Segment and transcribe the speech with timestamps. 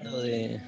[0.00, 0.60] de,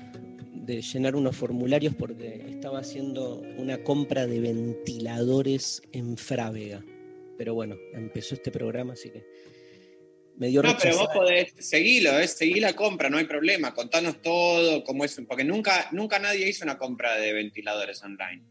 [0.53, 6.85] de llenar unos formularios porque estaba haciendo una compra de ventiladores en Frávega.
[7.39, 9.25] Pero bueno, empezó este programa, así que
[10.37, 12.29] me dio No, pero vos podés seguirlo, ¿eh?
[12.29, 13.75] seguir la compra, no hay problema.
[13.75, 18.43] Contanos todo, cómo es, porque nunca, nunca nadie hizo una compra de ventiladores online.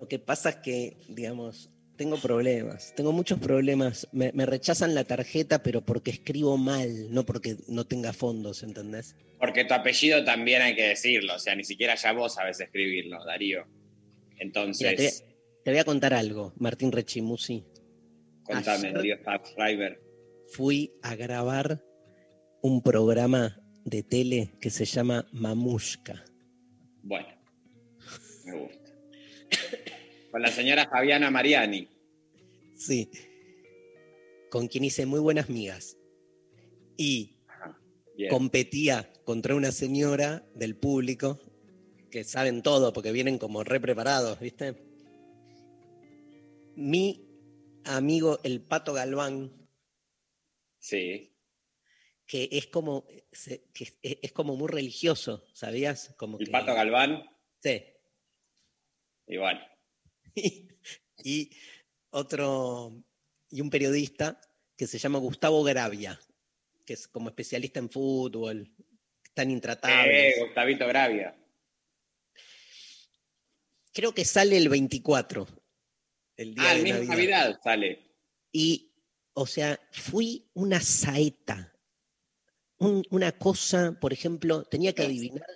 [0.00, 4.08] Lo que pasa es que, digamos, tengo problemas, tengo muchos problemas.
[4.12, 9.14] Me, me rechazan la tarjeta, pero porque escribo mal, no porque no tenga fondos, ¿entendés?
[9.38, 13.22] Porque tu apellido también hay que decirlo, o sea, ni siquiera ya vos sabes escribirlo,
[13.24, 13.66] Darío.
[13.66, 15.26] Mira, Entonces, te,
[15.64, 17.64] te voy a contar algo, Martín Rechimusi.
[18.44, 20.00] contame, ayer- Darío Schreiber.
[20.50, 21.84] Fui a grabar
[22.62, 26.24] un programa de tele que se llama Mamushka.
[27.02, 27.28] Bueno,
[28.44, 28.90] me gusta.
[30.30, 31.88] Con la señora Fabiana Mariani.
[32.74, 33.10] Sí.
[34.50, 35.96] Con quien hice muy buenas migas.
[36.96, 37.78] Y Ajá,
[38.30, 41.38] competía contra una señora del público
[42.10, 44.76] que saben todo porque vienen como re preparados, ¿viste?
[46.76, 47.26] Mi
[47.84, 49.52] amigo el Pato Galván,
[50.78, 51.34] Sí.
[52.26, 56.14] que es como, que es, es como muy religioso, ¿sabías?
[56.16, 57.24] Como El que- Pato Galván,
[57.60, 57.82] Sí.
[59.26, 59.60] igual.
[61.24, 61.50] y,
[62.10, 63.02] otro,
[63.50, 64.40] y un periodista
[64.76, 66.18] que se llama Gustavo Gravia,
[66.84, 68.72] que es como especialista en fútbol,
[69.34, 70.30] tan intratable.
[70.30, 71.34] Eh, Gustavito Gravia.
[73.92, 75.46] Creo que sale el 24,
[76.36, 77.16] el día Ah, el de mismo Navidad.
[77.44, 78.12] Navidad sale.
[78.52, 78.92] Y,
[79.34, 81.74] o sea, fui una saeta.
[82.78, 85.46] Un- una cosa, por ejemplo, tenía que adivinar.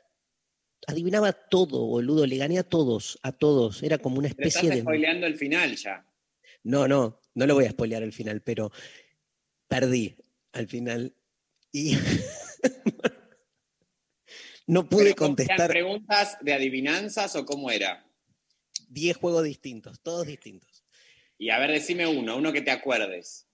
[0.86, 2.26] Adivinaba todo, boludo.
[2.26, 3.82] Le gané a todos, a todos.
[3.82, 4.82] Era como una Pero estás especie de.
[4.82, 6.06] spoileando el final ya.
[6.64, 8.70] No, no, no lo voy a spoilear al final, pero
[9.68, 10.16] perdí
[10.52, 11.14] al final.
[11.72, 11.96] Y
[14.66, 18.06] no pude Pero, ¿eran contestar preguntas de adivinanzas o cómo era?
[18.88, 20.84] 10 juegos distintos, todos distintos.
[21.38, 23.48] Y a ver, decime uno, uno que te acuerdes.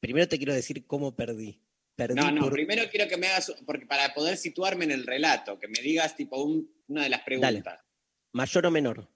[0.00, 1.61] Primero te quiero decir cómo perdí.
[1.94, 5.06] Perdí No, no, por- primero quiero que me hagas, porque para poder situarme en el
[5.06, 7.80] relato, que me digas tipo un- una de las preguntas.
[8.32, 9.08] mayor o menor.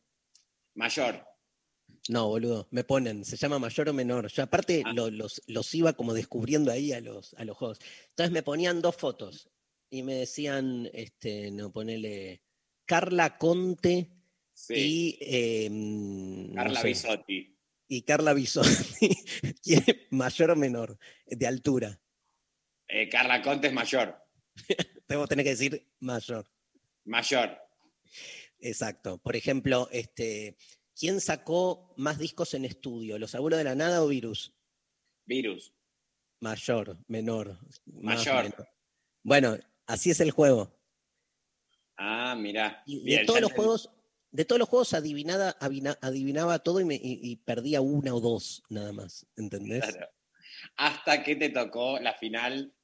[0.74, 1.24] Mayor.
[2.08, 4.28] No, boludo, me ponen, se llama mayor o menor.
[4.30, 4.92] Yo aparte Ah.
[4.92, 7.78] lo- los, los iba como descubriendo ahí a los, a los juegos.
[8.10, 9.48] Entonces me ponían dos fotos
[9.90, 12.42] y me decían, este, no, ponele
[12.84, 14.10] Carla Conte
[14.52, 14.74] Sí.
[14.74, 17.58] y eh, no Carla sé, Bisotti.
[17.88, 19.08] y Carla Bisotti.
[19.62, 20.98] ¿Quién es mayor o menor?
[21.26, 22.00] De altura.
[22.88, 24.16] Eh, Carla Conte es mayor.
[25.06, 26.46] Tengo tener que decir mayor.
[27.04, 27.58] Mayor.
[28.58, 29.18] Exacto.
[29.18, 30.56] Por ejemplo, este,
[30.98, 33.18] ¿quién sacó más discos en estudio?
[33.18, 34.52] ¿Los abuelos de la nada o Virus?
[35.24, 35.72] Virus.
[36.40, 37.58] Mayor, menor.
[37.86, 38.44] Mayor.
[38.44, 38.68] menor.
[39.22, 40.72] Bueno, así es el juego.
[41.96, 42.82] Ah, mirá.
[42.86, 43.90] Y Bien, de todos los juegos,
[44.30, 48.20] de todos los juegos adivinada, adivina- adivinaba todo y, me- y- y perdía una o
[48.20, 49.26] dos nada más.
[49.36, 49.84] ¿Entendés?
[49.84, 50.08] Claro.
[50.76, 52.74] Hasta que te tocó la final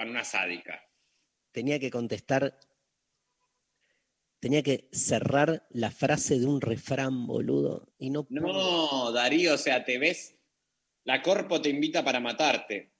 [0.00, 0.82] con una sádica.
[1.52, 2.58] Tenía que contestar.
[4.38, 7.92] Tenía que cerrar la frase de un refrán, boludo.
[7.98, 8.26] Y no.
[8.30, 10.38] No, Darío, o sea, te ves.
[11.04, 12.94] La Corpo te invita para matarte.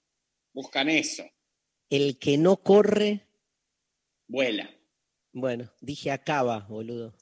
[0.52, 1.24] Buscan eso.
[1.88, 3.26] El que no corre,
[4.26, 4.70] Vuela.
[5.32, 7.16] bueno, dije acaba, boludo.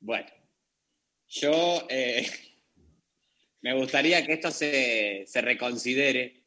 [0.00, 0.30] Bueno,
[1.28, 2.26] yo eh,
[3.64, 6.44] me gustaría que esto se, se reconsidere,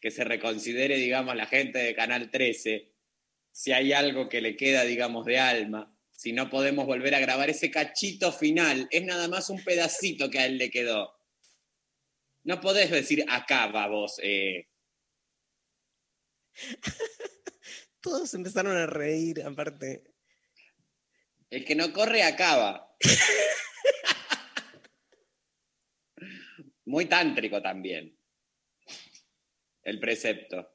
[0.00, 2.92] que se reconsidere, digamos, la gente de Canal 13,
[3.52, 7.48] si hay algo que le queda, digamos, de alma, si no podemos volver a grabar
[7.48, 11.14] ese cachito final, es nada más un pedacito que a él le quedó.
[12.42, 14.66] No podés decir acá, vos, eh,
[18.00, 20.02] Todos empezaron a reír, aparte.
[21.50, 22.96] El que no corre acaba.
[26.92, 28.14] Muy tántrico también.
[29.82, 30.68] El precepto.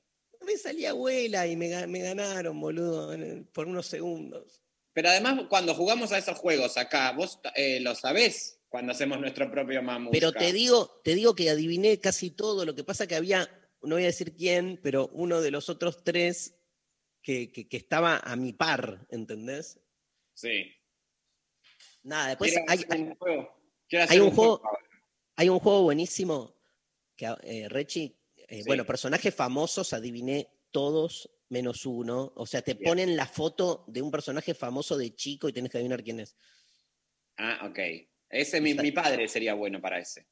[0.44, 3.16] Me salía abuela y me, ga- me ganaron, boludo,
[3.54, 4.64] por unos segundos.
[4.94, 9.52] Pero además, cuando jugamos a esos juegos acá, vos eh, lo sabés cuando hacemos nuestro
[9.52, 10.12] propio mamusca.
[10.18, 12.66] Pero te digo, te digo que adiviné casi todo.
[12.66, 13.48] Lo que pasa que había,
[13.84, 16.56] no voy a decir quién, pero uno de los otros tres
[17.22, 19.80] que, que- que estaba a mi par, ¿entendés?
[20.34, 20.66] Sí.
[22.02, 23.62] Nada, después hay, hacer un juego.
[24.10, 24.64] Hay un juego-.
[25.38, 26.56] Hay un juego buenísimo
[27.16, 28.64] que, eh, Rechi, eh, Sí.
[28.68, 32.34] bueno, personajes famosos adiviné todos menos uno.
[32.36, 32.90] O sea, te Bien.
[32.90, 36.36] ponen la foto de un personaje famoso de chico y tienes que adivinar quién es.
[37.38, 37.80] Ah, ok.
[38.30, 40.28] Ese, mi, mi padre sería bueno para ese.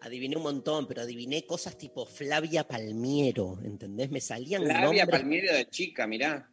[0.00, 4.10] Adiviné un montón, pero adiviné cosas tipo Flavia Palmiero, ¿entendés?
[4.10, 6.50] Me salían Flavia nombres, Palmiero de chica, mirá.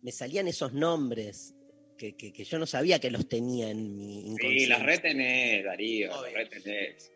[0.00, 1.54] me salían esos nombres
[1.96, 4.66] que, que- que yo no sabía que los tenía en mi Sí, inconsciente.
[4.68, 7.10] las retenés, Darío, las retenés.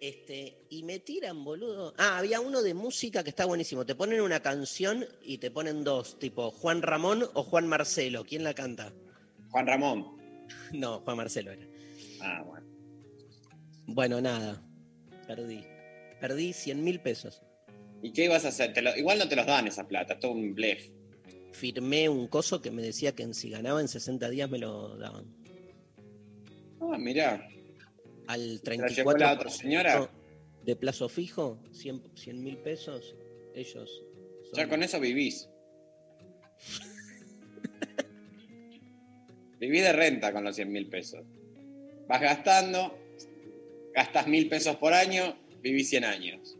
[0.00, 1.94] Este, y me tiran, boludo.
[1.96, 3.86] Ah, había uno de música que está buenísimo.
[3.86, 8.24] Te ponen una canción y te ponen dos, tipo Juan Ramón o Juan Marcelo.
[8.24, 8.92] ¿Quién la canta?
[9.50, 10.14] Juan Ramón.
[10.74, 11.66] No, Juan Marcelo era.
[12.20, 12.66] Ah, bueno.
[13.86, 14.62] Bueno, nada.
[15.26, 15.64] Perdí.
[16.20, 17.40] Perdí 100 mil pesos.
[18.02, 18.72] ¿Y qué ibas a hacer?
[18.74, 20.90] Te lo- igual no te los dan esa plata, es todo un blef.
[21.54, 25.24] Firmé un coso que me decía que si ganaba en 60 días me lo daban.
[26.80, 27.48] Ah, mirá.
[28.26, 30.10] Al la llevó 34 la otra señora?
[30.64, 33.14] de plazo fijo, 100 mil pesos,
[33.54, 34.02] ellos.
[34.44, 35.48] son- Ya con eso vivís.
[39.60, 41.24] Vivís de renta con los 100 mil pesos.
[42.08, 42.98] Vas gastando,
[43.94, 46.56] gastas mil pesos por año, vivís 100 años.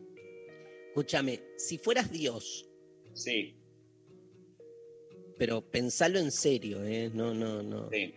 [0.89, 2.69] Escúchame, si fueras Dios,
[3.13, 3.57] Sí,
[5.39, 7.11] pero pensalo en serio, ¿eh?
[7.13, 7.89] No, no, no.
[7.91, 8.15] sí.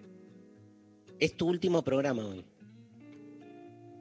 [1.19, 2.45] Es tu último programa hoy.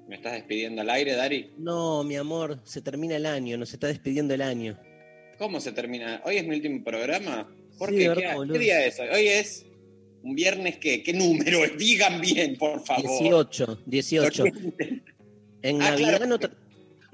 [0.06, 1.50] ¿Me estás despidiendo al aire, Dari?
[1.58, 4.78] No, mi amor, se termina el año, nos está despidiendo el año.
[5.38, 6.20] ¿Cómo se termina?
[6.24, 7.48] ¿Hoy es mi último programa?
[7.78, 8.08] ¿Por Sí, qué?
[8.08, 9.08] de ¿Qué, verdad, qué día es hoy?
[9.12, 9.66] Hoy es
[10.22, 11.02] un viernes qué?
[11.02, 11.58] ¿Qué número?
[11.78, 13.04] Digan bien, por favor.
[13.04, 14.44] 18, 18.
[15.62, 16.26] En Ah, Navidad, claro.
[16.26, 16.38] no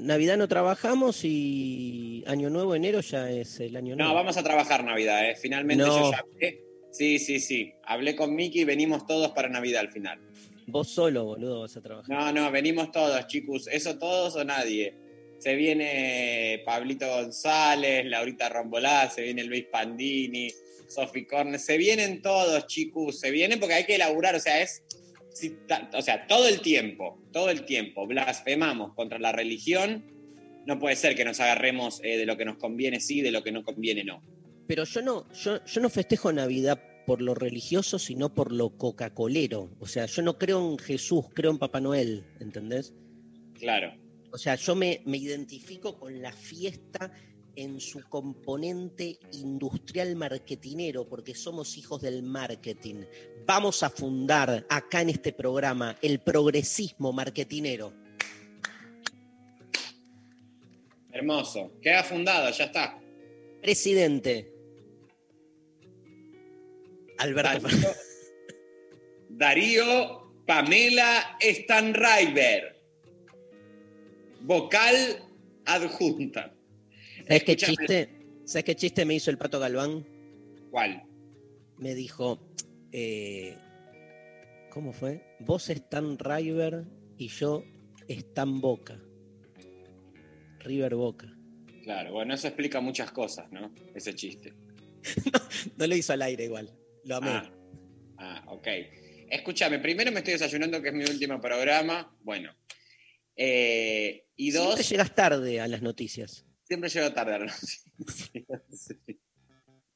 [0.02, 4.10] Navidad no trabajamos y Año Nuevo, enero ya es el Año Nuevo.
[4.10, 5.37] No, vamos a trabajar Navidad, ¿eh?
[5.37, 6.04] Finalmente No.
[6.04, 6.60] yo ya hablé.
[6.90, 7.72] Sí, sí, sí.
[7.84, 10.20] Hablé con Miki y venimos todos para Navidad al final.
[10.66, 12.08] Vos solo, boludo, vas a trabajar.
[12.14, 13.66] No, no, venimos todos, chicos.
[13.70, 14.94] Eso todos o nadie.
[15.38, 20.49] Se viene Pablito González, Laurita Rombolá, se viene Luis Pandini,
[20.87, 21.58] Sofi Corne.
[21.58, 23.19] Se vienen todos, chicos.
[23.19, 24.34] Se vienen porque hay que elaborar.
[24.37, 24.82] O sea, es.
[25.32, 25.56] Si
[25.94, 30.05] o sea, todo el tiempo, todo el tiempo blasfemamos contra la religión.
[30.67, 33.43] No puede ser que nos agarremos eh, de lo que nos conviene sí, de lo
[33.43, 34.23] que no conviene no.
[34.69, 39.70] Pero yo no, yo, yo no festejo Navidad por lo religioso, sino por lo coca-colero.
[39.81, 42.94] O sea, yo no creo en Jesús, creo en Papá Noel, ¿entendés?
[43.55, 43.93] Claro.
[44.31, 47.12] O sea, yo me, me identifico con la fiesta
[47.56, 53.05] en su componente industrial marketinero, porque somos hijos del marketing.
[53.47, 57.93] Vamos a fundar acá en este programa el progresismo marketinero.
[61.11, 61.73] Hermoso.
[61.83, 62.99] Queda fundado, ya está.
[63.61, 64.53] Presidente.
[67.19, 67.69] Alberto.
[67.69, 67.95] Darío,
[69.28, 72.81] Darío Pamela Stanriver.
[74.40, 75.23] Vocal
[75.64, 76.55] adjunta.
[77.26, 78.09] ¿Sabes qué chiste?
[78.45, 80.05] ¿Sabes qué chiste me hizo el Pato Galván?
[80.71, 81.05] ¿Cuál?
[81.78, 82.40] Me dijo,
[82.92, 83.56] eh,
[84.70, 85.37] ¿cómo fue?
[85.40, 86.84] Vos están River
[87.18, 87.64] y yo
[88.08, 89.00] están Boca.
[90.61, 91.32] River Boca.
[91.82, 93.75] Claro, bueno, eso explica muchas cosas, ¿no?
[93.94, 94.54] Ese chiste.
[95.76, 96.72] No lo hizo al aire igual.
[97.04, 97.30] Lo amé.
[97.30, 97.52] Ah,
[98.18, 98.66] ah, ok.
[99.30, 102.16] Escúchame, primero me estoy desayunando, que es mi último programa.
[102.20, 102.52] Bueno.
[103.37, 106.44] Eh, y dos, Siempre llegas tarde a las noticias.
[106.64, 107.78] siempre llego tarde a la noche.
[108.72, 108.96] Sí.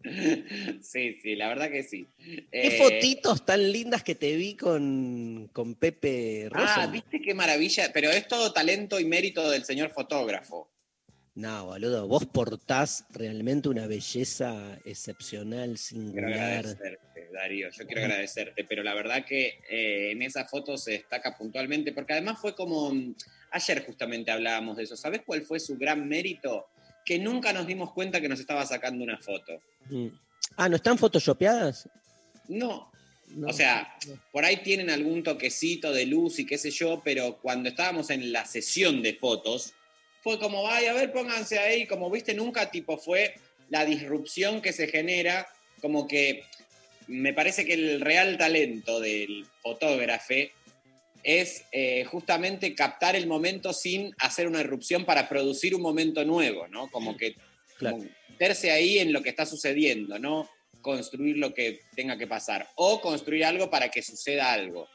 [0.83, 2.07] Sí, sí, la verdad que sí.
[2.19, 6.85] ¿Qué Eh, fotitos tan lindas que te vi con, con Pepe Rosa?
[6.85, 10.71] Ah, viste qué maravilla, pero es todo talento y mérito del señor fotógrafo.
[11.35, 16.35] No, boludo, vos portás realmente una belleza excepcional, Quiero singular.
[16.35, 21.37] agradecerte, Darío, yo quiero agradecerte, pero la verdad que eh, en esa foto se destaca
[21.37, 23.15] puntualmente, porque además fue como, mm,
[23.51, 26.69] ayer justamente hablábamos de eso, ¿sabes cuál fue su gran mérito?
[27.07, 29.63] Que nunca nos dimos cuenta que nos estaba sacando una foto.
[29.89, 30.09] Mm.
[30.57, 31.89] Ah, ¿no están photoshopeadas?
[32.49, 32.91] No,
[33.29, 33.49] No.
[33.49, 33.97] o sea,
[34.33, 38.33] por ahí tienen algún toquecito de luz y qué sé yo, pero cuando estábamos en
[38.33, 39.73] la sesión de fotos,
[40.23, 43.35] fue como, ay, a ver, pónganse ahí, como viste, nunca tipo fue,
[43.71, 45.47] la disrupción que se genera,
[45.81, 46.45] como que
[47.09, 50.35] me parece que el real talento del fotógrafo
[51.27, 56.69] es eh, justamente captar el momento sin hacer una irrupción para producir un momento nuevo,
[56.69, 56.89] ¿no?
[56.89, 57.35] Como que
[57.79, 57.97] Claro.
[57.97, 60.49] como meterse ahí en lo que está sucediendo, no
[60.81, 64.87] construir lo que tenga que pasar, o construir algo para que suceda algo.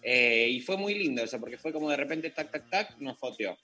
[0.00, 3.18] Eh, y fue muy lindo eso, porque fue como de repente, tac, tac, tac, nos
[3.18, 3.58] foteó.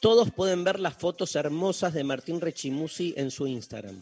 [0.00, 4.00] Todos pueden ver las fotos hermosas de Martín Rechimusi en su Instagram.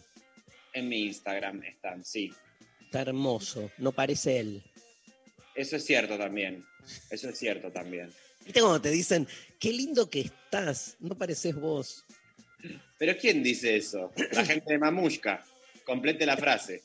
[0.73, 2.31] En mi Instagram están, sí.
[2.81, 4.63] Está hermoso, no parece él.
[5.55, 6.65] Eso es cierto también.
[7.09, 8.11] Eso es cierto también.
[8.43, 9.27] ¿Viste cuando te dicen,
[9.59, 10.97] qué lindo que estás?
[10.99, 12.03] No pareces vos.
[12.97, 14.11] Pero ¿quién dice eso?
[14.31, 15.43] La gente de Mamushka.
[15.85, 16.83] Complete la frase.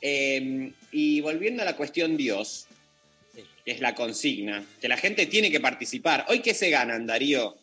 [0.00, 2.66] Eh, y volviendo a la cuestión Dios,
[3.34, 3.42] Sí.
[3.64, 6.24] que es la consigna, que la gente tiene que participar.
[6.28, 7.56] ¿Hoy qué se ganan, Darío?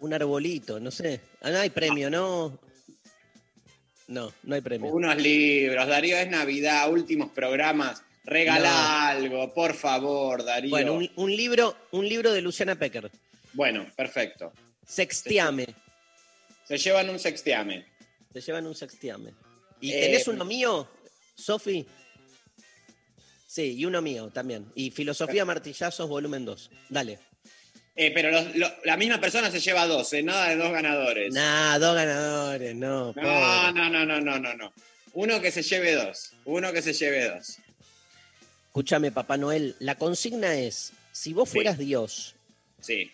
[0.00, 1.20] Un arbolito, no sé.
[1.40, 2.58] Ah, no hay premio, ¿no?
[4.12, 4.92] No, no hay premio.
[4.92, 5.86] Unos libros.
[5.88, 8.02] Darío, es Navidad, últimos programas.
[8.24, 8.98] Regala No.
[9.08, 10.70] algo, por favor, Darío.
[10.70, 13.10] Bueno, un, un libro, un libro de Luciana Pecker.
[13.54, 14.52] Bueno, perfecto.
[14.86, 15.66] Sextiame.
[16.68, 17.86] Se llevan un sextiame.
[18.32, 19.32] Te llevan un sextiame.
[19.80, 20.88] ¿Y Eh, tenés uno mío,
[21.34, 21.84] Sofi?
[23.46, 24.70] Sí, y uno mío también.
[24.74, 26.70] Y Filosofía Martillazos, volumen 2.
[26.90, 27.18] Dale.
[27.94, 30.22] Eh, pero los- la misma persona se lleva dos, ¿eh?
[30.22, 31.32] nada de dos ganadores.
[31.34, 33.12] Nah, dos ganadores, no.
[33.14, 34.72] No, no, no, no, no, no, no.
[35.12, 36.32] Uno que se lleve dos.
[36.46, 37.58] Uno que se lleve dos.
[38.68, 39.76] Escúchame, Papá Noel.
[39.78, 41.56] La consigna es: si vos Sí.
[41.56, 42.34] fueras Dios,
[42.80, 43.12] Sí.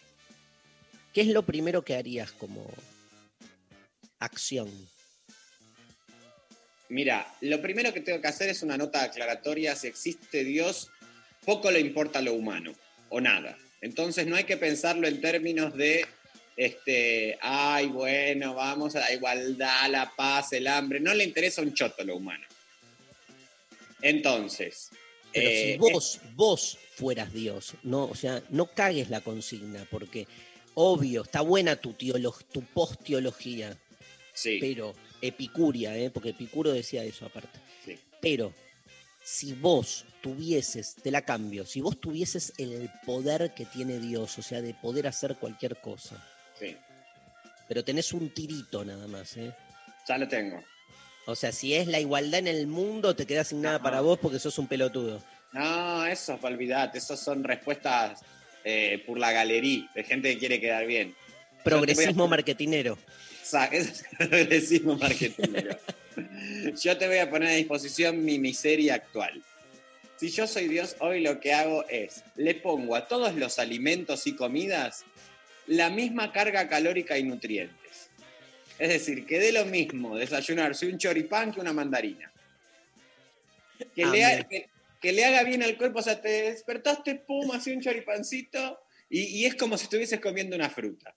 [1.12, 2.70] ¿qué es lo primero que harías como
[4.20, 4.70] acción?
[6.88, 9.74] Mira, lo primero que tengo que hacer es una nota aclaratoria.
[9.74, 10.90] Si existe Dios,
[11.44, 12.72] poco le importa lo humano,
[13.10, 13.58] o nada.
[13.80, 16.04] Entonces no hay que pensarlo en términos de,
[16.56, 21.00] este, ay, bueno, vamos a la igualdad, la paz, el hambre.
[21.00, 22.46] No le interesa un choto lo humano.
[24.02, 24.90] Entonces,
[25.32, 30.26] Pero eh, si vos, vos fueras Dios, no, o sea, no cagues la consigna, porque
[30.74, 33.76] obvio, está buena tu, tu post-teología,
[34.32, 36.10] sí, pero epicuria, ¿eh?
[36.10, 37.58] porque Epicuro decía eso aparte.
[37.84, 37.98] sí.
[38.20, 38.52] Pero
[39.30, 44.42] si vos tuvieses, te la cambio, si vos tuvieses el poder que tiene Dios, o
[44.42, 46.16] sea, de poder hacer cualquier cosa,
[46.58, 46.74] sí,
[47.68, 49.52] pero tenés un tirito nada más, ¿eh?
[50.08, 50.64] ya lo tengo.
[51.26, 54.18] O sea, si es la igualdad en el mundo, te queda sin nada para vos
[54.18, 55.22] porque sos un pelotudo.
[55.52, 58.20] No, eso, olvidate, esos son respuestas
[58.64, 61.14] eh, por la galería, de gente que quiere quedar bien.
[61.64, 62.96] Progresismo marketinero.
[63.42, 65.52] Sa- Eso es progresismo marketing.
[66.82, 69.42] Yo te voy a poner a disposición mi miseria actual.
[70.16, 74.26] Si yo soy Dios, hoy lo que hago es, le pongo a todos los alimentos
[74.26, 75.04] y comidas
[75.68, 78.10] la misma carga calórica y nutrientes.
[78.80, 82.32] Es decir, que dé lo mismo desayunarse un choripán que una mandarina.
[83.94, 84.46] Que, le, ha- Amén.
[84.50, 84.68] que,
[85.00, 89.20] que le haga bien al cuerpo, o sea, te despertaste, pum, así un choripancito, y,
[89.22, 91.14] y es como si estuvieses comiendo una fruta.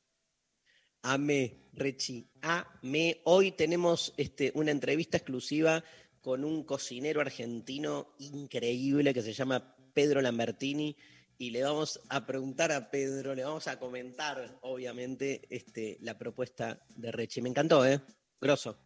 [1.01, 3.21] Amé, Rechi, amé.
[3.23, 5.83] Hoy tenemos este, una entrevista exclusiva
[6.19, 10.95] con un cocinero argentino increíble que se llama Pedro Lambertini
[11.37, 16.83] y le vamos a preguntar a Pedro, le vamos a comentar, obviamente, este, la propuesta
[16.89, 17.41] de Rechi.
[17.41, 17.99] Me encantó, ¿eh?
[18.39, 18.83] Grosso.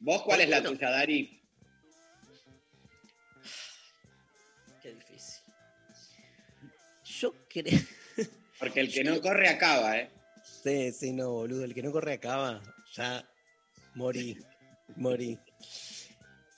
[0.00, 1.40] ¿Vos cuál es la tuya, Dari?
[4.82, 5.44] Qué difícil.
[7.04, 7.80] Yo creo...
[8.58, 10.10] Porque el que no corre acaba, ¿eh?
[10.64, 11.64] Sí, sí, no, boludo.
[11.64, 12.62] El que no corre acaba.
[12.94, 13.28] Ya
[13.94, 14.38] morí.
[14.96, 15.38] Morí.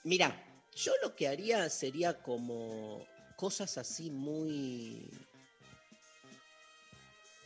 [0.05, 0.43] Mira,
[0.75, 5.09] yo lo que haría sería como cosas así muy.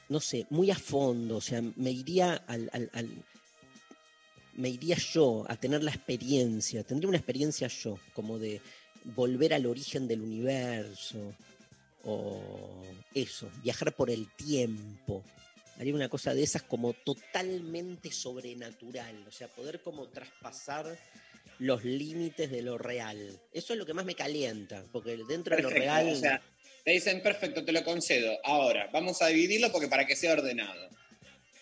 [0.09, 1.37] No sé, muy a fondo.
[1.37, 2.69] O sea, me iría al.
[2.73, 3.25] al-
[4.53, 6.83] me iría yo a tener la experiencia.
[6.83, 8.61] Tendría una experiencia yo, como de
[9.15, 11.33] volver al origen del universo.
[12.03, 15.23] O eso, viajar por el tiempo
[15.81, 20.95] haría una cosa de esas como totalmente sobrenatural, o sea, poder como traspasar
[21.57, 23.39] los límites de lo real.
[23.51, 26.09] Eso es lo que más me calienta, porque dentro de lo real...
[26.09, 26.39] O sea,
[26.83, 28.37] te dicen, perfecto, te lo concedo.
[28.43, 30.87] Ahora, vamos a dividirlo porque para que sea ordenado.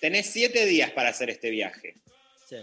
[0.02, 1.96] Tenés siete días para hacer este viaje.
[2.46, 2.58] Sí,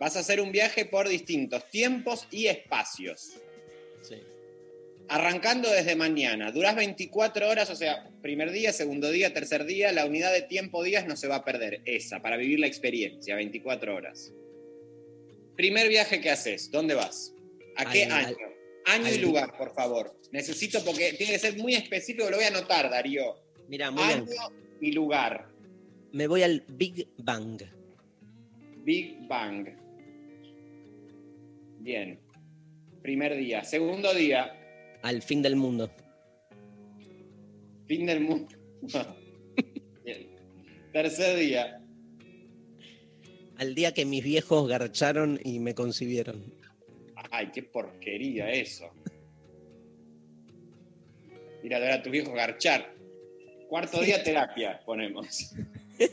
[0.00, 3.34] Vas a hacer un viaje por distintos tiempos y espacios.
[4.02, 4.20] sí.
[5.10, 6.52] Arrancando desde mañana.
[6.52, 9.90] Durás 24 horas, o sea, primer día, segundo día, tercer día.
[9.90, 11.82] La unidad de tiempo días no se va a perder.
[11.84, 14.32] Esa, para vivir la experiencia, 24 horas.
[15.56, 17.34] Primer viaje que haces, ¿dónde vas?
[17.76, 18.36] ¿A qué año?
[18.86, 20.16] Año y lugar, por favor.
[20.30, 23.34] Necesito porque tiene que ser muy específico, lo voy a anotar, Darío.
[23.66, 24.38] Mira, muy Año bien.
[24.80, 25.48] y lugar.
[26.12, 27.60] Me voy al Big Bang.
[28.84, 29.68] Big Bang.
[31.80, 32.20] Bien.
[33.02, 33.64] Primer día.
[33.64, 34.59] Segundo día,
[35.02, 35.90] Al fin del mundo.
[37.86, 38.48] fin del mundo.
[40.92, 41.80] Tercer día,
[43.58, 46.42] Al día que mis viejos garcharon y me concibieron.
[47.30, 48.90] ay, qué porquería eso.
[51.62, 52.94] Mira, ver a tu viejo garchar.
[53.68, 55.54] Cuarto día, terapia, ponemos.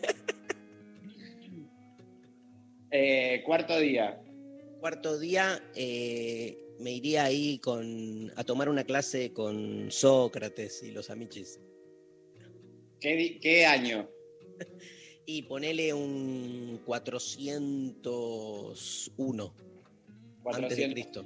[2.90, 4.18] Eh, cuarto día,
[4.80, 11.10] Cuarto día eh, me iría ahí con, a tomar una clase con Sócrates y los
[11.10, 11.60] amichis.
[13.00, 14.08] ¿qué, qué año?
[15.30, 19.54] Y ponele un 401
[20.46, 20.94] antes de 400.
[20.94, 21.26] Cristo.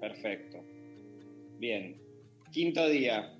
[0.00, 0.64] Perfecto.
[1.58, 2.00] Bien.
[2.50, 3.38] Quinto día,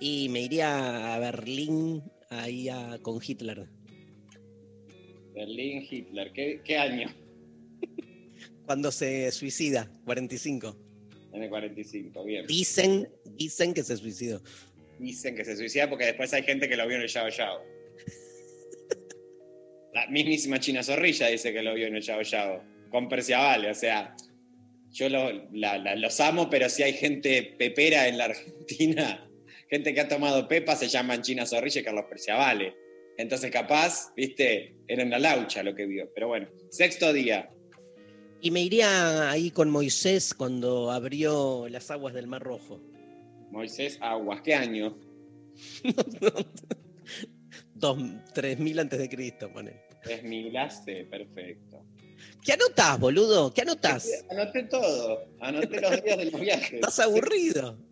[0.00, 3.68] Y me iría a Berlín ahí a- con Hitler.
[5.34, 6.32] Berlín, Hitler.
[6.32, 7.06] ¿Qué, qué año?
[8.66, 10.76] Cuando se suicida, 45.
[11.32, 12.46] En el 45, bien.
[12.46, 14.42] Dicen, dicen que se suicidó.
[14.98, 17.62] Dicen que se suicida porque después hay gente que lo vio en el Yao Yao.
[19.92, 22.62] La mismísima China Zorrilla dice que lo vio en el Yao Yao.
[22.90, 24.14] Con Perciavale, o sea,
[24.90, 29.26] yo lo- la- la- los amo, pero si hay gente pepera en la Argentina,
[29.70, 32.74] gente que ha tomado pepa, se llaman China Zorrilla y Carlos Perciavale.
[33.16, 36.10] Entonces, capaz, viste, era una laucha lo que vio.
[36.14, 37.50] Pero bueno, sexto día.
[38.44, 42.80] Y me iría ahí con Moisés cuando abrió las aguas del Mar Rojo.
[43.52, 44.98] Moisés Aguas, ¿qué año?
[47.74, 47.98] Dos,
[48.34, 49.80] tres mil antes de Cristo, ponen.
[50.08, 51.84] Es milaste, perfecto.
[52.44, 53.52] ¿Qué anotás, boludo?
[53.54, 54.08] ¿Qué anotás?
[54.30, 56.72] Anoté todo, anoté los días de los viajes.
[56.74, 57.78] ¿Estás aburrido?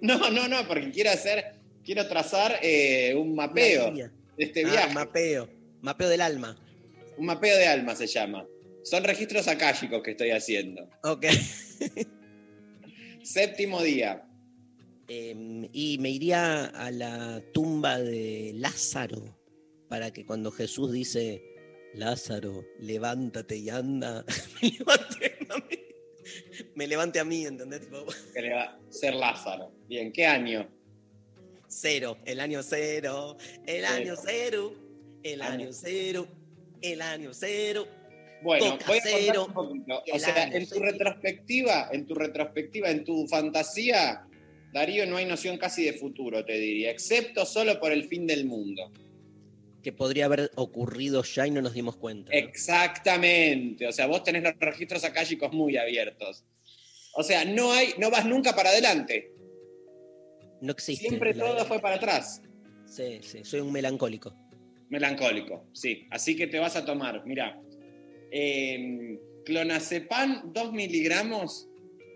[0.00, 4.94] No, no, no, porque quiero hacer, quiero trazar eh, un mapeo de este Ah, viaje.
[4.94, 5.48] mapeo.
[5.80, 6.58] Mapeo del alma.
[7.16, 8.44] Un mapeo de alma se llama.
[8.84, 10.88] Son registros akáshicos que estoy haciendo.
[11.04, 11.26] Ok.
[13.22, 14.24] Séptimo día.
[15.08, 19.36] Em, y me iría a la tumba de Lázaro
[19.88, 21.42] para que cuando Jesús dice,
[21.94, 24.24] Lázaro, levántate y anda,
[24.62, 25.78] me levante a mí,
[26.74, 27.80] me levante a mí, ¿entendés?
[27.82, 29.72] Tipo, Que le va a ser Lázaro.
[29.86, 30.68] Bien, ¿qué año?
[31.68, 34.74] cero, el año cero, el año cero,
[35.22, 35.52] el Año.
[35.64, 36.26] año cero,
[36.82, 37.86] el año cero.
[38.42, 40.02] Bueno, voy a un poquito.
[40.12, 44.26] O sea, en tu retrospectiva, en tu retrospectiva, en tu fantasía,
[44.72, 48.46] Darío, no hay noción casi de futuro, te diría, excepto solo por el fin del
[48.46, 48.90] mundo.
[49.82, 52.30] Que podría haber ocurrido ya y no nos dimos cuenta.
[52.32, 52.38] ¿no?
[52.38, 53.86] Exactamente.
[53.86, 56.44] O sea, vos tenés los registros akáshicos muy abiertos.
[57.14, 59.32] O sea, no hay, no vas nunca para adelante.
[60.60, 61.08] No existe.
[61.08, 62.40] Siempre todo fue para atrás.
[62.86, 64.34] Sí, sí, soy un melancólico.
[64.88, 66.06] Melancólico, sí.
[66.10, 67.60] Así que te vas a tomar, mira,
[68.32, 71.68] eh, clonazepam 2 miligramos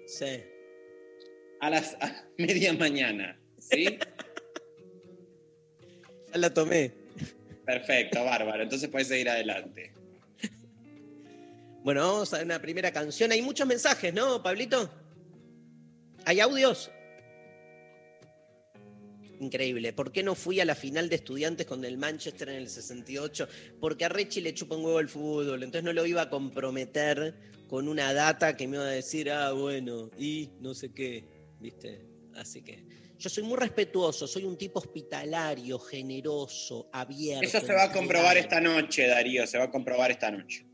[0.07, 0.43] Sí.
[1.61, 3.39] a las a media mañana.
[3.59, 3.99] ¿Sí?
[6.33, 6.93] Ya la tomé.
[7.65, 8.63] Perfecto, bárbaro.
[8.65, 9.93] Entonces puedes seguir adelante.
[11.83, 13.31] Bueno, vamos a una primera canción.
[13.33, 14.91] Hay muchos mensajes, ¿no, Pablito?
[16.25, 16.91] ¿Hay audios?
[19.41, 19.93] Increíble.
[19.93, 23.49] ¿Por qué no fui a la final de estudiantes con el Manchester en el 68?
[23.81, 27.35] Porque a Rechi le chupa un huevo el fútbol, entonces no lo iba a comprometer
[27.69, 31.25] con una data que me iba a decir, ah, bueno, y no sé qué,
[31.61, 32.07] ¿viste?
[32.35, 32.85] Así que
[33.19, 37.47] yo soy muy respetuoso, soy un tipo hospitalario, generoso, abierto.
[37.47, 39.47] Eso se va a comprobar esta noche, Darío.
[39.47, 40.67] Se va a comprobar esta noche.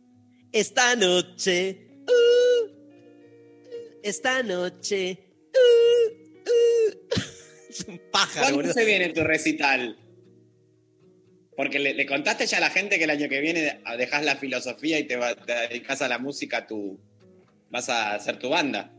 [0.51, 2.03] Esta noche.
[2.09, 2.71] uh,
[4.03, 5.32] esta noche.
[7.73, 8.73] Es un pájaro, ¿Cuándo boludo.
[8.73, 9.99] se viene tu recital?
[11.57, 14.37] Porque le, le contaste ya a la gente que el año que viene dejas la
[14.37, 16.99] filosofía y te, va- te dedicas a la música, tú
[17.71, 18.91] vas a hacer tu banda.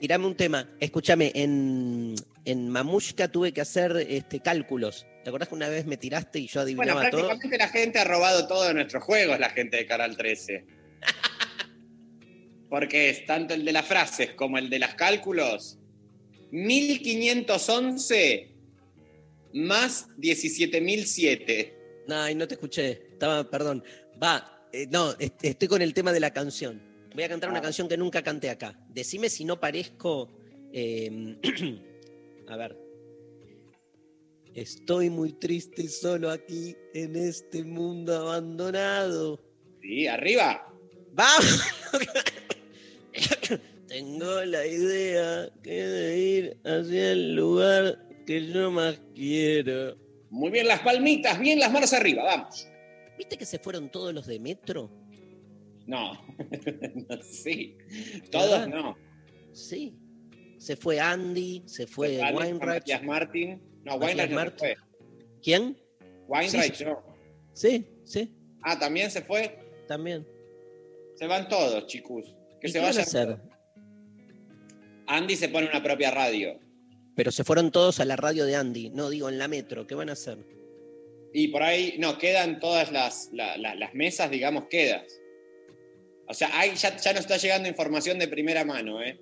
[0.00, 0.68] Tirame un tema.
[0.80, 5.06] Escúchame, en, en Mamushka tuve que hacer este, cálculos.
[5.22, 7.26] ¿Te acordás que una vez me tiraste y yo Bueno, adivinaba todo?
[7.28, 10.66] prácticamente la gente ha robado todo de nuestros juegos, la gente de Canal 13.
[12.68, 15.78] Porque es tanto el de las frases como el de las cálculos.
[16.54, 18.50] 1511
[19.54, 21.74] más 17007.
[22.08, 22.90] No, y no te escuché.
[23.12, 23.82] Estaba, perdón.
[24.22, 26.80] Va, eh, no, est- estoy con el tema de la canción.
[27.14, 27.62] Voy a cantar una Ah.
[27.62, 28.78] canción que nunca canté acá.
[28.88, 30.30] Decime si no parezco.
[30.76, 31.38] eh,
[32.48, 32.76] a ver.
[34.54, 39.40] Estoy muy triste y solo aquí en este mundo abandonado.
[39.82, 40.72] Sí, arriba.
[41.12, 41.60] ¡Vamos!
[43.94, 49.96] Tengo la idea que de ir hacia el lugar que yo más quiero.
[50.30, 52.66] Muy bien las palmitas, bien las manos arriba, vamos.
[53.16, 54.90] ¿Viste que se fueron todos los de Metro?
[55.86, 56.20] No.
[57.22, 57.76] sí.
[58.32, 58.66] Todos ¿Verdad?
[58.66, 58.98] no.
[59.52, 59.96] Sí.
[60.58, 62.64] Se fue Andy, se fue Weinreich.
[62.80, 63.62] Matías Martín.
[63.84, 64.58] No, Matías Weinreich no se Martín.
[64.58, 64.76] fue.
[65.40, 65.78] ¿Quién?
[66.26, 67.02] Weinreich Sí, no.
[67.52, 69.56] Sí, sí, Ah, también se fue.
[69.86, 70.26] también.
[71.14, 72.34] Se van todos, chicos.
[72.60, 73.02] Que ¿Y se qué van a vayan.
[73.02, 73.26] hacer?
[73.36, 73.53] todos.
[75.06, 76.58] Andy se pone una propia radio.
[77.16, 78.90] Pero se fueron todos a la radio de Andy.
[78.90, 79.86] No, digo, en la metro.
[79.86, 80.38] ¿Qué van a hacer?
[81.32, 85.04] Y por ahí, no, quedan todas las, la- la- las mesas, digamos, quedas.
[86.26, 89.18] O sea, ahí ya, ya nos está llegando información de primera mano, ¿eh?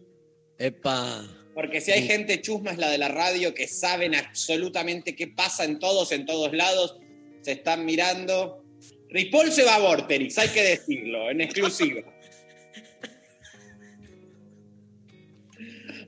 [0.58, 1.26] Epa.
[1.54, 5.64] Porque si hay gente chusma es la de la radio que saben absolutamente qué pasa
[5.64, 6.96] en todos, en todos lados,
[7.42, 8.64] se están mirando.
[9.10, 12.02] Ripoll se va a Vorterix, hay que decirlo, en exclusiva.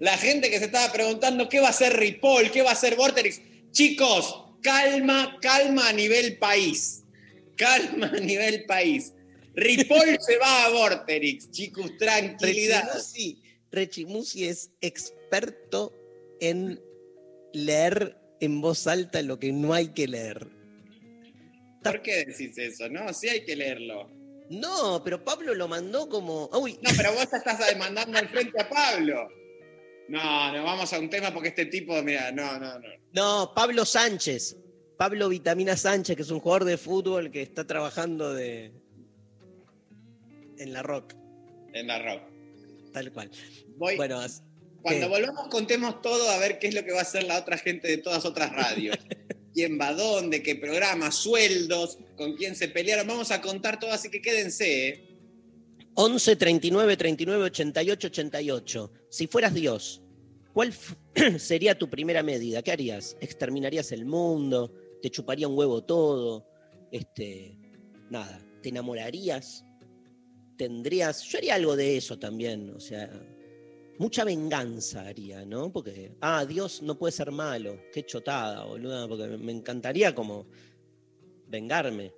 [0.00, 2.96] La gente que se estaba preguntando qué va a hacer Ripoll, qué va a hacer
[2.96, 3.40] Vorterix.
[3.70, 7.04] Chicos, calma, calma a nivel país.
[7.56, 9.12] Calma a nivel país.
[9.54, 12.84] Ripoll se va a Vorterix, chicos, tranquilidad.
[12.84, 15.92] Rechimusi, Rechimusi es experto
[16.40, 16.80] en
[17.52, 20.48] leer en voz alta lo que no hay que leer.
[21.82, 22.88] ¿Por qué decís eso?
[22.88, 24.10] No, sí hay que leerlo.
[24.50, 26.48] No, pero Pablo lo mandó como.
[26.52, 29.28] Uy, No, pero vos estás demandando al frente a Pablo.
[30.08, 32.88] No, no, vamos a un tema porque este tipo, mira, no, no, no.
[33.12, 34.56] no, Pablo Sánchez.
[34.96, 38.72] Pablo Vitamina Sánchez, que es un jugador de fútbol que está trabajando de.
[40.58, 41.14] en la rock,
[41.72, 42.22] En la rock.
[42.92, 43.30] tal cual.
[43.76, 44.20] Voy, Bueno,
[44.82, 45.08] cuando ¿qué?
[45.08, 47.88] volvamos contemos todo a ver qué es lo que va a hacer la otra gente
[47.88, 48.96] de todas otras radios.
[49.54, 53.06] quién va dónde, qué programa, sueldos, con quién se pelearon.
[53.06, 54.88] Vamos a contar todo, así que quédense.
[54.88, 55.13] ¿eh?
[55.96, 58.92] 11 39 39 88 88.
[59.08, 60.02] Si fueras Dios,
[60.52, 60.72] ¿cuál
[61.38, 62.62] sería tu primera medida?
[62.62, 63.16] ¿Qué harías?
[63.20, 64.72] ¿Exterminarías el mundo?
[65.00, 66.46] ¿Te chuparía un huevo todo?
[66.90, 67.58] Este,
[68.10, 69.64] nada, ¿te enamorarías?
[70.56, 71.22] ¿Tendrías?
[71.24, 73.10] Yo haría algo de eso también, o sea,
[73.98, 75.72] mucha venganza haría, ¿no?
[75.72, 80.46] Porque, ah, Dios no puede ser malo, qué chotada, boluda, porque me encantaría como
[81.48, 82.12] vengarme.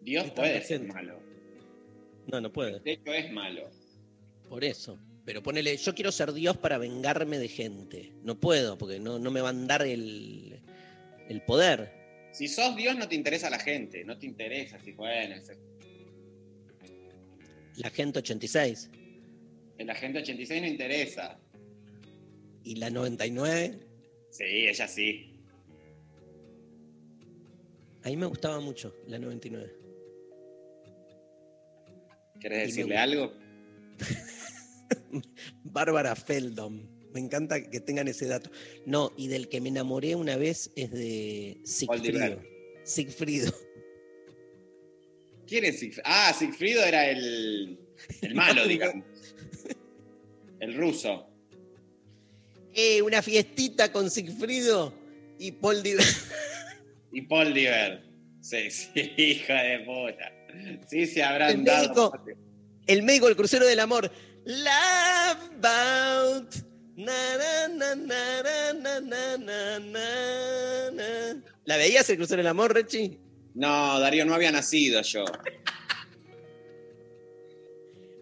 [0.00, 1.27] Dios puede ser malo.
[2.30, 2.78] No, no puede.
[2.80, 3.68] De hecho, es malo.
[4.48, 4.98] Por eso.
[5.24, 8.12] Pero ponele, yo quiero ser Dios para vengarme de gente.
[8.22, 10.60] No puedo, porque no, no me van a dar el,
[11.28, 11.92] el poder.
[12.32, 14.78] Si sos Dios, no te interesa la gente, no te interesa.
[14.80, 15.58] Si, bueno, ese-
[17.76, 18.90] La gente 86
[19.78, 21.38] la gente 86 no interesa.
[22.64, 23.78] y la 99,
[24.30, 25.32] Sí, ella sí.
[28.02, 29.72] a mí me gustaba mucho la 99.
[32.40, 33.32] ¿Querés Y me decirle algo?
[35.64, 36.86] Bárbara Feldom.
[37.12, 38.50] Me encanta que tengan ese dato.
[38.86, 42.40] No, y del que me enamoré una vez es de Sigfrido.
[42.84, 43.52] Sigfrido.
[45.46, 46.02] ¿Quién es Sigfrido?
[46.06, 47.78] Ah, Sigfrido era el,
[48.22, 49.04] el malo, digamos.
[50.60, 51.26] El ruso.
[52.74, 54.92] Eh, una fiestita con Sigfrido
[55.38, 55.94] y Paul Di-
[57.12, 58.04] Y Paul Diver.
[58.40, 60.32] Sí, sí, hija de puta.
[60.88, 62.12] Sí, se habrán dado.
[62.86, 64.10] El médico, el crucero del amor.
[64.44, 66.54] Love boat.
[71.64, 73.18] ¿La veías el crucero del amor, Rechi?
[73.54, 75.24] No, Darío, no había nacido yo.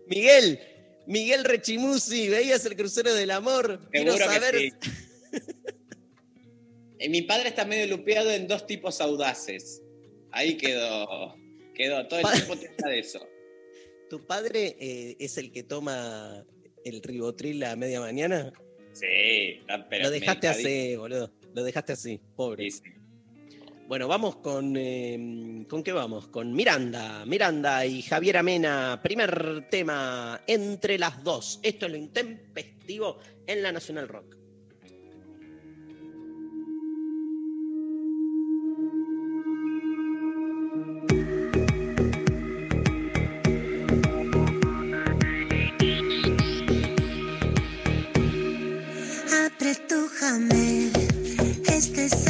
[0.09, 0.61] Miguel,
[1.07, 3.89] Miguel Rechimusi, ¿veías el crucero del amor?
[3.91, 4.55] Quiero saber.
[4.55, 4.73] Que.
[6.99, 9.83] Eh, mi padre está medio lupeado en dos tipos audaces.
[10.33, 11.35] Ahí quedó.
[11.77, 12.07] Quedó.
[12.09, 13.21] Todo el tiempo te de eso.
[14.11, 16.45] ¿Tu padre eh, es el que toma
[16.85, 18.53] el ribotril a media mañana?
[18.93, 19.61] Sí,
[19.91, 21.31] pero Lo dejaste así, boludo.
[21.55, 22.71] Lo dejaste así, pobre.
[22.71, 22.97] Sí, sí.
[23.89, 24.77] Bueno, vamos con.
[24.77, 26.29] eh, ¿Con qué vamos?
[26.29, 27.25] Con Miranda.
[27.25, 29.01] Miranda y Javier Amena.
[29.03, 31.61] Primer tema entre las dos.
[31.63, 34.37] Esto es lo intempestivo en la Nacional Rock.
[51.77, 52.26] Este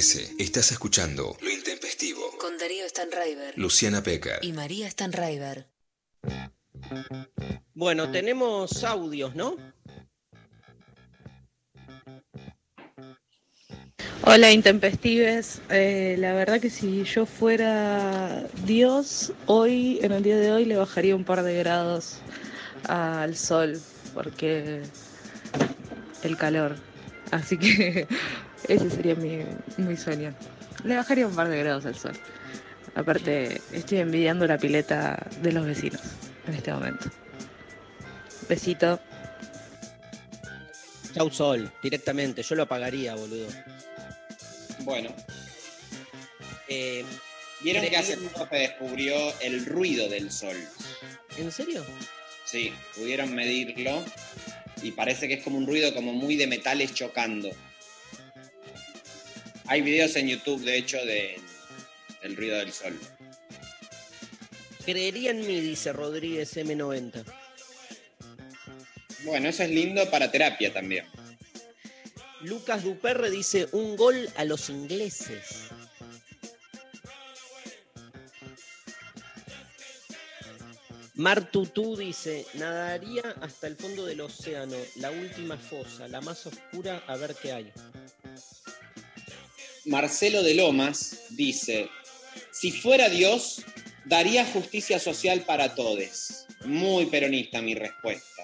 [0.00, 2.22] 13 estás escuchando Lo Intempestivo.
[2.38, 4.38] Con Darío Stanraiver Luciana Pecker.
[4.40, 5.66] y María Stanraiver.
[7.74, 9.56] Bueno, tenemos audios, ¿no?
[14.22, 20.50] Hola intempestives, Eh, la verdad que si yo fuera Dios, hoy, en el día de
[20.50, 22.20] hoy, le bajaría un par de grados
[22.88, 23.78] al sol,
[24.14, 24.80] porque
[26.22, 26.76] el calor.
[27.30, 28.08] Así que
[28.74, 29.40] ese sería mi,
[29.78, 30.32] mi sueño.
[30.84, 32.12] Le bajaría un par de grados al sol.
[32.94, 36.00] Aparte, estoy envidiando la pileta de los vecinos
[36.46, 37.10] en este momento.
[38.48, 38.98] Besito.
[41.14, 42.42] Chau Sol, directamente.
[42.42, 43.48] Yo lo apagaría, boludo.
[44.80, 45.10] Bueno,
[46.68, 47.04] Eh,
[47.62, 50.56] vieron que hace poco se descubrió el ruido del sol.
[51.36, 51.84] ¿En serio?
[52.44, 54.04] Sí, pudieron medirlo
[54.80, 57.50] y parece que es como un ruido como muy de metales chocando.
[59.70, 61.38] Hay videos en YouTube, de hecho, de,
[62.22, 62.98] del ruido del sol.
[64.84, 67.24] Creería en mí, dice Rodríguez M90.
[69.22, 71.06] Bueno, eso es lindo para terapia también.
[72.40, 75.68] Lucas Duperre dice un gol a los ingleses.
[81.14, 87.16] Martutú dice, nadaría hasta el fondo del océano, la última fosa, la más oscura, a
[87.16, 87.72] ver qué hay.
[89.84, 91.88] Marcelo de Lomas dice,
[92.50, 93.62] si fuera Dios,
[94.04, 96.46] daría justicia social para todos.
[96.64, 98.42] Muy peronista mi respuesta.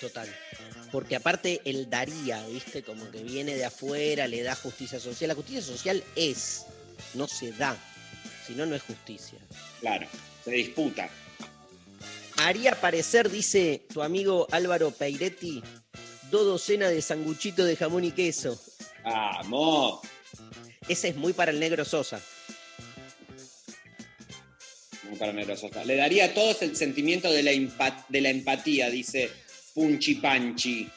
[0.00, 0.28] Total.
[0.92, 2.82] Porque aparte el daría, ¿viste?
[2.82, 5.28] Como que viene de afuera, le da justicia social.
[5.28, 6.66] La justicia social es,
[7.14, 7.76] no se da.
[8.46, 9.38] Si no, no es justicia.
[9.80, 10.06] Claro,
[10.44, 11.08] se disputa.
[12.36, 15.62] Haría parecer, dice tu amigo Álvaro Peiretti,
[16.30, 18.60] dos docenas de sanguchito de jamón y queso.
[19.02, 20.00] Vamos.
[20.88, 22.20] Ese es muy para el negro Sosa.
[25.08, 25.84] Muy para Negro Sosa.
[25.84, 27.52] Le daría a todos el sentimiento de la,
[28.08, 29.30] de la empatía, dice
[29.74, 30.90] Punchi Panchi.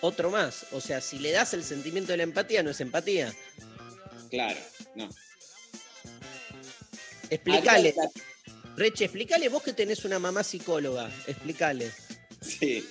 [0.00, 0.66] Otro más.
[0.72, 3.34] O sea, si le das el sentimiento de la empatía, no es empatía.
[4.30, 4.58] Claro,
[4.94, 5.08] no.
[7.30, 7.94] Explícale.
[8.76, 11.10] Reche, explícale vos que tenés una mamá psicóloga.
[11.26, 11.90] Explícale.
[12.40, 12.86] Sí.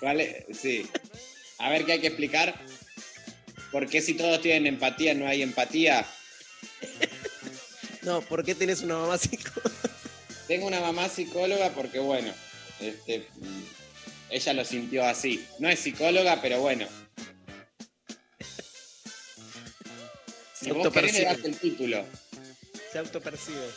[0.00, 0.44] ¿Cuál es?
[0.56, 0.88] Sí.
[1.58, 2.58] A ver qué hay que explicar.
[3.74, 6.06] ¿Por qué si todos tienen empatía no hay empatía?
[8.02, 9.70] No, ¿por qué tenés una mamá psicóloga?
[10.46, 12.34] Tengo una mamá psicóloga porque, bueno,
[12.78, 13.26] este,
[14.28, 15.42] ella lo sintió así.
[15.58, 16.86] No es psicóloga, pero bueno.
[20.54, 22.04] Si vos querés, le das el título.
[22.92, 23.70] Se autopercibe.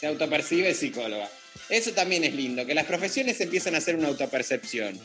[0.00, 1.30] Se autopercibe psicóloga.
[1.68, 5.00] Eso también es lindo, que las profesiones empiezan a hacer una autopercepción.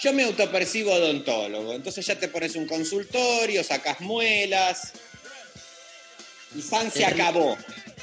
[0.00, 4.92] Yo me autopercibo odontólogo, entonces ya te pones un consultorio, sacas muelas.
[6.54, 7.56] Y San se El acabó.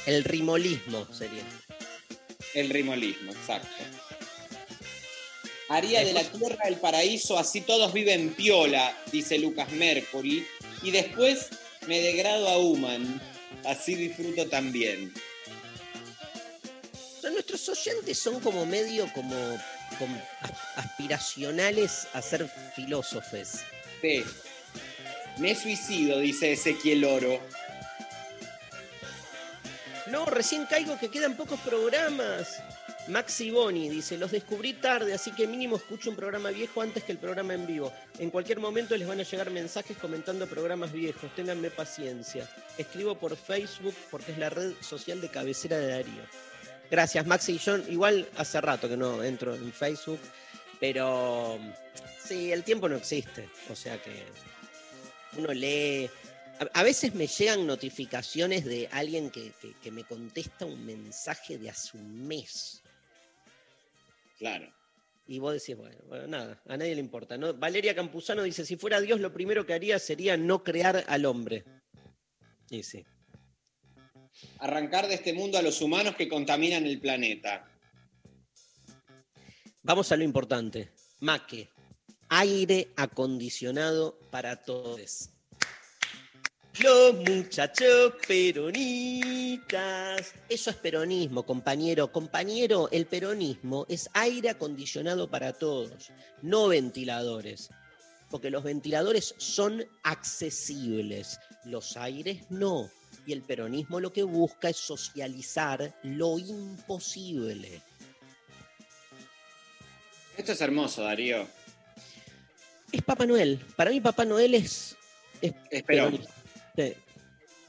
[0.06, 1.44] El rimolismo sería.
[2.54, 3.68] El rimolismo, exacto.
[5.68, 10.46] Haría de la tierra el paraíso, así todos viven piola, dice Lucas Mercury,
[10.82, 11.48] y después
[11.86, 13.20] me degrado a human,
[13.64, 15.12] así disfruto también.
[17.22, 19.34] Nuestros oyentes son como medio como,
[19.94, 20.16] como
[20.76, 23.64] aspiracionales a ser filósofes.
[24.00, 24.24] Sí.
[25.38, 27.40] Me suicido, dice Ezequiel Oro.
[30.10, 32.62] No, recién caigo que quedan pocos programas.
[33.08, 37.12] Maxi Boni dice, los descubrí tarde, así que mínimo escucho un programa viejo antes que
[37.12, 37.92] el programa en vivo.
[38.18, 42.48] En cualquier momento les van a llegar mensajes comentando programas viejos, ténganme paciencia.
[42.78, 46.22] Escribo por Facebook porque es la red social de cabecera de Darío.
[46.94, 47.58] Gracias, Maxi.
[47.58, 50.20] Yo igual hace rato que no entro en Facebook,
[50.78, 51.58] pero
[52.24, 53.48] sí, el tiempo no existe.
[53.68, 54.22] O sea que
[55.36, 56.08] uno lee.
[56.60, 61.58] A, a veces me llegan notificaciones de alguien que, que- que me contesta un mensaje
[61.58, 62.80] de hace un mes.
[64.38, 64.72] Claro.
[65.26, 67.36] Y vos decís, bueno, bueno, nada, a nadie le importa.
[67.36, 67.54] ¿no?
[67.54, 71.64] Valeria Campuzano dice, si fuera Dios, lo primero que haría sería no crear al hombre.
[72.70, 73.04] Y sí.
[74.58, 77.68] Arrancar de este mundo a los humanos que contaminan el planeta.
[79.82, 80.90] Vamos a lo importante.
[81.20, 81.68] Maque,
[82.28, 85.30] aire acondicionado para todos.
[86.80, 89.74] Los muchachos peronistas.
[90.48, 92.10] Eso es peronismo, compañero.
[92.10, 96.10] Compañero, el peronismo es aire acondicionado para todos,
[96.42, 97.70] no ventiladores.
[98.28, 102.90] Porque los ventiladores son accesibles, los aires no.
[103.26, 107.80] Y el peronismo lo que busca es socializar lo imposible.
[110.36, 111.46] Esto es hermoso, Darío.
[112.92, 113.60] Es Papá Noel.
[113.76, 114.96] Para mí Papá Noel es,
[115.40, 116.10] es Espero.
[116.10, 116.32] peronista.
[116.76, 116.94] Sí,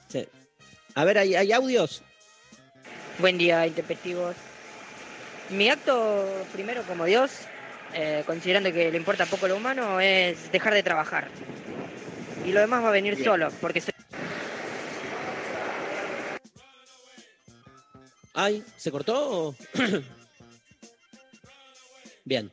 [0.09, 0.27] sí.
[0.95, 2.01] A ver, ¿hay, hay audios?
[3.19, 4.35] Buen día, intempestivos.
[5.51, 7.31] Mi acto, primero como Dios,
[7.93, 11.27] eh, considerando que le importa poco lo humano, es dejar de trabajar.
[12.45, 13.25] Y lo demás va a venir Bien.
[13.25, 13.93] solo, porque soy
[18.37, 19.55] Ay, ¿se cortó?
[22.25, 22.51] Bien,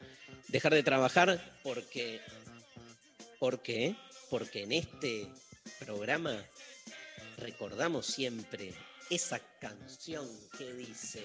[0.48, 2.20] dejar de trabajar porque...
[3.40, 3.96] ¿Por qué?
[4.30, 5.26] Porque en este
[5.80, 6.40] programa
[7.36, 8.72] recordamos siempre
[9.10, 11.24] esa canción que dice...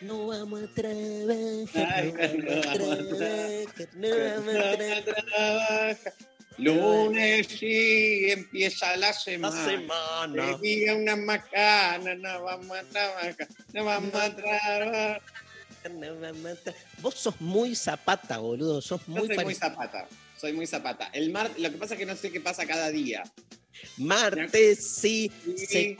[0.00, 6.14] No vamos a trabajar, no vamos a trabajar, no vamos a trabajar.
[6.58, 9.64] Lunes sí, empieza la La semana.
[9.64, 10.56] semana.
[10.60, 13.36] Te diga una macana, no vamos a trabajar,
[13.72, 15.22] no vamos a trabajar.
[17.00, 18.80] Vos sos muy zapata, boludo.
[18.80, 21.10] Sos Yo muy, soy muy zapata, soy muy zapata.
[21.12, 23.22] El mar, lo que pasa es que no sé qué pasa cada día.
[23.98, 25.30] Martes, sí.
[25.56, 25.66] Sí.
[25.66, 25.98] se-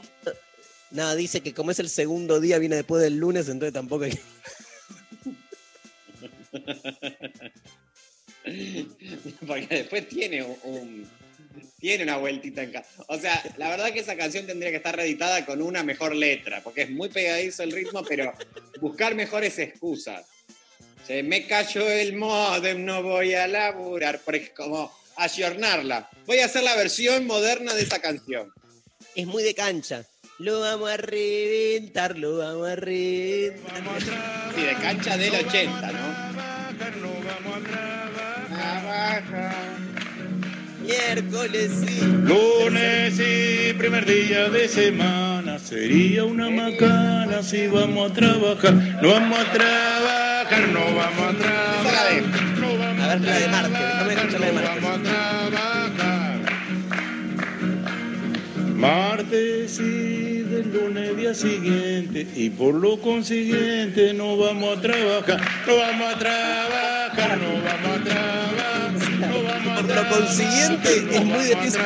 [0.89, 4.17] Nada, dice que como es el segundo día, viene después del lunes, entonces tampoco hay...
[9.47, 11.09] Porque después tiene un, un-
[11.79, 12.89] tiene una vueltita en casa.
[13.07, 16.61] O sea, la verdad que esa canción tendría que estar reeditada con una mejor letra,
[16.63, 18.33] porque es muy pegadizo el ritmo, pero
[18.79, 20.25] buscar mejores excusas.
[21.05, 26.09] Se me cayó el modem, no voy a laburar, porque como ayornarla.
[26.25, 28.51] Voy a hacer la versión moderna de esa canción.
[29.15, 30.03] Es muy de cancha.
[30.39, 33.71] Lo vamos a reventar, lo vamos a reventar.
[34.55, 36.27] Sí, de cancha del 80, ¿no?
[40.83, 41.99] Miércoles, sí.
[42.01, 48.73] Lunes y primer día de semana sería una macana si vamos a trabajar.
[49.01, 52.21] No vamos a trabajar, no vamos a trabajar.
[52.59, 54.79] No vamos A ver, la de Marte, déjame escuchar la de no Marte.
[54.81, 56.37] vamos a trabajar.
[58.75, 65.75] Martes y del lunes día siguiente y por lo consiguiente no vamos a trabajar, no
[65.77, 68.76] vamos a trabajar, no vamos a trabajar,
[69.75, 71.77] Por lo consiguiente, es muy pies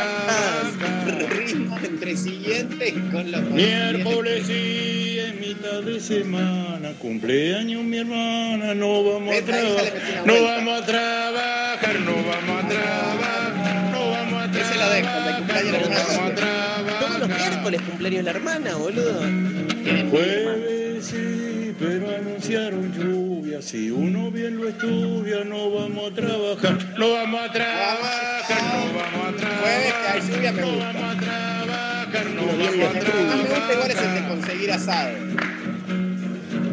[1.29, 9.03] Ritmo entre siguiente con los Miércoles sí, es mitad de semana, cumpleaños mi hermana, no
[9.03, 9.93] vamos a trabajar,
[10.25, 15.75] no vamos a trabajar, no vamos a trabajar, no vamos a trabajar, no vamos a
[15.77, 16.99] hermana.
[16.99, 17.49] Todos los trabajar.
[17.49, 19.21] miércoles cumpleaños la hermana, boludo.
[20.09, 22.91] Jueves sí, pero anunciaron
[23.61, 26.77] Si uno bien lo estudia, no vamos a trabajar.
[26.97, 30.55] No vamos a trabajar, no vamos a trabajar.
[30.55, 33.91] No vamos a trabajar, no vamos a trabajar.
[33.91, 35.15] es el de conseguir asado.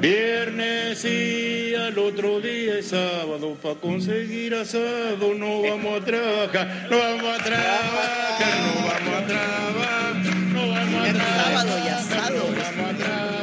[0.00, 3.54] Viernes sí, al otro día es sábado.
[3.62, 6.86] Para conseguir asado no vamos a trabajar.
[6.90, 10.14] No vamos a trabajar, no vamos a trabajar.
[10.54, 11.44] No vamos a trabajar.
[11.44, 13.38] Sábado y asado No es vamos a trabajar.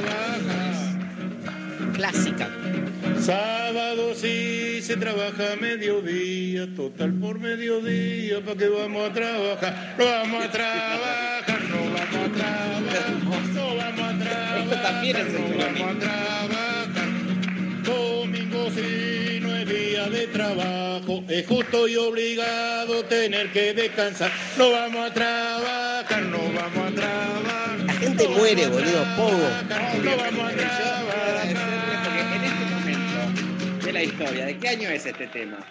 [1.94, 2.65] clásica.
[3.26, 9.96] Sábado sí se trabaja a mediodía, total por mediodía, ¿para qué vamos a trabajar?
[9.98, 13.10] No vamos a trabajar, no vamos a trabajar,
[13.52, 17.10] no vamos a trabajar, no vamos a trabajar.
[17.84, 24.32] Domingo sí no es día de trabajo, es justo y obligado tener que descansar.
[24.56, 27.80] No vamos a trabajar, no vamos a trabajar.
[27.88, 29.50] La gente muere, boludo, pogo.
[30.04, 31.75] No vamos a trabajar.
[33.96, 35.66] La historia, ¿de qué año es este tema?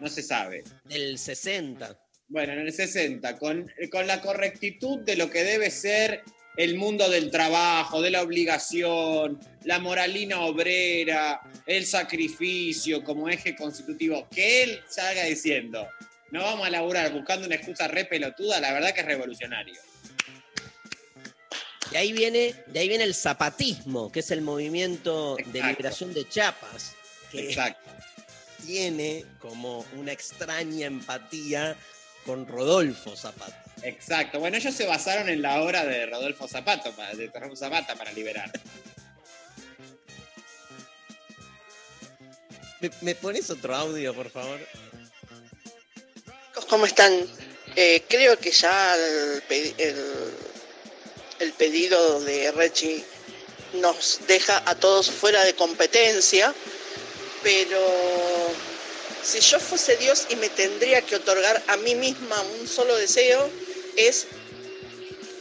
[0.00, 0.64] No se sabe.
[0.84, 1.96] Del 60.
[2.26, 6.24] Bueno, en el 60, con, con la correctitud de lo que debe ser
[6.56, 14.26] el mundo del trabajo, de la obligación, la moralina obrera, el sacrificio como eje constitutivo,
[14.28, 15.86] que él salga diciendo,
[16.32, 19.80] no vamos a laburar buscando una excusa re pelotuda, la verdad que es revolucionario.
[21.92, 25.68] De ahí viene, de ahí viene el zapatismo, que es el movimiento de Exacto.
[25.68, 26.97] liberación de Chiapas,
[27.30, 27.90] que Exacto.
[28.66, 31.76] tiene como una extraña empatía
[32.24, 33.64] con Rodolfo Zapata.
[33.82, 34.40] Exacto.
[34.40, 38.12] Bueno, ellos se basaron en la obra de Rodolfo Zapato, pa- de Rodolfo Zapata para
[38.12, 38.50] liberar.
[42.80, 44.60] ¿Me, me pones otro audio, por favor?
[46.48, 47.12] Chicos, ¿Cómo están?
[47.76, 49.42] Eh, creo que ya el,
[49.78, 50.34] el-
[51.40, 53.04] el pedido de Rechi
[53.74, 56.52] nos deja a todos fuera de competencia,
[57.42, 57.78] pero
[59.22, 63.50] si yo fuese Dios y me tendría que otorgar a mí misma un solo deseo,
[63.96, 64.26] es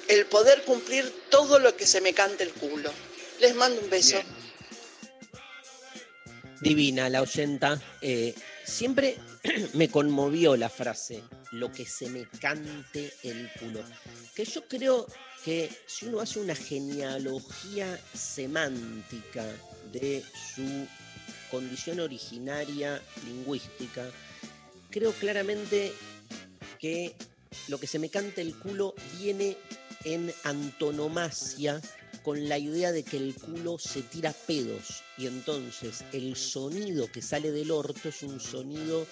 [0.08, 2.91] el poder cumplir todo lo que se me cante el culo.
[3.39, 4.18] Les mando un beso.
[6.62, 7.80] Divina, la oyenta.
[8.02, 8.34] Eh,
[8.66, 9.18] siempre
[9.74, 13.84] me conmovió la frase, lo que se me cante el culo.
[14.36, 15.08] Que yo creo
[15.43, 19.45] que si uno hace una genealogía semántica
[19.91, 20.24] de
[20.56, 20.88] su
[21.50, 24.10] condición originaria lingüística,
[24.89, 25.93] creo claramente
[26.80, 27.16] que
[27.68, 29.58] lo que se me cante el culo viene
[30.04, 31.82] en antonomasia
[32.24, 37.22] con la idea de que el culo se tira pedos y entonces el sonido que
[37.22, 39.08] sale del orto es un sonido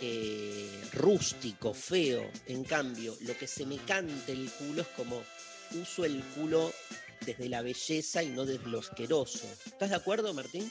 [0.00, 2.30] eh, rústico, feo.
[2.46, 5.22] En cambio, lo que se me cante el culo es como
[5.80, 6.72] uso el culo
[7.24, 9.46] desde la belleza y no desde lo asqueroso.
[9.66, 10.70] ¿Estás de acuerdo, Martín?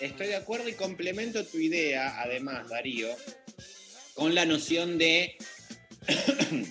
[0.00, 3.08] Estoy de acuerdo y complemento tu idea, además, Darío,
[4.14, 5.36] con la noción de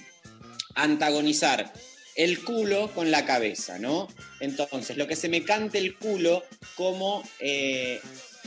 [0.76, 1.72] antagonizar
[2.16, 4.08] el culo con la cabeza, ¿no?
[4.40, 6.44] Entonces, lo que se me cante el culo
[6.76, 8.00] como eh,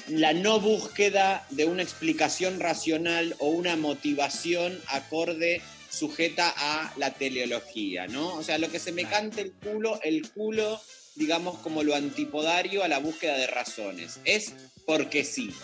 [0.09, 5.63] la no búsqueda de una explicación racional o una motivación acorde
[5.97, 8.35] sujeta a la teleología, ¿no?
[8.35, 10.81] O sea, lo que se me cante el culo, el culo,
[11.15, 14.21] digamos, como lo antipodario a la búsqueda de razones.
[14.25, 14.53] Es
[14.85, 15.55] porque sí.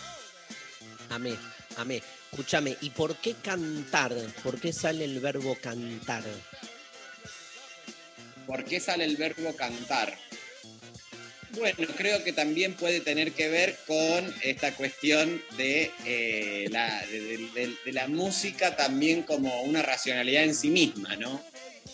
[1.09, 1.35] Amé,
[1.77, 2.01] amé.
[2.31, 4.11] Escúchame, ¿y por qué cantar?
[4.43, 6.23] ¿Por qué sale el verbo cantar?
[8.47, 10.17] ¿Por qué sale el verbo cantar?
[11.55, 17.19] Bueno, creo que también puede tener que ver con esta cuestión de, eh, la, de,
[17.21, 21.41] de- de- de la música también como una racionalidad en sí misma, ¿no?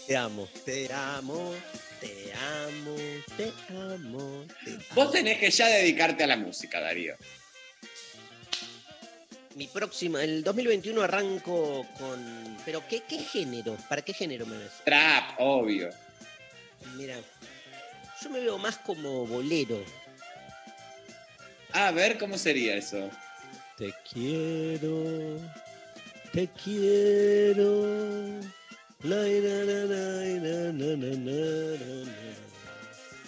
[0.07, 1.53] Te amo, te amo,
[1.99, 2.95] te amo,
[3.35, 4.83] te amo, te amo.
[4.95, 7.15] Vos tenés que ya dedicarte a la música, Darío.
[9.55, 12.57] Mi próximo, el 2021 arranco con...
[12.63, 13.75] ¿Pero qué, qué género?
[13.89, 14.71] ¿Para qué género me ves?
[14.85, 15.89] Trap, obvio.
[16.95, 17.19] Mira,
[18.21, 19.83] yo me veo más como bolero.
[21.71, 23.09] A ver, ¿cómo sería eso?
[23.77, 25.39] Te quiero,
[26.33, 27.85] te quiero.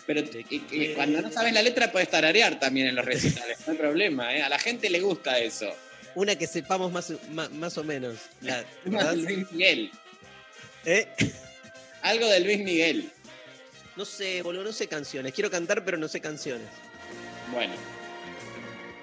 [0.06, 3.78] Pero eh, cuando no sabes la letra puedes tararear también en los recitales, no hay
[3.78, 4.42] problema, ¿eh?
[4.42, 5.74] A la gente le gusta eso.
[6.16, 8.18] Una que sepamos más, más, más o menos.
[8.42, 8.66] La,
[9.16, 9.92] Luis Miguel.
[10.84, 11.08] ¿Eh?
[12.02, 13.10] Algo de Luis Miguel.
[14.02, 15.32] No sé, boludo, no sé canciones.
[15.32, 16.66] Quiero cantar, pero no sé canciones.
[17.54, 17.72] Bueno,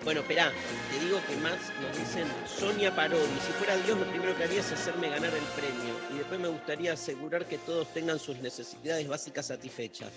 [0.03, 0.53] Bueno, esperá,
[0.91, 3.23] te digo que más nos dicen Sonia Parodi.
[3.47, 5.95] Si fuera Dios, lo primero que haría es hacerme ganar el premio.
[6.13, 10.11] Y después me gustaría asegurar que todos tengan sus necesidades básicas satisfechas.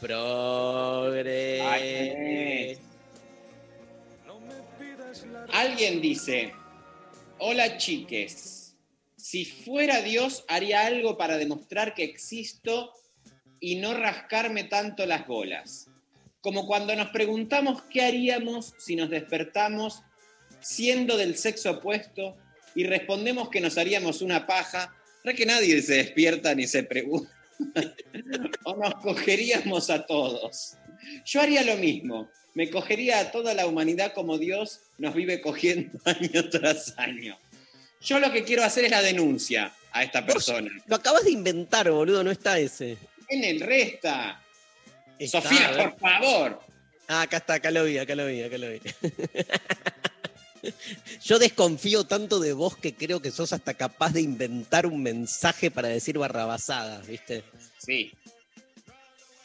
[0.00, 1.60] Progre.
[1.60, 2.78] Ay,
[5.52, 6.52] alguien dice,
[7.38, 8.76] hola chiques,
[9.16, 12.92] si fuera Dios haría algo para demostrar que existo
[13.64, 15.88] y no rascarme tanto las bolas.
[16.42, 20.02] Como cuando nos preguntamos qué haríamos si nos despertamos
[20.60, 22.36] siendo del sexo opuesto
[22.74, 24.94] y respondemos que nos haríamos una paja,
[25.24, 27.32] ¿verdad que nadie se despierta ni se pregunta?
[28.64, 30.76] o nos cogeríamos a todos.
[31.24, 32.28] Yo haría lo mismo.
[32.52, 37.38] Me cogería a toda la humanidad como Dios nos vive cogiendo año tras año.
[38.02, 40.70] Yo lo que quiero hacer es la denuncia a esta persona.
[40.86, 42.98] Lo acabas de inventar, boludo, no está ese.
[43.34, 44.40] En el resta.
[45.18, 46.60] Está, Sofía, por favor.
[47.08, 48.80] Ah, acá está, acá lo vi, acá lo vi, acá lo vi.
[51.24, 55.72] Yo desconfío tanto de vos que creo que sos hasta capaz de inventar un mensaje
[55.72, 57.42] para decir barrabasadas, ¿viste?
[57.78, 58.12] Sí.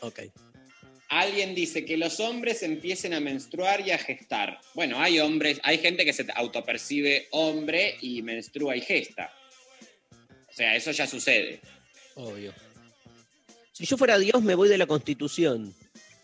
[0.02, 0.20] Ok.
[1.10, 4.60] Alguien dice que los hombres empiecen a menstruar y a gestar.
[4.76, 9.34] Bueno, hay hombres, hay gente que se autopercibe hombre y menstrua y gesta.
[10.48, 11.60] O sea, eso ya sucede.
[12.14, 12.54] Obvio.
[13.80, 15.74] Si yo fuera Dios, me voy de la Constitución.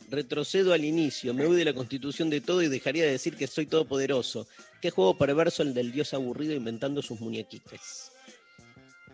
[0.09, 3.47] Retrocedo al inicio, me voy de la Constitución de todo y dejaría de decir que
[3.47, 4.45] soy todopoderoso.
[4.81, 8.11] Qué juego perverso el del Dios aburrido inventando sus muñequitos.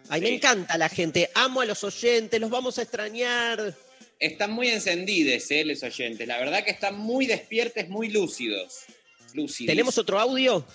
[0.09, 1.29] Ay, me encanta la gente.
[1.35, 3.77] Amo a los oyentes, los vamos a extrañar.
[4.17, 6.27] Están muy encendidos, ¿eh, los oyentes.
[6.27, 8.85] La verdad que están muy despiertos, muy lúcidos.
[9.35, 9.67] Lúcidos.
[9.67, 10.65] ¿Tenemos otro audio?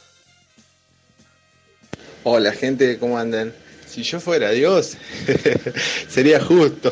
[2.22, 3.52] Hola gente, ¿cómo andan?
[3.88, 4.96] Si yo fuera Dios,
[6.08, 6.90] sería justo.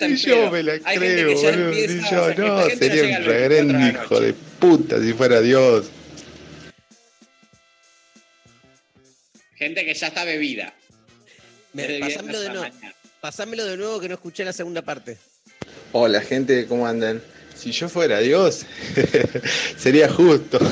[0.00, 0.50] Ni yo pedo.
[0.50, 1.68] me la Hay gente creo, que ya boludo.
[1.68, 5.00] empieza, o yo, sea, no, gente sería un al 24 de reverendo hijo de puta
[5.02, 5.86] si fuera Dios.
[9.54, 10.74] Gente que ya está bebida.
[11.72, 12.66] Me- pasámelo, de nuevo,
[13.20, 15.16] pasámelo de nuevo que no escuché la segunda parte.
[15.92, 17.22] Hola gente, ¿cómo andan?
[17.54, 18.66] Si yo fuera Dios,
[19.78, 20.58] sería justo.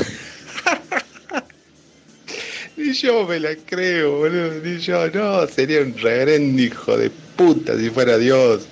[2.77, 4.61] Ni yo me la creo, boludo.
[4.62, 8.66] Ni yo, no, sería un reverendo hijo de puta si fuera Dios.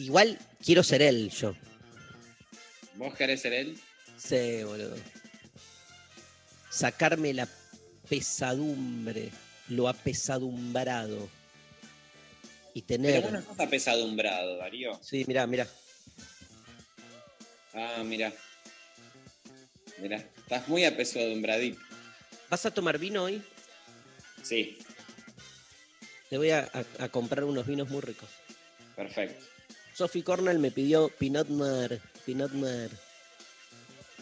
[0.00, 1.54] Igual quiero ser él, yo.
[2.94, 3.78] ¿vos querés ser él?
[4.16, 4.96] Sí, boludo.
[6.70, 7.46] Sacarme la
[8.08, 9.30] pesadumbre,
[9.68, 11.28] lo apesadumbrado.
[12.74, 13.22] Y Pero tener.
[13.22, 14.98] vos no estás apesadumbrado, Darío.
[15.02, 15.66] Sí, mirá, mirá.
[17.74, 18.32] Ah, mira.
[19.98, 21.80] Mira, estás muy apesadumbradito.
[22.48, 23.42] ¿Vas a tomar vino hoy?
[24.42, 24.78] Sí,
[26.30, 28.28] Te voy a, a- a comprar unos vinos muy ricos.
[28.96, 29.44] perfecto.
[29.94, 32.00] Sophie Cornell me pidió Pinot Noir.
[32.24, 32.90] Pinot Noir.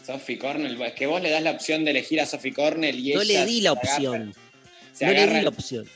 [0.05, 3.13] Sophie Cornell, es que vos le das la opción de elegir a Sophie Cornell y
[3.13, 4.33] No ella le di la opción.
[4.91, 5.87] se No le di la opción.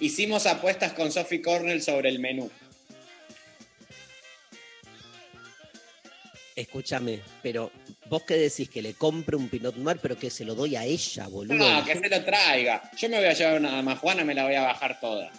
[0.00, 2.50] Hicimos apuestas con Sophie Cornell sobre el menú.
[6.56, 7.70] Escúchame, pero
[8.06, 10.84] vos qué decís que le compre un Pinot Noir, pero que se lo doy a
[10.84, 11.54] ella, boludo.
[11.54, 12.90] No, que se lo traiga.
[12.98, 15.30] Yo me voy a llevar una majuana, me la voy a bajar toda.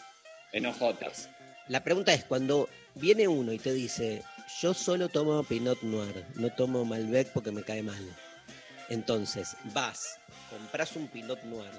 [0.54, 1.30] En ojotas.
[1.68, 4.24] La pregunta es, cuando viene uno y te dice,
[4.62, 8.04] yo solo tomo Pinot Noir, no tomo Malbec porque me cae mal.
[8.90, 10.18] Entonces, vas,
[10.50, 11.72] compras un Pinot Noir.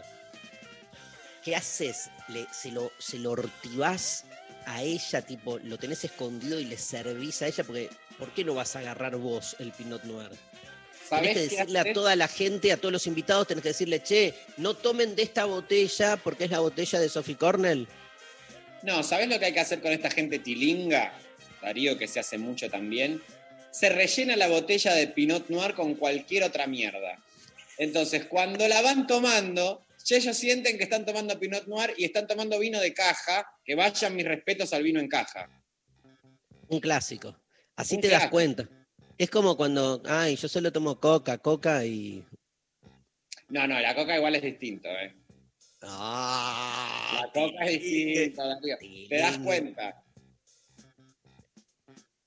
[1.44, 2.10] ¿Qué haces?
[2.28, 4.24] Le- se, lo, ¿Se lo hortivás
[4.66, 5.22] a ella?
[5.22, 7.64] Tipo, lo tenés escondido y le servís a ella?
[7.64, 10.30] Porque, ¿por qué no vas a agarrar vos el Pinot Noir?
[10.30, 14.02] Tenés ¿Sabés que decirle a toda la gente, a todos los invitados, tenés que decirle,
[14.02, 17.86] che, no tomen de esta botella porque es la botella de Sophie Cornell.
[18.83, 21.12] No, ¿sabés lo que hay que hacer con esta gente tilinga?
[21.61, 23.22] Darío, que se hace mucho también.
[23.70, 27.18] Se rellena la botella de Pinot Noir con cualquier otra mierda.
[27.78, 32.26] Entonces, cuando la van tomando, ya ellos sienten que están tomando Pinot Noir y están
[32.26, 35.49] tomando vino de caja, que vayan mis respetos al vino en caja.
[36.68, 37.37] Un clásico.
[37.76, 38.68] Así Un te das cuenta.
[39.16, 42.24] Es como cuando, ay, yo solo tomo coca, coca y.
[43.49, 45.14] No, no, la coca igual es distinto, ¿eh?
[45.83, 48.76] Ah, La coca es distinta, Darío.
[49.09, 50.03] Te das cuenta.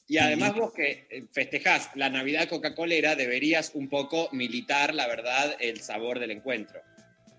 [0.08, 5.56] Y además vos que eh, festejás la Navidad Coca-Colera, deberías un poco militar, la verdad,
[5.60, 6.80] el sabor del encuentro.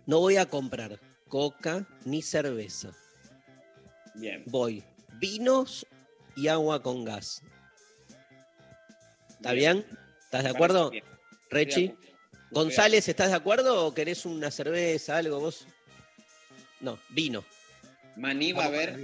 [0.07, 0.99] No voy a comprar
[1.29, 2.91] coca ni cerveza.
[4.15, 4.43] Bien.
[4.47, 4.83] Voy
[5.21, 5.87] vinos
[6.35, 7.43] y agua con gas.
[9.31, 9.85] ¿Está bien?
[10.25, 10.91] ¿Estás de acuerdo?
[11.51, 11.95] Rechi.
[12.51, 15.67] González, ¿estás de acuerdo o querés una cerveza, algo vos?
[16.81, 17.45] No, vino.
[18.17, 18.97] Maní va a haber.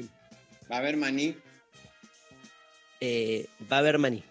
[0.71, 1.37] Va a haber maní.
[3.01, 4.23] Eh, va a haber maní.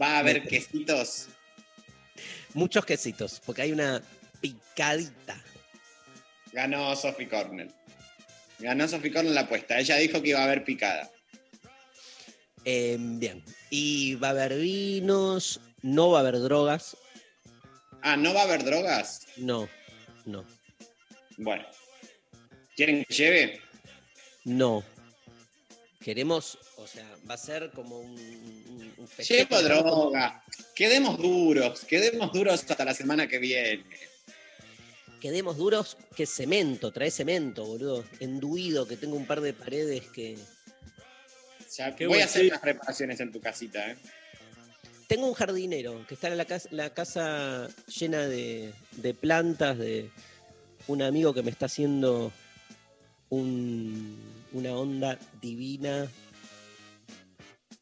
[0.00, 0.48] Va a haber Mete.
[0.48, 1.28] quesitos.
[2.54, 4.02] Muchos quesitos, porque hay una
[4.40, 5.42] picadita.
[6.52, 7.70] Ganó Sophie Cornell.
[8.58, 9.78] Ganó Sophie Cornell la apuesta.
[9.78, 11.10] Ella dijo que iba a haber picada.
[12.64, 13.44] Eh, bien.
[13.70, 16.96] Y va a haber vinos, no va a haber drogas.
[18.02, 19.26] Ah, ¿no va a haber drogas?
[19.36, 19.68] No,
[20.24, 20.44] no,
[21.36, 21.64] Bueno.
[22.74, 23.60] ¿Quieren que lleve?
[24.44, 24.84] no.
[26.06, 29.08] Queremos, o sea, va a ser como un, un-.
[29.18, 30.44] Llevo droga.
[30.72, 31.84] Quedemos duros.
[31.84, 33.84] Quedemos duros hasta la semana que viene.
[35.20, 38.04] Quedemos duros que cemento, trae cemento, boludo.
[38.20, 40.38] Enduido, que tengo un par de paredes que.
[41.76, 43.96] Ya, voy a hacer unas reparaciones en tu casita, ¿eh?
[45.08, 50.10] Tengo un jardinero que está en la casa, la casa llena de, de plantas, de
[50.88, 52.32] un amigo que me está haciendo
[53.30, 54.18] un-
[54.52, 56.08] una onda divina.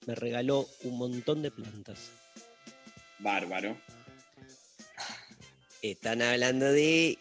[0.06, 2.10] Me regaló un montón de plantas.
[3.18, 3.76] Bárbaro.
[5.82, 7.16] Están hablando de...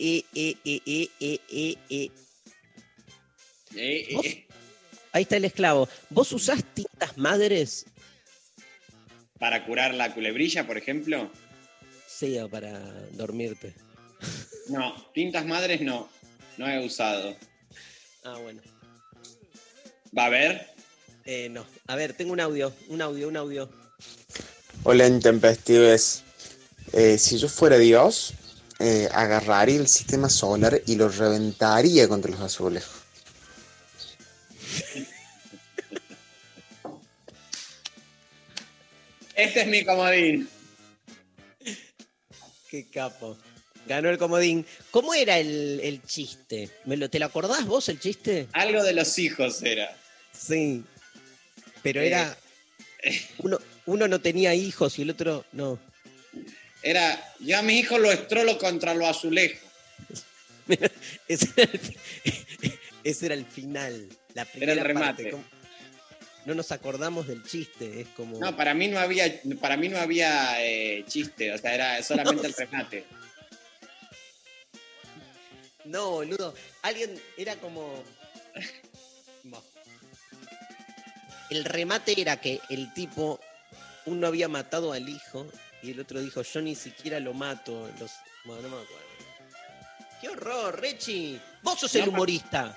[5.11, 5.87] Ahí está el esclavo.
[6.09, 7.85] ¿Vos usás tintas madres?
[9.39, 11.29] Para curar la culebrilla, por ejemplo.
[12.07, 12.79] Sí, o para
[13.11, 13.73] dormirte.
[14.69, 16.09] No, tintas madres no.
[16.57, 17.35] No he usado.
[18.23, 18.61] Ah, bueno.
[20.17, 20.67] ¿Va a haber?
[21.25, 21.65] Eh, no.
[21.87, 23.69] A ver, tengo un audio, un audio, un audio.
[24.83, 26.23] Hola intempestives.
[26.91, 28.33] Eh, si yo fuera Dios,
[28.79, 32.85] eh, agarraría el sistema solar y lo reventaría contra los azules.
[39.35, 40.47] Este es mi comodín.
[42.69, 43.37] Qué capo.
[43.87, 44.65] Ganó el comodín.
[44.91, 46.69] ¿Cómo era el, el chiste?
[46.85, 48.47] ¿Me lo, ¿Te lo acordás vos el chiste?
[48.53, 49.95] Algo de los hijos era.
[50.31, 50.83] Sí.
[51.81, 52.07] Pero Eh.
[52.07, 52.37] era.
[53.39, 55.77] Uno, uno no tenía hijos y el otro no.
[56.81, 59.65] Era, yo a mi hijo lo estrolo contra lo azulejo.
[61.27, 61.97] Ese era el,
[63.03, 64.07] ese era el final.
[64.33, 65.05] La primera remate.
[65.23, 65.31] parte.
[65.31, 65.43] ¿Cómo-
[66.45, 68.01] No nos acordamos del chiste.
[68.01, 68.39] Es como.
[68.39, 72.47] No, para mí no había, para mí no había eh, chiste, o sea, era solamente
[72.47, 73.03] el remate.
[75.85, 76.53] No, boludo.
[76.81, 78.03] Alguien era como.
[81.49, 83.39] El remate era que el tipo,
[84.05, 85.45] uno había matado al hijo
[85.83, 87.89] y el otro dijo, yo ni siquiera lo mato.
[87.99, 88.11] Los...
[88.45, 89.03] Bueno, no me acuerdo.
[90.21, 91.39] ¡Qué horror, Rechi!
[91.61, 92.75] Vos sos el humorista.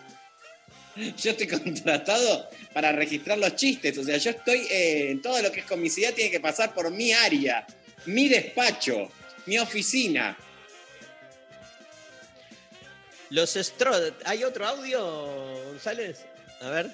[0.97, 5.53] Yo estoy contratado para registrar los chistes, o sea, yo estoy eh, en todo lo
[5.53, 7.67] que es comicidad tiene que pasar por mi área,
[8.07, 9.11] mi despacho,
[9.45, 10.37] mi oficina.
[13.31, 14.13] Los Strode.
[14.25, 15.01] ¿Hay otro audio,
[15.67, 16.25] González?
[16.61, 16.91] A ver.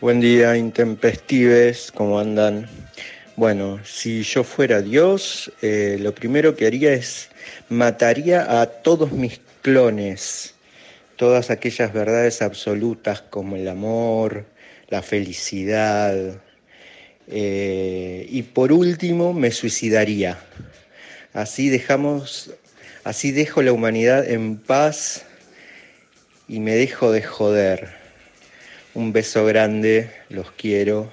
[0.00, 2.68] Buen día, intempestives, ¿cómo andan?
[3.36, 7.28] Bueno, si yo fuera Dios, eh, lo primero que haría es
[7.68, 10.54] mataría a todos mis clones,
[11.16, 14.46] todas aquellas verdades absolutas como el amor,
[14.88, 16.40] la felicidad,
[17.28, 20.38] eh, y por último me suicidaría.
[21.32, 22.50] Así dejamos,
[23.04, 25.24] así dejo la humanidad en paz
[26.48, 27.94] y me dejo de joder.
[28.94, 31.12] Un beso grande, los quiero.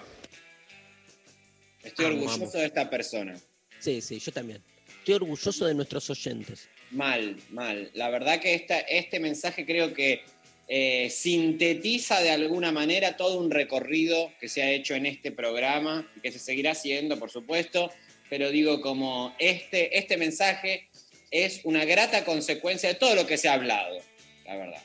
[1.83, 3.39] Estoy Vamos, orgulloso de esta persona.
[3.79, 4.63] Sí, sí, yo también.
[4.99, 6.69] Estoy orgulloso de nuestros oyentes.
[6.91, 7.89] Mal, mal.
[7.93, 10.21] La verdad que esta, este mensaje creo que
[10.67, 16.09] eh, sintetiza de alguna manera todo un recorrido que se ha hecho en este programa
[16.15, 17.91] y que se seguirá haciendo, por supuesto.
[18.29, 20.90] Pero digo, como este, este mensaje
[21.31, 23.97] es una grata consecuencia de todo lo que se ha hablado,
[24.45, 24.83] la verdad.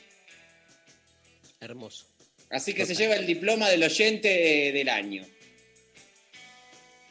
[1.59, 2.07] Hermoso.
[2.49, 5.25] Así que se lleva el diploma del oyente eh, del año.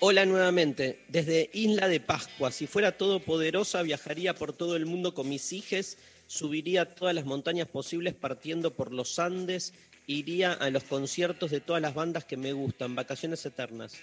[0.00, 2.50] Hola nuevamente, desde Isla de Pascua.
[2.52, 7.68] Si fuera todopoderosa, viajaría por todo el mundo con mis hijes, subiría todas las montañas
[7.68, 9.74] posibles partiendo por los Andes,
[10.06, 13.94] iría a los conciertos de todas las bandas que me gustan, vacaciones eternas.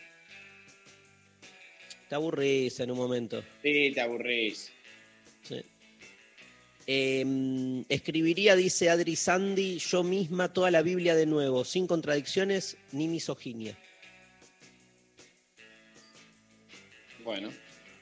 [2.09, 3.43] Te aburrís en un momento.
[3.61, 4.72] Sí, te aburrís.
[5.43, 5.63] Sí.
[6.85, 13.07] Eh, escribiría, dice Adri Sandy, yo misma toda la Biblia de nuevo, sin contradicciones ni
[13.07, 13.77] misoginia.
[17.23, 17.51] Bueno,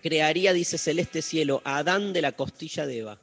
[0.01, 3.21] Crearía, dice Celeste Cielo, a Adán de la costilla de Eva.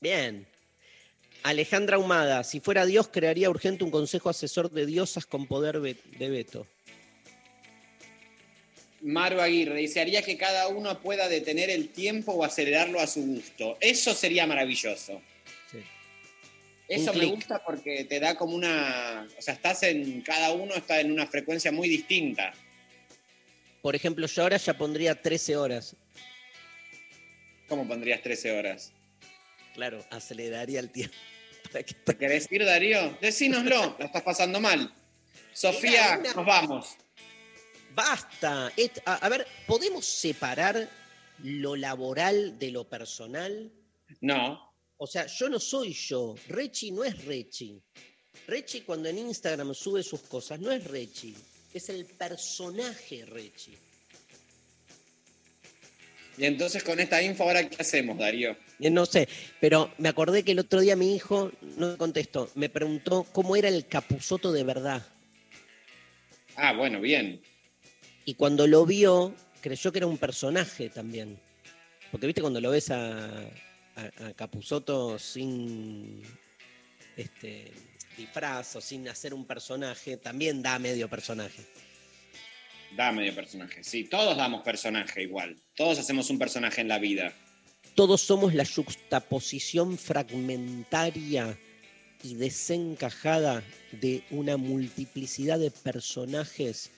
[0.00, 0.48] Bien.
[1.42, 6.30] Alejandra Humada, si fuera Dios, crearía urgente un consejo asesor de diosas con poder de
[6.30, 6.66] veto.
[9.06, 13.22] Maru Aguirre dice, haría que cada uno pueda detener el tiempo o acelerarlo a su
[13.22, 13.78] gusto.
[13.80, 15.22] Eso sería maravilloso.
[15.70, 15.78] Sí.
[16.88, 19.28] Eso Un me gusta porque te da como una...
[19.38, 20.22] O sea, estás en...
[20.22, 22.52] Cada uno está en una frecuencia muy distinta.
[23.80, 25.94] Por ejemplo, yo ahora ya pondría 13 horas.
[27.68, 28.92] ¿Cómo pondrías 13 horas?
[29.74, 31.14] Claro, aceleraría el tiempo.
[31.72, 33.16] Para que- ¿Te querés ir, Darío?
[33.20, 34.92] Decínoslo, la estás pasando mal.
[35.52, 36.96] Sofía, una- nos vamos.
[37.96, 38.70] Basta.
[38.76, 40.86] Et- a, a ver, ¿podemos separar
[41.42, 43.72] lo laboral de lo personal?
[44.20, 44.72] No.
[44.98, 46.34] O sea, yo no soy yo.
[46.48, 47.80] Rechi no es Rechi.
[48.46, 51.34] Rechi cuando en Instagram sube sus cosas no es Rechi.
[51.72, 53.74] Es el personaje Rechi.
[56.38, 58.54] Y entonces con esta info, ¿ahora qué hacemos, Darío?
[58.78, 59.26] Eh, No sé,
[59.58, 63.56] pero me acordé que el otro día mi hijo, no me contestó, me preguntó cómo
[63.56, 65.06] era el capuzoto de verdad.
[66.56, 67.40] Ah, bueno, bien.
[68.28, 71.38] Y cuando lo vio, creyó que era un personaje también.
[72.10, 73.24] Porque viste cuando lo ves a,
[73.94, 76.22] a, sin
[77.16, 77.70] este,
[78.18, 81.62] disfraz o sin hacer un personaje, también da medio personaje.
[82.96, 83.84] Da medio personaje.
[83.84, 85.56] Sí, todos damos personaje igual.
[85.76, 87.32] Todos hacemos un personaje en la vida.
[87.94, 91.56] Todos somos la juxtaposición fragmentaria
[92.24, 93.62] y desencajada
[93.92, 96.90] de una multiplicidad de personajes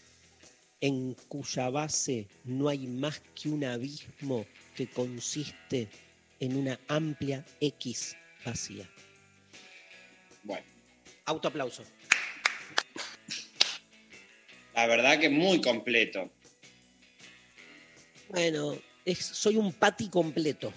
[0.81, 5.89] en cuya base no hay más que un abismo que consiste
[6.41, 8.89] en una amplia X vacía.
[10.45, 10.65] Bueno,
[11.25, 11.83] Autoaplauso.
[14.75, 16.31] la verdad que muy completo.
[18.29, 20.73] Bueno, es- soy un pati completo.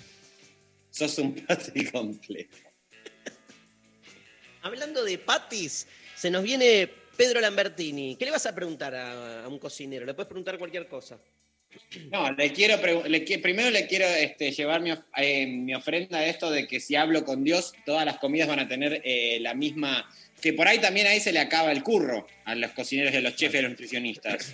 [0.89, 2.57] Sos un pati completo.
[4.63, 6.89] Hablando de patis, se nos viene
[7.21, 8.15] Pedro Lambertini.
[8.15, 10.07] ¿Qué le vas a preguntar a, a un cocinero?
[10.07, 11.19] Le puedes preguntar cualquier cosa.
[12.09, 15.75] No, le quiero pregu- le qui- primero le quiero este, llevar mi, of- eh, mi
[15.75, 19.03] ofrenda a esto de que si hablo con Dios, todas las comidas van a tener
[19.05, 20.09] eh, la misma.
[20.41, 23.21] Que por ahí también ahí se le acaba el curro a los cocineros, y a
[23.21, 24.53] los chefs y a los nutricionistas.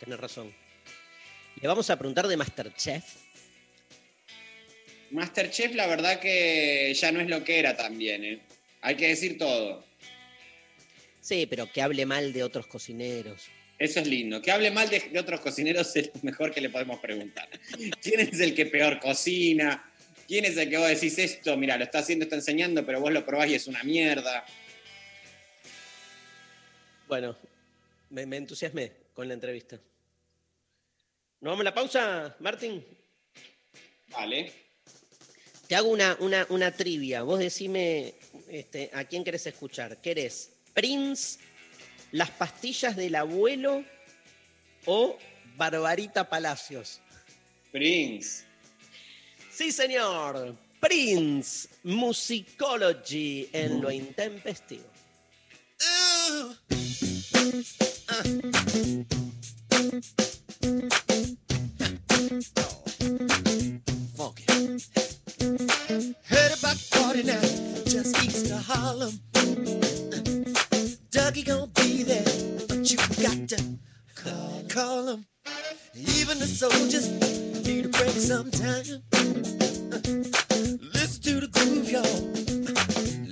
[0.00, 0.54] Tenés razón.
[1.62, 3.04] Le vamos a preguntar de Masterchef.
[5.12, 8.40] Masterchef, la verdad que ya no es lo que era también, ¿eh?
[8.82, 9.88] Hay que decir todo.
[11.20, 13.48] Sí, pero que hable mal de otros cocineros.
[13.78, 14.42] Eso es lindo.
[14.42, 17.48] Que hable mal de, de otros cocineros es lo mejor que le podemos preguntar.
[18.02, 19.90] ¿Quién es el que peor cocina?
[20.26, 21.56] ¿Quién es el que vos decís esto?
[21.56, 24.44] Mira, lo está haciendo, está enseñando, pero vos lo probás y es una mierda.
[27.08, 27.36] Bueno,
[28.10, 29.76] me, me entusiasmé con la entrevista.
[31.40, 32.84] ¿Nos vamos a la pausa, Martín?
[34.08, 34.52] Vale.
[35.66, 37.22] Te hago una, una, una trivia.
[37.22, 38.14] Vos decime
[38.48, 40.00] este, a quién querés escuchar.
[40.00, 41.38] ¿Querés Prince,
[42.12, 43.84] las pastillas del abuelo
[44.86, 45.18] o
[45.56, 47.00] Barbarita Palacios?
[47.72, 48.44] Prince.
[49.52, 50.56] Sí, señor.
[50.80, 54.84] Prince, Musicology en lo intempestivo.
[64.20, 64.44] funky.
[66.24, 67.40] Heard about the party now,
[67.86, 69.29] just east of Harlem.
[71.30, 72.24] Dougie gonna be there,
[72.66, 73.62] but you got to
[74.16, 75.26] call, call him.
[75.94, 77.08] Even the soldiers
[77.64, 78.82] need a break sometime.
[80.92, 82.02] Listen to the groove, y'all.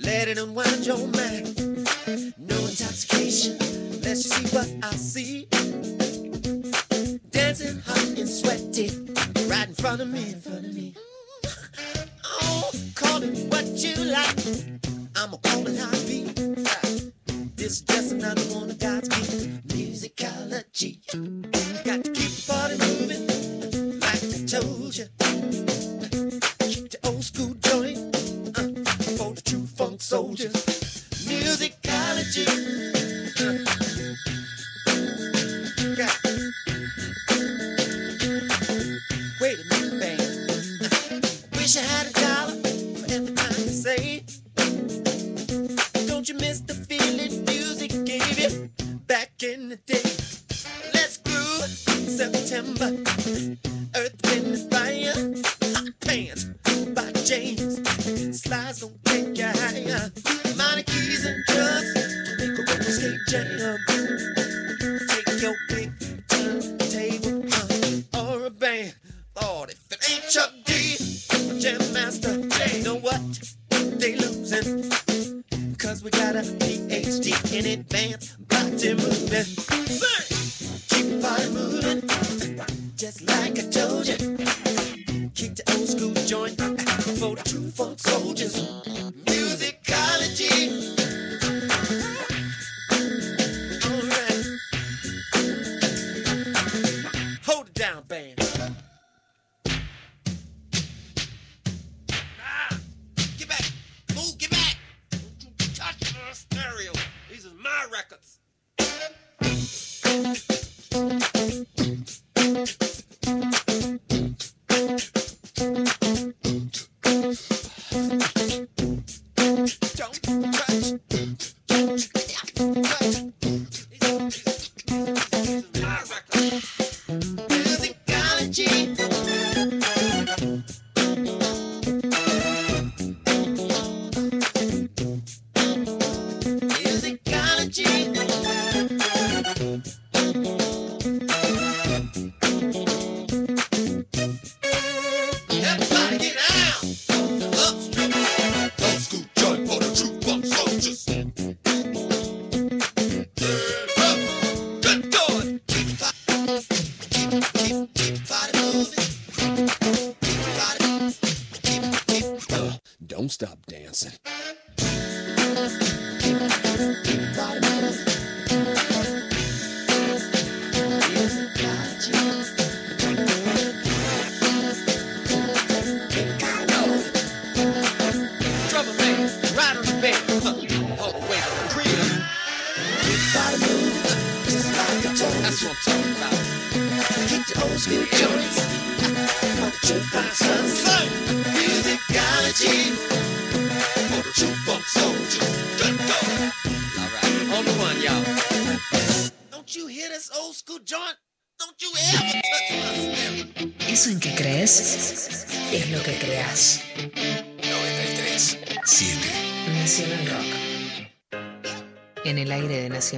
[0.01, 1.59] Let it unwind your mind.
[2.39, 3.59] No intoxication,
[4.03, 5.49] let's you see what I see.
[7.31, 8.91] Dancing hot and sweaty,
[9.49, 10.95] right in front of me, in front of me.
[12.25, 14.39] Oh, call it what you like.
[15.17, 16.38] I'ma call it.
[17.69, 19.45] Is just another one of God's gifts.
[19.67, 21.05] Musicology.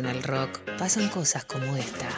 [0.01, 2.09] De Nacional Rock pasan cosas como esta.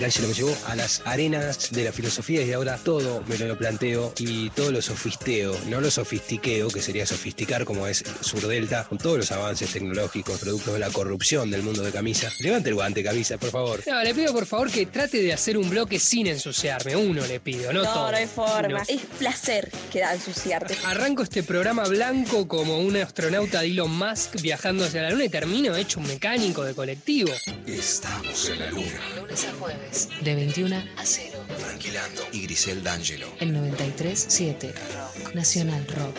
[0.00, 4.12] D'Angelo me llevó a las arenas de la filosofía y ahora todo me lo planteo
[4.18, 9.16] y todo lo sofisteo, no lo sofistiqueo, que sería sofisticar como es Surdelta, con todos
[9.18, 12.30] los avances tecnológicos, productos de la corrupción del mundo de camisa.
[12.40, 13.82] Levante el guante, camisa, por favor.
[13.86, 16.94] No, le pido por favor que trate de hacer un bloque sin ensuciarme.
[16.96, 18.10] Uno le pido, no, No, todo.
[18.10, 18.68] no hay forma.
[18.68, 18.82] No.
[18.86, 20.76] Es placer que da ensuciarte.
[20.84, 25.28] Arranco este programa blanco como un astronauta de Elon Musk viajando hacia la luna y
[25.28, 27.32] termino hecho un mecánico de colectivo.
[27.66, 29.00] Estamos en la luna.
[29.16, 29.85] Lunes a jueves,
[30.22, 31.44] de 21 a 0.
[31.58, 33.32] Tranquilando y Grisel D'Angelo.
[33.40, 35.34] El 93.7 Rock.
[35.34, 36.16] Nacional Rock.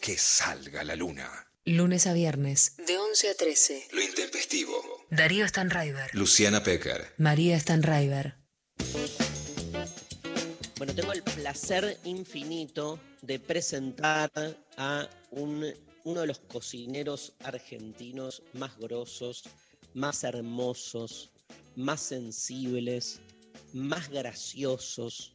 [0.00, 1.28] Que salga la luna.
[1.64, 3.88] Lunes a viernes, de 11 a 13.
[3.92, 4.74] Lo intempestivo.
[5.10, 6.10] Darío Stanraiver.
[6.14, 7.12] Luciana Pecker.
[7.18, 8.36] María Stanraiver.
[10.78, 14.30] Bueno, tengo el placer infinito de presentar
[14.78, 19.42] a un- uno de los cocineros argentinos más grosos,
[19.92, 21.29] más hermosos,
[21.76, 23.20] más sensibles,
[23.72, 25.32] más graciosos.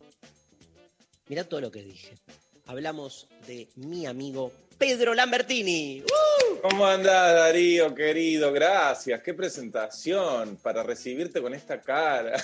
[1.27, 2.17] Mirá todo lo que dije.
[2.65, 6.03] Hablamos de mi amigo Pedro Lambertini.
[6.61, 8.51] ¿Cómo andás, Darío, querido?
[8.51, 9.21] Gracias.
[9.21, 12.43] Qué presentación para recibirte con esta cara.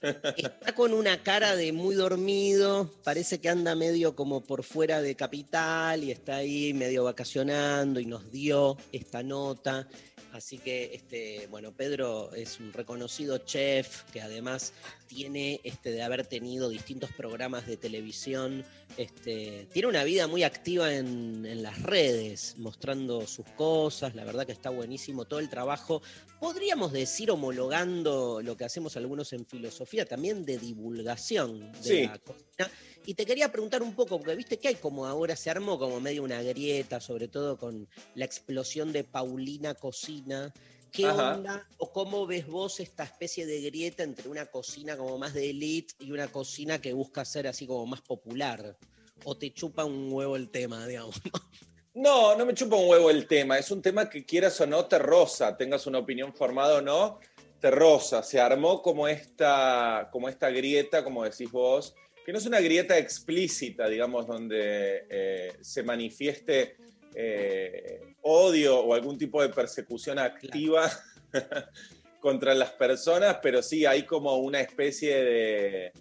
[0.36, 5.16] Está con una cara de muy dormido, parece que anda medio como por fuera de
[5.16, 9.88] capital y está ahí medio vacacionando y nos dio esta nota.
[10.36, 14.74] Así que, este, bueno, Pedro es un reconocido chef que además
[15.06, 18.64] tiene este, de haber tenido distintos programas de televisión.
[18.96, 24.14] Este, tiene una vida muy activa en, en las redes, mostrando sus cosas.
[24.14, 26.02] La verdad que está buenísimo todo el trabajo.
[26.40, 32.02] Podríamos decir, homologando lo que hacemos algunos en filosofía, también de divulgación de Sí.
[32.06, 32.70] la cocina.
[33.06, 36.00] Y te quería preguntar un poco, porque viste que hay como ahora se armó como
[36.00, 40.52] medio una grieta, sobre todo con la explosión de Paulina Cocina.
[40.92, 41.34] ¿Qué Ajá.
[41.34, 45.50] onda o cómo ves vos esta especie de grieta entre una cocina como más de
[45.50, 48.76] elite y una cocina que busca ser así como más popular?
[49.24, 51.20] ¿O te chupa un huevo el tema, digamos?
[51.98, 53.58] No, no me chupa un huevo el tema.
[53.58, 57.20] Es un tema que quieras o no te roza, tengas una opinión formada o no,
[57.58, 58.22] te roza.
[58.22, 61.94] Se armó como esta, como esta grieta, como decís vos,
[62.26, 66.76] que no es una grieta explícita, digamos, donde eh, se manifieste
[67.14, 70.90] eh, odio o algún tipo de persecución activa
[72.20, 75.92] contra las personas, pero sí hay como una especie de,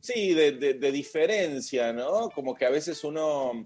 [0.00, 2.30] sí, de, diferencia, ¿no?
[2.30, 3.64] Como que a veces uno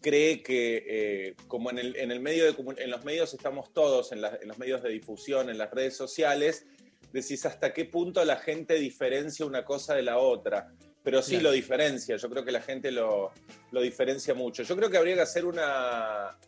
[0.00, 4.10] cree que eh, como en el, en el medio de en los medios estamos todos,
[4.12, 6.66] en los medios de difusión, en las redes sociales,
[7.12, 10.72] decís hasta qué punto la gente diferencia una cosa de la otra.
[11.04, 11.44] Pero sí Claro.
[11.44, 13.32] lo diferencia, yo creo que la gente lo,
[13.70, 14.62] lo diferencia mucho.
[14.62, 16.38] Yo creo que habría que hacer una,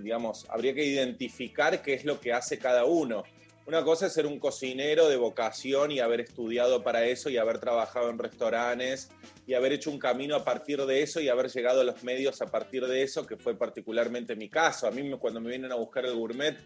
[0.00, 3.22] digamos, habría que identificar qué es lo que hace cada uno.
[3.64, 7.60] Una cosa es ser un cocinero de vocación y haber estudiado para eso y haber
[7.60, 9.10] trabajado en restaurantes
[9.46, 12.42] y haber hecho un camino a partir de eso y haber llegado a los medios
[12.42, 14.88] a partir de eso, que fue particularmente mi caso.
[14.88, 16.58] A mí cuando me vienen a buscar el gourmet,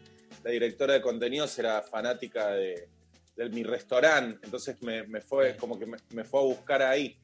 [0.43, 2.89] la directora de contenidos era fanática de,
[3.37, 7.16] de mi restaurante, entonces me, me fue como que me, me fue a buscar ahí.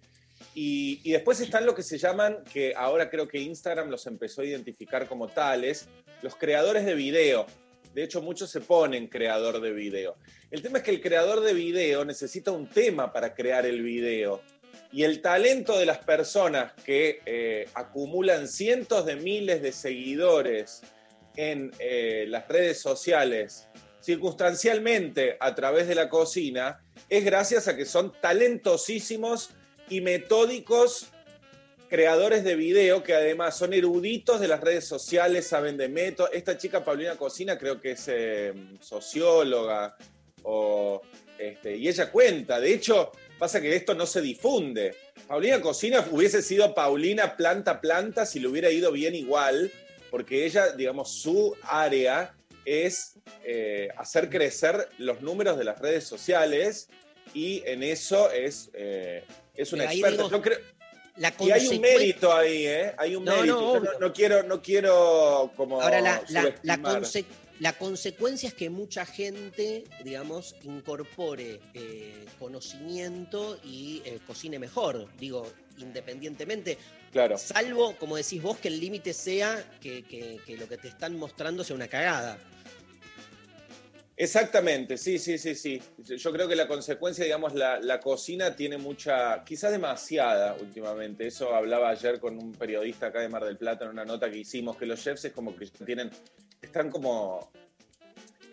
[0.55, 4.43] Y, y después están lo que se llaman, que ahora creo que Instagram los empezó
[4.43, 5.89] a identificar como tales,
[6.21, 7.47] los creadores de video.
[7.95, 10.17] De hecho, muchos se ponen creador de video.
[10.51, 14.43] El tema es que el creador de video necesita un tema para crear el video.
[14.91, 20.83] Y el talento de las personas que eh, acumulan cientos de miles de seguidores
[21.37, 23.69] en eh, las redes sociales,
[24.03, 29.51] circunstancialmente a través de la cocina, es gracias a que son talentosísimos
[29.89, 31.09] y metódicos
[31.89, 36.31] creadores de video que además son eruditos de las redes sociales, saben de métodos.
[36.33, 39.95] Esta chica Paulina Cocina creo que es eh, socióloga
[40.43, 41.03] o,
[41.39, 42.61] este, y ella cuenta.
[42.61, 44.97] De hecho, pasa que esto no se difunde.
[45.29, 49.71] Paulina Cocina hubiese sido Paulina Planta Planta si le hubiera ido bien igual,
[50.11, 52.35] porque ella, digamos, su área
[52.65, 56.89] es eh, hacer crecer los números de las redes sociales
[57.35, 60.59] y en eso es, eh, es digo, creo-
[61.17, 62.95] La y hay un mérito ahí, ¿eh?
[62.97, 63.83] Hay un No, mérito.
[64.01, 67.03] no, quiero, no quiero como Ahora, la, la- la subestimar.
[67.03, 67.25] conse-
[67.61, 75.47] la consecuencia es que mucha gente, digamos, incorpore eh, conocimiento y eh, cocine mejor, digo,
[75.79, 76.79] independientemente.
[77.13, 77.37] Claro.
[77.37, 81.17] Salvo, como decís vos, que el límite sea que, que- que lo que te están
[81.17, 82.39] mostrando sea una cagada.
[84.17, 85.83] Exactamente, sí, sí, sí, sí.
[85.99, 91.27] Yo creo que la consecuencia, digamos, la, la cocina tiene mucha, quizás demasiada últimamente.
[91.27, 94.39] Eso hablaba ayer con un periodista acá de Mar del Plata en una nota que
[94.39, 96.11] hicimos, que los chefs es como que tienen,
[96.61, 97.51] están como,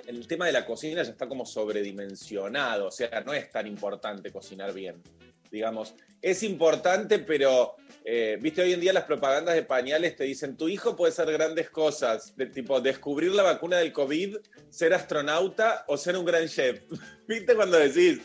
[0.10, 4.32] el tema de la cocina ya está como sobredimensionado, o sea, no es tan importante
[4.32, 5.04] cocinar bien,
[5.52, 5.94] digamos.
[6.22, 10.68] Es importante, pero, eh, viste, hoy en día las propagandas de pañales te dicen, tu
[10.68, 14.38] hijo puede hacer grandes cosas, de tipo descubrir la vacuna del COVID,
[14.70, 16.82] ser astronauta o ser un gran chef.
[17.28, 18.20] ¿Viste cuando decís?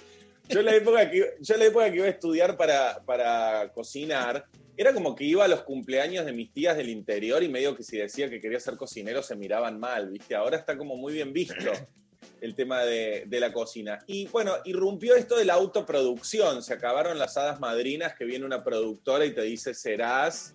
[0.49, 3.73] Yo en la época que, yo en la época que iba a estudiar para, para
[3.73, 4.45] cocinar,
[4.77, 7.83] era como que iba a los cumpleaños de mis tías del interior y medio que
[7.83, 10.35] si decía que quería ser cocinero se miraban mal, ¿viste?
[10.35, 11.55] Ahora está como muy bien visto
[12.45, 14.01] el tema de, de la cocina.
[14.07, 18.63] Y bueno, irrumpió esto de la autoproducción, se acabaron las hadas madrinas que viene una
[18.63, 20.55] productora y te dice serás.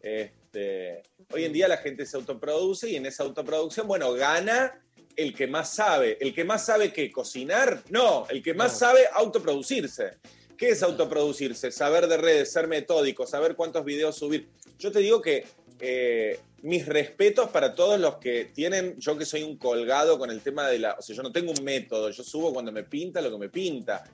[0.00, 1.00] Este,
[1.32, 4.82] hoy en día la gente se autoproduce y en esa autoproducción, bueno, gana
[5.14, 6.18] el que más sabe.
[6.20, 7.84] ¿El que más sabe que cocinar?
[7.88, 8.78] No, el que más No.
[8.78, 10.18] sabe autoproducirse.
[10.56, 11.70] ¿Qué es autoproducirse?
[11.70, 14.48] Saber de redes, ser metódico, saber cuántos videos subir.
[14.76, 15.46] Yo te digo que
[15.80, 20.40] eh, mis respetos para todos los que tienen, yo que soy un colgado con el
[20.40, 23.20] tema de la, o sea, yo no tengo un método, yo subo cuando me pinta
[23.20, 24.04] lo que me pinta,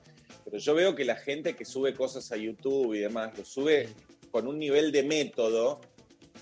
[0.43, 3.89] pero yo veo que la gente que sube cosas a YouTube y demás, lo sube
[4.31, 5.81] con un nivel de método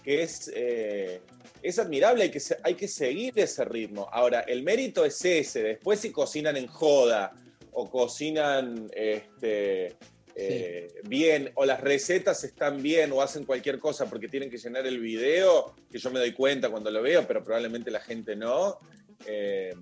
[0.03, 1.21] que es, eh,
[1.61, 4.09] es admirable, hay que, hay que seguir ese ritmo.
[4.11, 7.33] Ahora, el mérito es ese, después si cocinan en joda
[7.71, 9.95] o cocinan este,
[10.35, 14.85] eh, bien, o las recetas están bien, o hacen cualquier cosa porque tienen que llenar
[14.87, 18.79] el video, que yo me doy cuenta cuando lo veo, pero probablemente la gente no.
[19.25, 19.73] eh,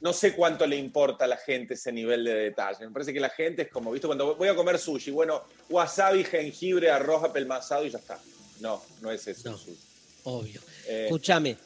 [0.00, 2.84] no sé cuánto le importa a la gente ese nivel de detalle.
[2.86, 4.08] Me parece que la gente es como, ¿viste?
[4.08, 8.18] Cuando voy a comer sushi, bueno, wasabi, jengibre, arroz apelmazado y ya está.
[8.60, 9.56] No, no es eso.
[9.56, 9.78] sushi.
[10.24, 10.60] Obvio.
[10.88, 11.56] Eh, Escúchame,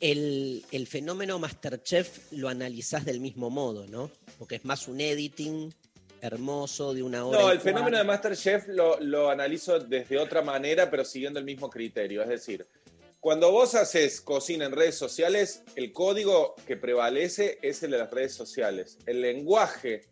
[0.00, 4.10] el, el fenómeno Masterchef lo analizás del mismo modo, ¿no?
[4.38, 5.72] Porque es más un editing
[6.26, 7.38] hermoso de una hora.
[7.40, 8.04] No, el fenómeno de.
[8.04, 12.22] Masterchef lo, lo analizo desde otra manera, pero siguiendo el mismo criterio.
[12.22, 12.66] Es decir,
[13.20, 18.10] cuando vos haces cocina en redes sociales, el código que prevalece es el de las
[18.10, 18.98] redes sociales.
[19.06, 20.02] El lenguaje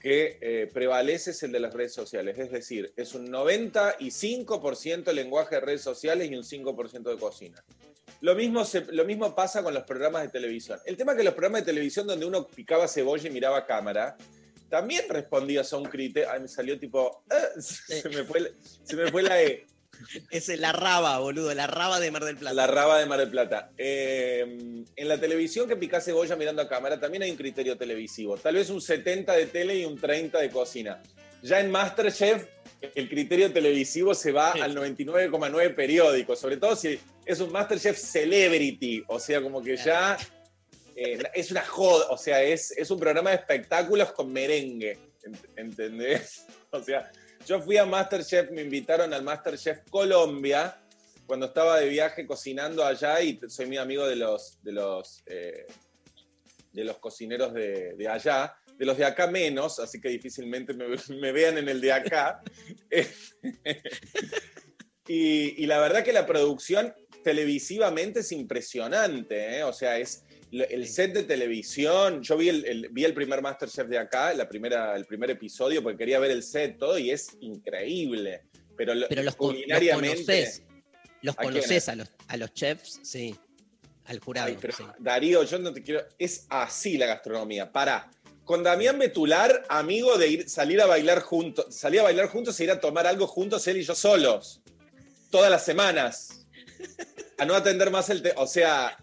[0.00, 2.38] que eh, prevalece es el de las redes sociales.
[2.38, 7.62] Es decir, es un 95% el lenguaje de redes sociales y un 5% de cocina.
[8.20, 10.78] Lo mismo, se- lo mismo pasa con los programas de televisión.
[10.84, 14.16] El tema es que los programas de televisión donde uno picaba cebolla y miraba cámara,
[14.70, 16.30] también respondías a un criterio.
[16.30, 17.24] Ay, me salió tipo.
[17.30, 18.50] "Ah", se, me fue, la-
[18.84, 19.66] se me fue la E.
[20.30, 22.54] Es la raba, boludo, la raba de Mar del Plata.
[22.54, 23.70] La raba de Mar del Plata.
[23.76, 24.40] Eh,
[24.96, 28.38] en la televisión que pica cebolla mirando a cámara también hay un criterio televisivo.
[28.38, 31.02] Tal vez un 70 de tele y un 30 de cocina.
[31.42, 32.46] Ya en Masterchef
[32.94, 39.04] el criterio televisivo se va al 99,9 periódico, sobre todo si es un Masterchef celebrity,
[39.06, 40.16] o sea, como que ya
[41.02, 45.48] Eh, es una joda, o sea, es, es un programa de espectáculos con merengue, ent-
[45.56, 46.44] ¿entendés?
[46.72, 47.10] O sea,
[47.46, 50.78] yo fui a Masterchef, me invitaron al Masterchef Colombia
[51.26, 55.66] cuando estaba de viaje cocinando allá y soy muy amigo de los, de los, eh,
[56.70, 60.86] de los cocineros de, allá, de los de acá menos, así que difícilmente me,
[61.32, 62.42] vean en el de acá.
[65.08, 66.94] y, la verdad que la producción
[67.24, 69.64] televisivamente es impresionante, ¿eh?
[69.64, 72.22] o sea, es el set de televisión.
[72.22, 75.82] Yo vi el, el- vi el primer Masterchef de acá, la primera, el primer episodio,
[75.82, 78.42] porque quería ver el set todo y es increíble.
[78.76, 80.16] Pero, Pero los, culinariamente.
[80.24, 80.62] conoces.
[81.22, 81.88] Los ¿A conoces quiénes?
[81.90, 83.36] a los, a los chefs, sí.
[84.06, 84.48] Al jurado.
[84.48, 84.82] Ay, pero sí.
[84.98, 86.02] Darío, yo no te quiero.
[86.18, 87.70] Es así la gastronomía.
[87.70, 88.10] Para.
[88.44, 92.64] Con Damián Betular, amigo de ir, salir a bailar juntos, salir a bailar juntos e
[92.64, 94.60] ir a tomar algo juntos, él y yo solos.
[95.30, 96.46] Todas las semanas.
[97.38, 98.22] A no atender más el.
[98.22, 98.96] te- o sea.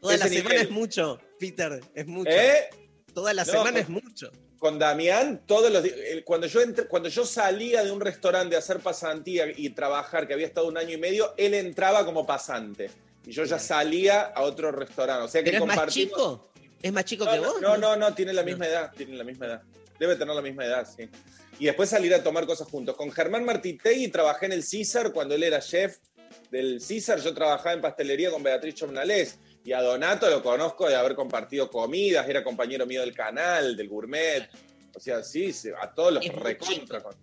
[0.00, 0.66] Toda la semana nivel.
[0.66, 2.30] es mucho, Peter, es mucho.
[2.30, 2.68] ¿Eh?
[3.14, 4.32] Toda la No, semana con- es mucho.
[4.58, 5.84] Con Damián, todos los
[6.24, 10.34] Cuando yo, entré- cuando yo salía de un restaurante a hacer pasantía y trabajar, que
[10.34, 12.90] había estado un año y medio, él entraba como pasante.
[13.24, 15.24] Y yo ya salía a otro restaurante.
[15.24, 16.52] O sea que ¿Pero es más compartimos- chico?
[16.82, 17.60] ¿Es más chico no, que vos?
[17.60, 19.62] No, no, no, tiene la misma edad, tiene la misma edad.
[19.98, 21.08] Debe tener la misma edad, sí.
[21.60, 22.96] Y después salir a tomar cosas juntos.
[22.96, 25.98] Con Germán Martitegui trabajé en el César cuando él era chef
[26.50, 27.20] del César.
[27.20, 29.38] Yo trabajaba en pastelería con Beatriz Chomnalés.
[29.68, 33.86] Y a Donato lo conozco de haber compartido comidas, era compañero mío del canal, del
[33.86, 34.48] gourmet.
[34.94, 37.02] O sea, sí, a todos los Es muy recontra.
[37.02, 37.14] con-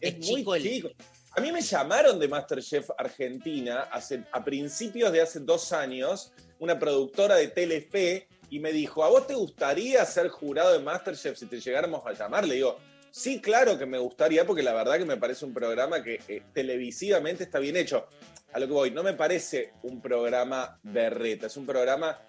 [0.00, 0.90] Es, muy chico.
[1.30, 6.76] A mí me llamaron de Masterchef Argentina hace, a principios de hace dos años, una
[6.76, 11.46] productora de Telefe, y me dijo, ¿a vos te gustaría ser jurado de Masterchef si
[11.46, 12.48] te llegáramos a llamar?
[12.48, 12.78] Le digo,
[13.12, 16.42] sí, claro que me gustaría, porque la verdad que me parece un programa que eh,
[16.52, 18.08] televisivamente está bien hecho.
[18.52, 22.20] A lo que voy, no me parece un programa berreta, es un programa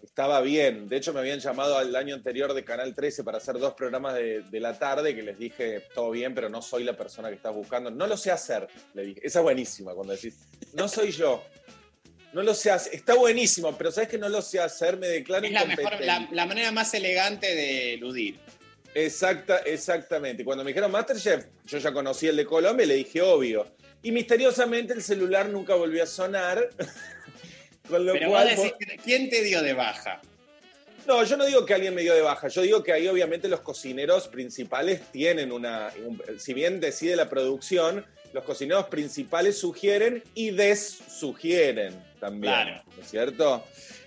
[0.00, 0.88] que estaba bien.
[0.88, 4.14] De hecho, me habían llamado al año anterior de Canal 13 para hacer dos programas
[4.14, 7.36] de, de la tarde, que les dije, todo bien, pero no soy la persona que
[7.36, 7.90] estás buscando.
[7.90, 9.20] No lo sé hacer, le dije.
[9.22, 10.38] Esa es buenísima cuando decís,
[10.72, 11.44] no soy yo.
[12.32, 12.94] No lo sé hacer.
[12.94, 16.28] Está buenísimo, pero sabes que no lo sé hacer, me declaro Es la, mejor, la,
[16.30, 18.38] la manera más elegante de eludir.
[18.94, 20.44] Exacta, exactamente.
[20.44, 23.66] Cuando me dijeron Masterchef, yo ya conocí el de Colombia y le dije obvio.
[24.02, 26.70] Y misteriosamente el celular nunca volvió a sonar.
[27.88, 30.20] Con lo Pero cual, vos decís, ¿quién te dio de baja?
[31.06, 33.48] No, yo no digo que alguien me dio de baja, yo digo que ahí obviamente
[33.48, 40.22] los cocineros principales tienen una, un- si bien decide la producción, los cocineros principales sugieren
[40.34, 42.82] y dessugieren también, Claro.
[42.96, 43.64] ¿no es cierto?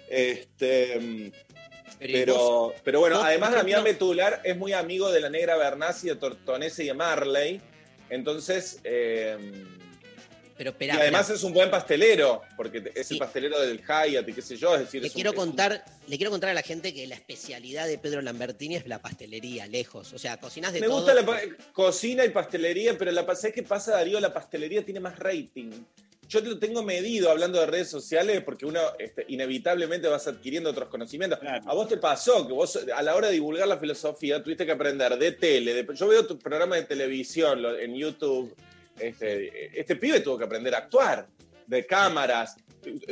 [0.07, 1.31] Este,
[1.99, 5.30] Pero, ¿y pero, vos- pero bueno, vos, además Damián Betular es muy amigo de la
[5.30, 7.59] Negra Bernasi, de Tortonese y de Marley,
[8.09, 8.80] entonces...
[8.85, 9.38] eh,
[10.72, 14.41] Pero y además es un buen pastelero, porque es el pastelero del Hyatt y qué
[14.41, 16.53] sé yo, es decir, Le es un- quiero es un- contar, le quiero contar a
[16.53, 20.14] la gente que la especialidad de Pedro Lambertini es la pastelería, lejos.
[20.14, 20.98] O sea, cocinas de Me todo.
[20.98, 21.26] gusta la
[21.73, 24.19] cocina y pastelería, pero la, ¿sabes qué pasa, Darío?
[24.19, 25.72] La pastelería tiene más rating.
[26.30, 30.88] Yo lo tengo medido hablando de redes sociales porque uno este, inevitablemente vas adquiriendo otros
[30.88, 31.38] conocimientos.
[31.44, 34.72] A vos te pasó que vos a la hora de divulgar la filosofía tuviste que
[34.72, 35.73] aprender de tele.
[35.73, 38.56] de- yo veo tu programa de televisión lo- en YouTube.
[38.99, 41.27] Este, este pibe tuvo que aprender a actuar,
[41.67, 42.55] de cámaras.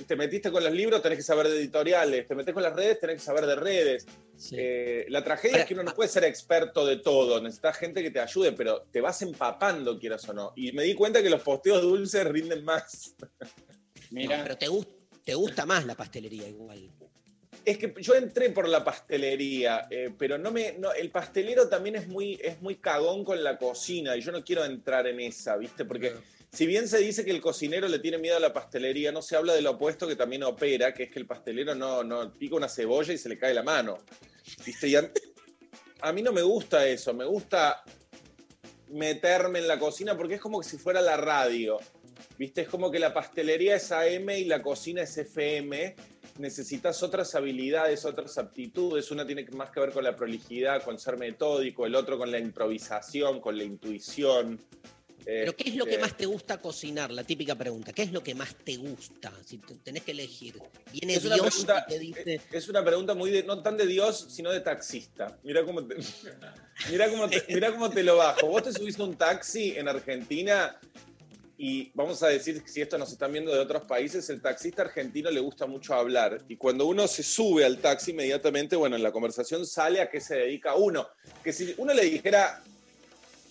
[0.05, 2.27] Te metiste con los libros, tenés que saber de editoriales.
[2.27, 4.05] Te metés con las redes, tenés que saber de redes.
[4.51, 8.01] Eh, la tragedia Ahora, es que uno no puede ser experto de todo, necesitas gente
[8.01, 10.53] que te ayude, pero te vas empapando, quieras o no.
[10.55, 13.15] Y me di cuenta que los posteos dulces rinden más.
[14.09, 16.89] No, pero te gusta más la pastelería igual.
[17.63, 21.95] Es que yo entré por la pastelería, eh, pero no me, no, el pastelero también
[21.95, 25.57] es muy, es muy cagón con la cocina y yo no quiero entrar en esa,
[25.57, 25.85] ¿viste?
[25.85, 26.13] Porque
[26.51, 29.35] si bien se dice que el cocinero le tiene miedo a la pastelería, no se
[29.35, 32.55] habla de lo opuesto que también opera, que es que el pastelero no, no pica
[32.55, 33.99] una cebolla y se le cae la mano.
[34.65, 34.87] ¿Viste?
[34.87, 35.11] Y a,
[36.01, 37.83] a mí no me gusta eso, me gusta
[38.89, 41.79] meterme en la cocina porque es como que si fuera la radio.
[42.37, 42.61] ¿Viste?
[42.61, 45.95] Es como que la pastelería es AM y la cocina es FM.
[46.37, 49.11] Necesitas otras habilidades, otras aptitudes.
[49.11, 52.39] Una tiene más que ver con la prolijidad, con ser metódico, el otro con la
[52.39, 54.59] improvisación, con la intuición.
[55.23, 57.11] Pero ¿qué es lo que Este, más te gusta cocinar?
[57.11, 57.93] La típica pregunta.
[57.93, 59.31] ¿Qué es lo que más te gusta?
[59.45, 60.55] Si te- tenés que elegir.
[60.91, 62.41] Viene Es una, pregunta, y te dice...
[62.51, 65.37] es una pregunta muy de, no tan de Dios, sino de taxista.
[65.43, 65.95] Mira cómo te,
[66.89, 68.47] mira cómo te, cómo te lo bajo.
[68.47, 70.79] Vos te subís a un taxi en Argentina
[71.63, 75.29] y vamos a decir, si esto nos están viendo de otros países, el taxista argentino
[75.29, 76.41] le gusta mucho hablar.
[76.47, 80.19] Y cuando uno se sube al taxi, inmediatamente, bueno, en la conversación sale a qué
[80.19, 81.07] se dedica uno.
[81.43, 82.63] Que si uno le dijera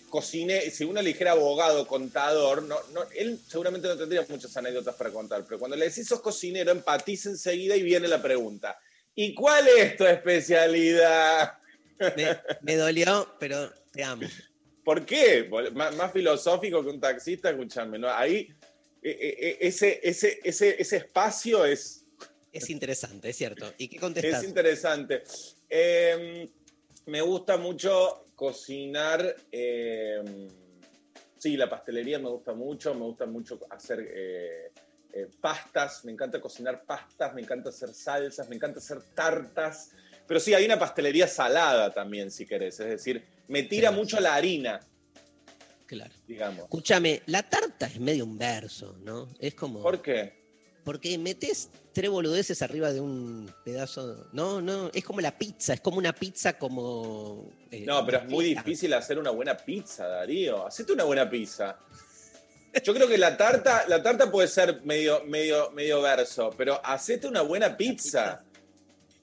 [0.08, 4.96] cocine, si uno le dijera abogado, contador, no, no, él seguramente no tendría muchas anécdotas
[4.96, 8.76] para contar, pero cuando le decís sos cocinero, empatiza enseguida y viene la pregunta.
[9.14, 11.58] ¿Y cuál es tu especialidad?
[12.16, 14.26] Me, me dolió, pero te amo.
[14.84, 15.48] ¿Por qué?
[15.74, 18.08] Más, más filosófico que un taxista, escúchame, ¿no?
[18.08, 18.48] Ahí,
[19.02, 22.04] eh, eh, eh, ese, ese, ese, ese espacio es,
[22.52, 23.72] Es interesante, es cierto.
[23.78, 24.44] ¿Y qué es contestas?
[24.44, 25.22] interesante.
[25.68, 26.48] Eh,
[27.06, 29.36] me gusta mucho cocinar.
[29.52, 30.48] eh,
[31.38, 32.94] sí, la pastelería me gusta mucho.
[32.94, 34.72] Me gusta mucho hacer eh,
[35.40, 36.04] pastas.
[36.04, 37.32] Me encanta cocinar pastas.
[37.34, 38.48] Me encanta hacer salsas.
[38.48, 39.90] Me encanta hacer tartas.
[40.26, 42.78] Pero sí, hay una pastelería salada también, si querés.
[42.80, 44.80] Es decir, me tira mucho la harina,
[45.86, 46.14] Claro.
[46.26, 46.64] digamos.
[46.64, 49.28] Escúchame, la tarta es medio un verso, ¿no?
[49.38, 49.82] Es como.
[49.82, 50.38] ¿Por qué?
[50.84, 54.28] Porque metes tres boludeces arriba de un pedazo.
[54.32, 57.50] No, no, es como la pizza, es como una pizza como.
[57.70, 60.66] eh, No, pero es muy difícil hacer una buena pizza, Darío.
[60.66, 61.78] Hacete una buena pizza.
[62.84, 67.26] Yo creo que la tarta, la tarta puede ser medio, medio, medio verso, pero hacete
[67.26, 68.44] una buena pizza.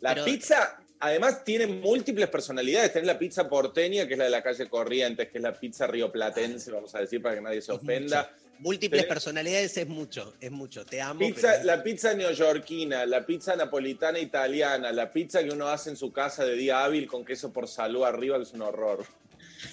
[0.02, 2.94] La pizza, además, tiene múltiples personalidades.
[2.94, 5.88] Tenés la pizza porteña, que es la de la calle Corrientes, que es la pizza
[5.88, 8.32] rioplatense, vamos a decir, para que nadie se ofenda.
[8.60, 10.84] Múltiples Tenés- personalidades es mucho, es mucho.
[10.86, 11.20] Te amo.
[11.20, 15.96] Pizza, pero- La pizza neoyorquina, la pizza napolitana italiana, la pizza que uno hace en
[15.98, 19.06] su casa de día hábil con queso por salud arriba, que es un horror.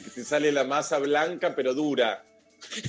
[0.07, 2.25] Y te sale la masa blanca pero dura,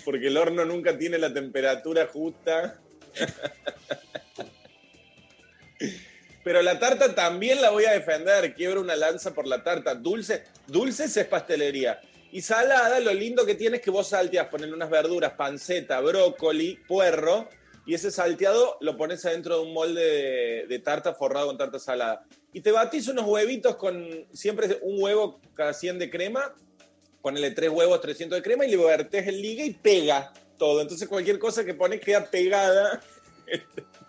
[0.04, 2.78] porque el horno nunca tiene la temperatura justa.
[6.46, 9.96] Pero la tarta también la voy a defender, quiebro una lanza por la tarta.
[9.96, 12.00] Dulce, dulces es pastelería.
[12.32, 16.78] Y salada, lo lindo que tiene es que vos salteas, ponen unas verduras, panceta, brócoli,
[16.88, 17.50] puerro,
[17.88, 22.28] y ese salteado lo pones adentro de un molde de, tarta forrado con tarta salada.
[22.54, 26.54] Y te batís unos huevitos con siempre un huevo cada 100 de crema,
[27.24, 30.80] ponele tres huevos, 300 de crema y le vertés el ligue y pega todo.
[30.80, 33.02] Entonces cualquier cosa que pones queda pegada.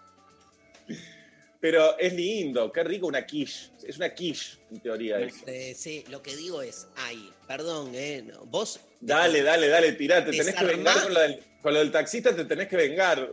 [1.60, 3.70] Pero es lindo, qué rico una quiche.
[3.82, 5.18] Es una quiche, en teoría.
[5.18, 5.44] eso.
[5.46, 8.80] Eh, sí, lo que digo es, ay, perdón, eh, no, vos.
[9.00, 10.30] Dale, dale, dale, tirate.
[10.30, 13.30] Tenés que vengar con lo, del, con lo del taxista, te tenés que vengar.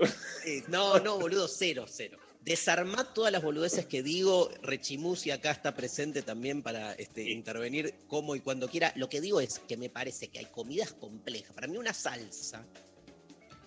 [0.67, 2.17] No, no, boludo, cero, cero.
[2.43, 4.51] Desarmá todas las boludeces que digo.
[4.61, 8.91] Rechimusi acá está presente también para este, intervenir como y cuando quiera.
[8.97, 11.53] Lo que digo es que me parece que hay comidas complejas.
[11.53, 12.65] Para mí una salsa,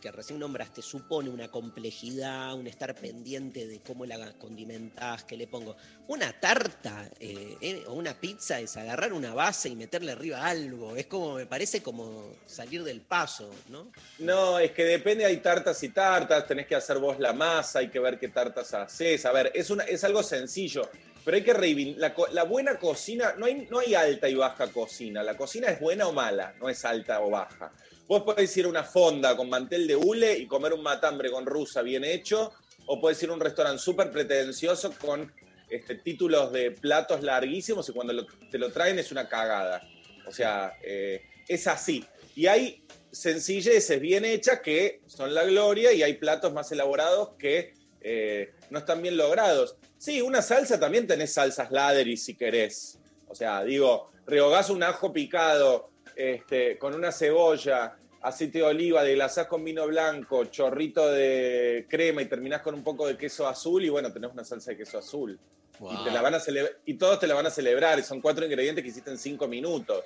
[0.06, 5.48] que recién nombraste, supone una complejidad, un estar pendiente de cómo la condimentás, qué le
[5.48, 5.76] pongo.
[6.06, 10.94] Una tarta eh, eh, o una pizza es agarrar una base y meterle arriba algo.
[10.94, 13.90] Es como, me parece como salir del paso, ¿no?
[14.20, 17.88] No, es que depende, hay tartas y tartas, tenés que hacer vos la masa, hay
[17.88, 19.26] que ver qué tartas haces.
[19.26, 20.88] A ver, es, es algo sencillo,
[21.24, 22.14] pero hay que reivindicar.
[22.16, 25.24] La, la buena cocina, no hay, no hay alta y baja cocina.
[25.24, 27.72] La cocina es buena o mala, no es alta o baja.
[28.08, 31.44] Vos podés ir a una fonda con mantel de hule y comer un matambre con
[31.44, 32.52] rusa bien hecho,
[32.86, 35.32] o podés ir a un restaurante súper pretencioso con
[35.68, 39.82] este, títulos de platos larguísimos y cuando lo- te lo traen es una cagada.
[40.28, 42.04] O sea, eh, es así.
[42.36, 47.74] Y hay sencilleces bien hechas que son la gloria y hay platos más elaborados que
[48.00, 49.76] eh, no están bien logrados.
[49.98, 52.98] Sí, una salsa también tenés salsas ladri si querés.
[53.26, 59.46] O sea, digo, rehogás un ajo picado este, con una cebolla, aceite de oliva, deglasás
[59.46, 63.88] con vino blanco, chorrito de crema y terminás con un poco de queso azul y
[63.88, 65.38] bueno, tenés una salsa de queso azul.
[65.78, 66.40] Y, te la van a
[66.86, 67.98] y todos te la van a celebrar.
[67.98, 70.04] y Son cuatro ingredientes que hiciste en cinco minutos.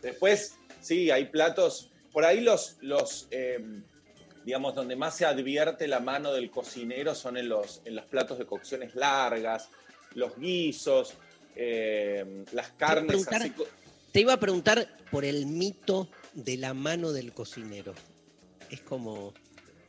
[0.00, 1.90] Después, sí, hay platos.
[2.10, 3.62] Por ahí los, los eh,
[4.44, 8.38] digamos, donde más se advierte la mano del cocinero son en los, en los platos
[8.38, 9.68] de cocciones largas,
[10.14, 11.14] los guisos,
[11.54, 13.28] eh, las carnes.
[13.28, 13.52] así
[14.12, 17.94] Te iba a preguntar por el mito de la mano del cocinero.
[18.68, 19.32] Es como.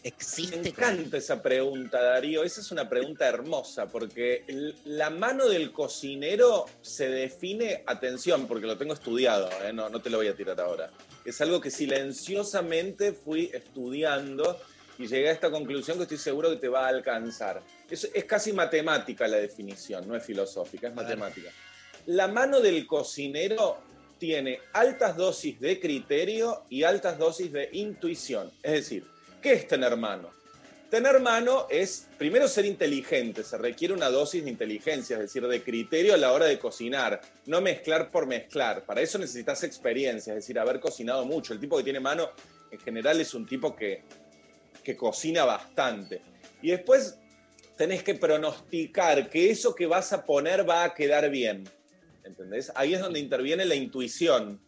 [0.04, 0.70] Me ¿Existe?
[0.70, 2.44] encanta esa pregunta, Darío.
[2.44, 4.44] Esa es una pregunta hermosa, porque
[4.86, 9.72] la mano del cocinero se define, atención, porque lo tengo estudiado, ¿eh?
[9.72, 10.92] no, no te lo voy a tirar ahora.
[11.24, 14.60] Es algo que silenciosamente fui estudiando
[14.98, 17.62] y llegué a esta conclusión que estoy seguro que te va a alcanzar.
[17.88, 21.52] Es, es casi matemática la definición, no es filosófica, es matemática.
[22.08, 23.78] La mano del cocinero
[24.22, 28.52] tiene altas dosis de criterio y altas dosis de intuición.
[28.62, 29.04] Es decir,
[29.42, 30.30] ¿qué es tener mano?
[30.92, 33.44] Tener mano es, primero, ser inteligente.
[33.44, 37.20] Se requiere una dosis de inteligencia, es decir, de criterio a la hora de cocinar.
[37.48, 38.86] No mezclar por mezclar.
[38.86, 41.54] Para eso necesitas experiencia, es decir, haber cocinado mucho.
[41.54, 42.30] El tipo que tiene mano,
[42.70, 44.04] en general, es un tipo que,
[44.84, 46.22] que cocina bastante.
[46.62, 47.18] Y después
[47.76, 51.64] tenés que pronosticar que eso que vas a poner va a quedar bien.
[52.24, 52.72] ¿Entendés?
[52.76, 54.60] Ahí es donde interviene la intuición.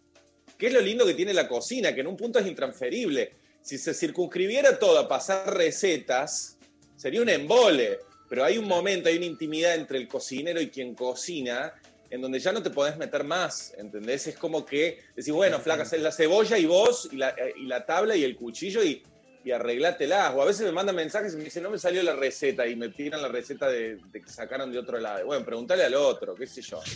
[0.57, 1.93] ¿Qué es lo lindo que tiene la cocina?
[1.93, 3.33] Que en un punto es intransferible.
[3.61, 6.57] Si se circunscribiera todo a pasar recetas,
[6.95, 7.99] sería un embole.
[8.29, 11.73] pero hay un momento, hay una intimidad entre el cocinero y quien cocina
[12.09, 14.27] en donde ya no te podés meter más, ¿entendés?
[14.27, 17.87] Es como que decís, bueno, flaca, la cebolla y vos, y la, eh, y la
[17.87, 19.01] tabla y el cuchillo, y,
[19.43, 20.33] y arreglátelas.
[20.35, 22.75] O a veces me mandan mensajes y me dicen, no me salió la receta, y
[22.75, 25.25] me tiran la receta de, de que sacaron de otro lado.
[25.25, 26.81] Bueno, preguntale al otro, qué sé yo.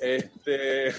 [0.00, 0.92] Este,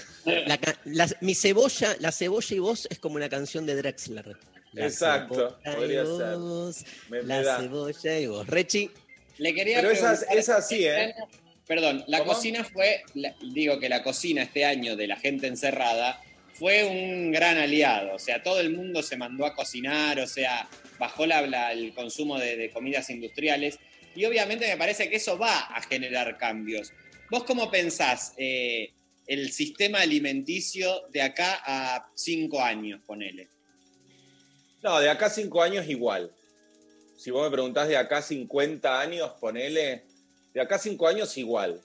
[0.46, 4.36] La la- mi cebolla, la cebolla y vos es como una canción de Drexler.
[4.72, 6.36] La Exacto, podría ser.
[6.36, 8.46] vos, Me- me la cebolla y vos.
[8.46, 8.90] Rechi,
[9.38, 11.14] Le quería Pero es as- preguntar- es así, ¿eh?
[11.66, 12.32] Perdón, la ¿Cómo?
[12.34, 16.20] cocina fue, la- digo que la cocina este año de la gente encerrada
[16.60, 18.14] fue un gran aliado.
[18.14, 20.68] O sea, todo el mundo se mandó a cocinar, o sea,
[20.98, 23.78] bajó el consumo de, de comidas industriales.
[24.14, 26.92] Y obviamente me parece que eso va a generar cambios.
[27.30, 28.92] ¿Vos cómo pensás eh,
[29.26, 33.48] el sistema alimenticio de acá a cinco años, ponele?
[34.82, 36.30] No, de acá a cinco años igual.
[37.16, 40.04] Si vos me preguntás de acá a 50 años, ponele,
[40.52, 41.80] de acá a cinco años igual.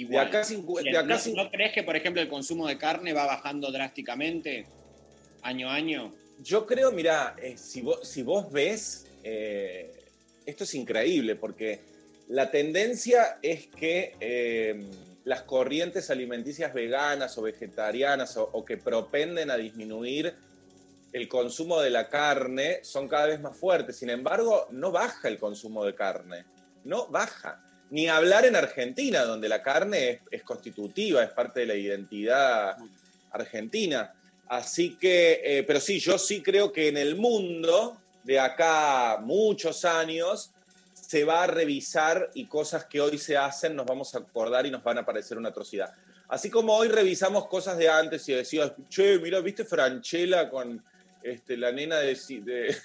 [0.00, 0.30] Igual.
[0.30, 3.12] De acá de acá ¿no, cin- ¿No crees que, por ejemplo, el consumo de carne
[3.12, 4.64] va bajando drásticamente
[5.42, 6.14] año a año?
[6.42, 9.92] Yo creo, mira, eh, si, vos, si vos ves, eh,
[10.46, 11.80] esto es increíble porque
[12.28, 14.86] la tendencia es que eh,
[15.24, 20.34] las corrientes alimenticias veganas o vegetarianas o, o que propenden a disminuir
[21.12, 23.96] el consumo de la carne son cada vez más fuertes.
[23.98, 26.46] Sin embargo, no baja el consumo de carne,
[26.84, 27.62] no baja.
[27.90, 32.76] Ni hablar en Argentina, donde la carne es, constitutiva, es parte de la identidad
[33.32, 34.14] argentina.
[34.48, 39.84] Así que, eh, pero sí, yo sí creo que en el mundo, de acá muchos
[39.84, 40.52] años,
[40.94, 44.70] se va a revisar y cosas que hoy se hacen nos vamos a acordar y
[44.70, 45.92] nos van a parecer una atrocidad.
[46.28, 50.80] Así como hoy revisamos cosas de antes y decías, che, mira, ¿viste Franchella con
[51.24, 52.76] este, la nena de,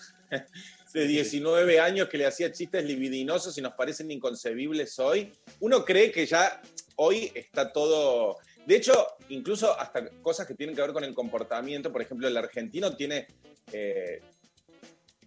[0.95, 5.29] de 19 años que le hacía chistes libidinosos y nos parecen inconcebibles hoy?
[5.59, 6.61] Uno cree que ya
[6.95, 8.37] hoy está todo...
[8.65, 8.93] De hecho,
[9.27, 13.27] incluso hasta cosas que tienen que ver con el comportamiento, por ejemplo, el argentino tiene,
[13.73, 14.21] eh,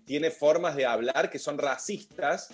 [0.06, 2.48] tiene formas de hablar que son racistas,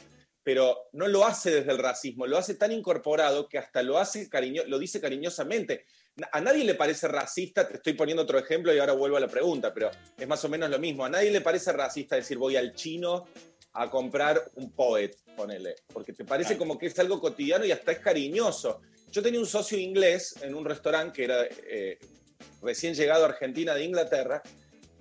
[0.45, 4.29] pero no lo hace desde el racismo, lo hace tan incorporado que hasta lo hace
[4.29, 5.87] cariño, lo dice cariñosamente.
[6.31, 9.27] A nadie le parece racista, te estoy poniendo otro ejemplo y ahora vuelvo a la
[9.27, 11.05] pregunta, pero es más o menos lo mismo.
[11.05, 13.25] A nadie le parece racista decir voy al chino
[13.73, 17.93] a comprar un poet, ponele, porque te parece como que es algo cotidiano y hasta
[17.93, 18.83] es cariñoso.
[19.11, 21.99] Yo tenía un socio inglés en un restaurante que era eh,
[22.63, 24.43] recién llegado a Argentina de Inglaterra,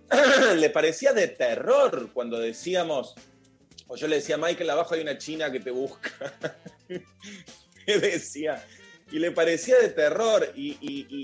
[0.56, 3.16] le parecía de terror cuando decíamos,
[3.88, 6.34] o yo le decía, Michael, abajo hay una china que te busca.
[6.90, 8.66] me decía,
[9.12, 10.52] y le parecía de terror.
[10.56, 10.78] Y-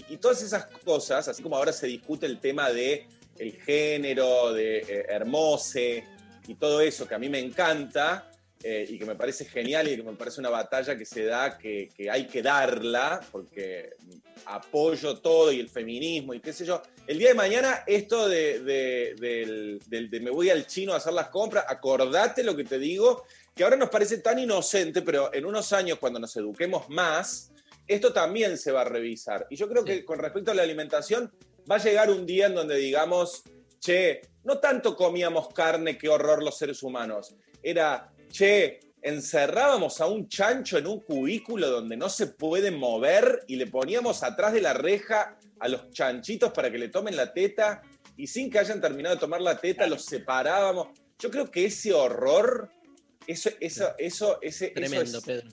[0.07, 3.07] y todas esas cosas, así como ahora se discute el tema de
[3.37, 6.03] el género, de eh, Hermose
[6.47, 8.28] y todo eso, que a mí me encanta
[8.63, 11.57] eh, y que me parece genial y que me parece una batalla que se da,
[11.57, 13.91] que, que hay que darla, porque
[14.45, 16.81] apoyo todo y el feminismo y qué sé yo.
[17.07, 20.97] El día de mañana, esto de, de- del- del- de me voy al chino a
[20.97, 23.23] hacer las compras, acordate lo que te digo,
[23.55, 27.51] que ahora nos parece tan inocente, pero en unos años, cuando nos eduquemos más,
[27.87, 29.47] esto también se va a revisar.
[29.49, 31.31] Y yo creo que con respecto a la alimentación,
[31.69, 33.43] va a llegar un día en donde digamos,
[33.79, 40.27] che, no tanto comíamos carne, qué horror los seres humanos, era, che, encerrábamos a un
[40.27, 44.73] chancho en un cubículo donde no se puede mover y le poníamos atrás de la
[44.73, 47.81] reja a los chanchitos para que le tomen la teta
[48.17, 50.87] y sin que hayan terminado de tomar la teta los separábamos.
[51.17, 52.69] Yo creo que ese horror,
[53.27, 55.49] eso, eso, eso, ese, eso tremendo, es- Pedro.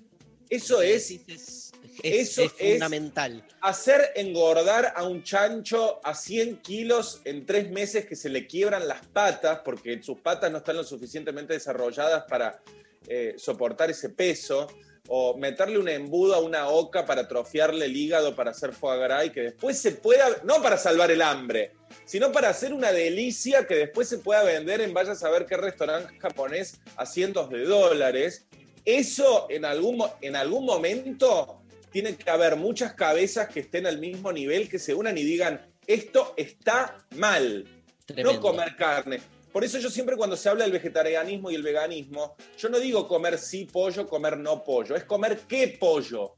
[0.48, 1.65] Eso es,
[2.02, 3.44] Es, eso es es fundamental.
[3.60, 8.86] hacer engordar a un chancho a 100 kilos en tres meses que se le quiebran
[8.86, 12.60] las patas porque sus patas no están lo suficientemente desarrolladas para
[13.08, 14.68] eh, soportar ese peso,
[15.08, 19.26] o meterle un embudo a una oca para atrofiarle el hígado para hacer foie gras
[19.26, 21.72] y que después se pueda, no para salvar el hambre,
[22.04, 25.56] sino para hacer una delicia que después se pueda vender en vaya a saber qué
[25.56, 28.46] restaurante japonés a cientos de dólares.
[28.84, 31.62] Eso en algún, en algún momento
[31.96, 35.66] tiene que haber muchas cabezas que estén al mismo nivel, que se unan y digan,
[35.86, 37.66] esto está mal,
[38.04, 38.34] Tremendo.
[38.34, 39.18] no comer carne.
[39.50, 43.08] Por eso yo siempre cuando se habla del vegetarianismo y el veganismo, yo no digo
[43.08, 46.34] comer sí pollo, comer no pollo, es comer qué pollo,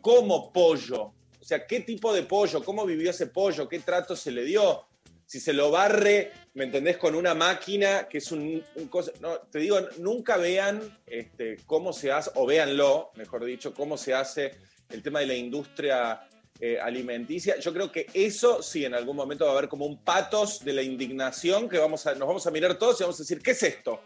[0.00, 4.30] cómo pollo, o sea, qué tipo de pollo, cómo vivió ese pollo, qué trato se
[4.30, 4.86] le dio,
[5.26, 6.98] si se lo barre, ¿me entendés?
[6.98, 9.10] Con una máquina que es un, un cosa.
[9.20, 14.14] No, te digo, nunca vean este, cómo se hace, o véanlo, mejor dicho, cómo se
[14.14, 16.26] hace el tema de la industria
[16.60, 17.58] eh, alimenticia.
[17.58, 20.72] Yo creo que eso sí, en algún momento va a haber como un patos de
[20.74, 23.52] la indignación que vamos a, nos vamos a mirar todos y vamos a decir, ¿qué
[23.52, 24.00] es esto?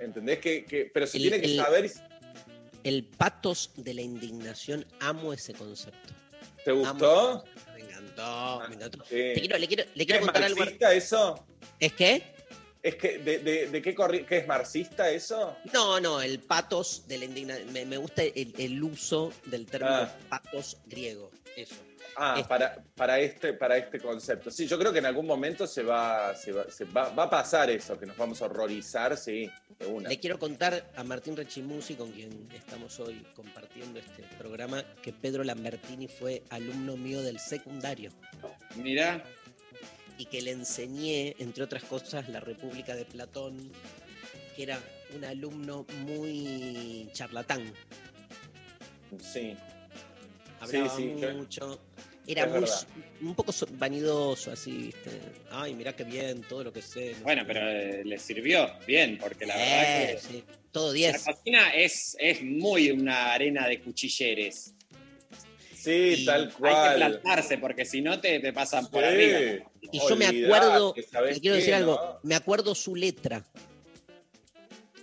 [0.00, 0.38] ¿Entendés?
[0.38, 1.90] Que, que- pero se El- tiene que el- saber.
[2.84, 6.12] El patos de la indignación, amo ese concepto.
[6.64, 7.30] ¿Te gustó?
[7.30, 9.04] Amo- Me encantó, me encantó.
[9.04, 9.10] Sí.
[9.16, 10.64] Te quiero, le quiero, le ¿Qué quiero ¿Es contar algo.
[10.92, 11.46] eso?
[11.80, 12.33] ¿Es qué?
[12.84, 15.56] ¿Es que, de, de- de qué, corri- qué es marxista eso?
[15.72, 17.72] No, no, el patos de la indignación.
[17.72, 20.14] Me, me gusta el, el uso del término Ah.
[20.28, 21.30] patos griego.
[21.56, 21.76] Eso.
[22.16, 24.50] Ah, para, para, este, para este concepto.
[24.50, 27.30] Sí, yo creo que en algún momento se va, se va, se va, va a
[27.30, 30.08] pasar eso, que nos vamos a horrorizar, sí, de una.
[30.10, 35.42] Le quiero contar a Martín Rechimusi, con quien estamos hoy compartiendo este programa, que Pedro
[35.42, 38.10] Lambertini fue alumno mío del secundario
[38.76, 39.24] Mirá,
[40.18, 43.72] y que le enseñé, entre otras cosas, la República de Platón,
[44.56, 44.80] que era
[45.14, 47.72] un alumno muy charlatán.
[49.20, 49.54] Sí.
[50.60, 51.02] Hablaba Sí,
[51.34, 51.80] mucho.
[52.26, 52.86] Era muy, verdad.
[53.20, 55.10] un poco so- vanidoso, así, ¿viste?
[55.50, 57.14] Ay, mirá qué bien, todo lo que sé.
[57.18, 58.00] no bueno, sé pero qué.
[58.00, 61.22] eh, le sirvió bien, porque la verdad Eh, que sí, todo la 10.
[61.22, 64.72] cocina es, es muy una arena de cuchilleres.
[65.76, 66.96] Sí, Y tal Hay que cual.
[66.96, 69.06] plantarse, porque si no te, te pasan por Sí.
[69.06, 69.70] arriba.
[69.92, 72.20] Y yo me acuerdo, ¿sabés le quiero qué, decir algo, no?
[72.22, 73.44] me acuerdo su letra,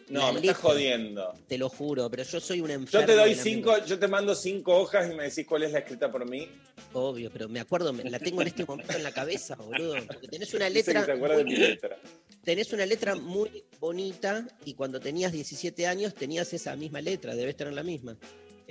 [0.09, 0.51] No, La me letra.
[0.51, 1.33] estás jodiendo.
[1.47, 2.99] te lo juro, pero yo soy un enfermo.
[3.07, 5.79] Yo te doy cinco, yo te mando cinco hojas y me decís cuál es la
[5.79, 6.49] escrita por mí.
[6.93, 9.95] Obvio, pero me acuerdo, me- la tengo en este momento en la cabeza, boludo.
[10.07, 11.97] Porque tenés una letra, de mi letra.
[12.43, 17.55] tenés una letra muy bonita y cuando tenías 17 años tenías esa misma letra, debes
[17.55, 18.17] tener la misma.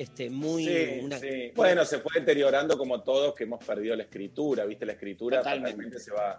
[0.00, 1.52] Este, muy Sí, una- sí.
[1.54, 4.86] Bueno, se fue deteriorando como todos que hemos perdido la escritura, ¿viste?
[4.86, 5.76] La escritura Totalmente.
[5.76, 6.38] realmente se va,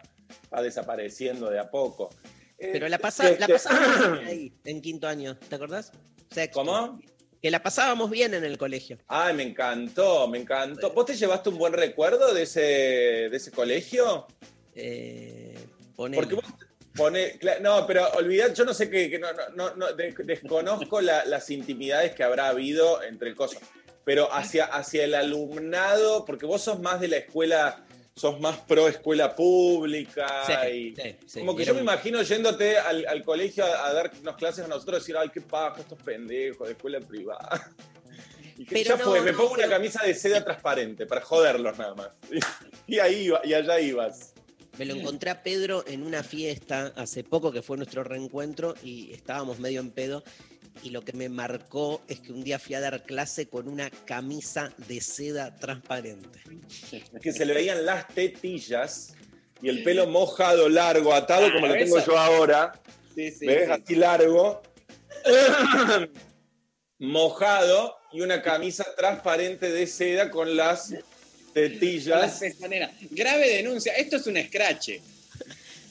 [0.51, 2.09] va desapareciendo de a poco.
[2.57, 3.85] Pero la, Eh, pasa, la este- pasábamos
[4.19, 5.91] bien ahí, en quinto año, ¿te acordás?
[6.31, 6.57] Sexto.
[6.59, 6.99] ¿Cómo?
[7.39, 8.97] Que la pasábamos bien en el colegio.
[9.07, 10.89] Ay, me encantó, me encantó.
[10.93, 12.61] ¿Vos te llevaste un buen recuerdo de ese,
[13.29, 14.25] de ese colegio?
[14.73, 15.53] Eh.
[15.95, 16.45] Porque vos
[16.95, 20.13] pone, cla- no, pero olvidad, yo no sé qué, que no, no, no, no, de-
[20.23, 23.57] desconozco la- las intimidades que habrá habido entre el coso,
[24.03, 27.85] pero hacia, hacia el alumnado, porque vos sos más de la escuela,
[28.15, 32.77] sos más pro escuela pública Sí, y sí, sí, como que yo me imagino yéndote
[32.77, 36.67] al, al colegio a, a darnos clases a nosotros decir, ay, qué paja estos pendejos
[36.67, 37.71] de escuela privada.
[38.57, 41.75] Y que Pero ya no, fue, me pongo una camisa de seda transparente para joderlos
[41.79, 42.09] nada más.
[42.85, 44.30] Y, ahí iba, y allá ibas.
[44.81, 49.13] Me lo encontré a Pedro en una fiesta hace poco que fue nuestro reencuentro y
[49.13, 50.23] estábamos medio en pedo.
[50.81, 53.91] Y lo que me marcó es que un día fui a dar clase con una
[53.91, 56.39] camisa de seda transparente.
[57.21, 59.13] que se le veían las tetillas
[59.61, 62.73] y el pelo mojado, largo, atado como lo tengo yo ahora.
[63.13, 63.65] Sí, sí, ¿Ves?
[63.67, 63.71] sí.
[63.71, 64.63] Así largo.
[66.97, 70.91] mojado y una camisa transparente de seda con Las
[71.53, 72.41] tetillas.
[73.09, 73.93] Grave denuncia.
[73.93, 75.01] Esto es un escrache.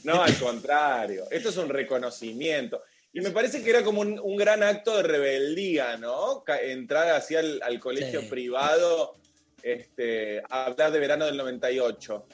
[0.05, 1.27] No, al contrario.
[1.31, 2.83] Esto es un reconocimiento.
[3.13, 6.45] Y me parece que era como un, un gran acto de rebeldía, ¿no?
[6.63, 8.27] Entrar hacia al, al colegio Sí.
[8.29, 9.17] privado,
[9.63, 12.27] este, a hablar de verano del 98,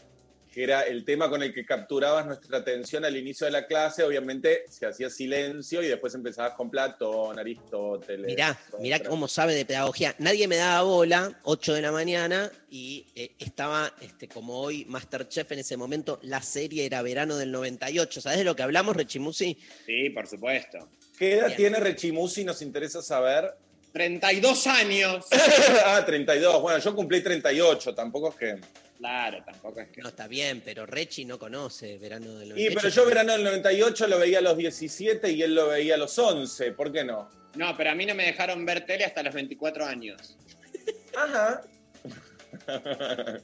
[0.56, 4.02] que era el tema con el que capturabas nuestra atención al inicio de la clase.
[4.02, 8.24] Obviamente se hacía silencio y después empezabas con Platón, Aristóteles.
[8.24, 10.14] Mirá, mirá cómo sabe de pedagogía.
[10.18, 15.52] Nadie me daba bola, 8 de la mañana, y eh, estaba, este, como hoy, Masterchef
[15.52, 18.22] en ese momento, la serie era verano del 98.
[18.22, 19.58] ¿Sabes de lo que hablamos, Rechimusi?
[19.84, 20.88] Sí, por supuesto.
[21.18, 21.56] ¿Qué edad Bien.
[21.58, 22.44] tiene Rechimusi?
[22.44, 23.52] Nos interesa saber.
[23.92, 25.26] 32 años.
[25.84, 26.62] ah, 32.
[26.62, 28.85] Bueno, yo cumplí 38, tampoco es que...
[28.98, 30.00] Claro, tampoco es que.
[30.00, 32.78] No, está bien, pero Rechi no conoce verano del Y 98.
[32.80, 35.98] pero yo verano del 98 lo veía a los 17 y él lo veía a
[35.98, 37.30] los 11, ¿por qué no?
[37.54, 40.36] No, pero a mí no me dejaron ver tele hasta los 24 años.
[41.16, 41.62] Ajá.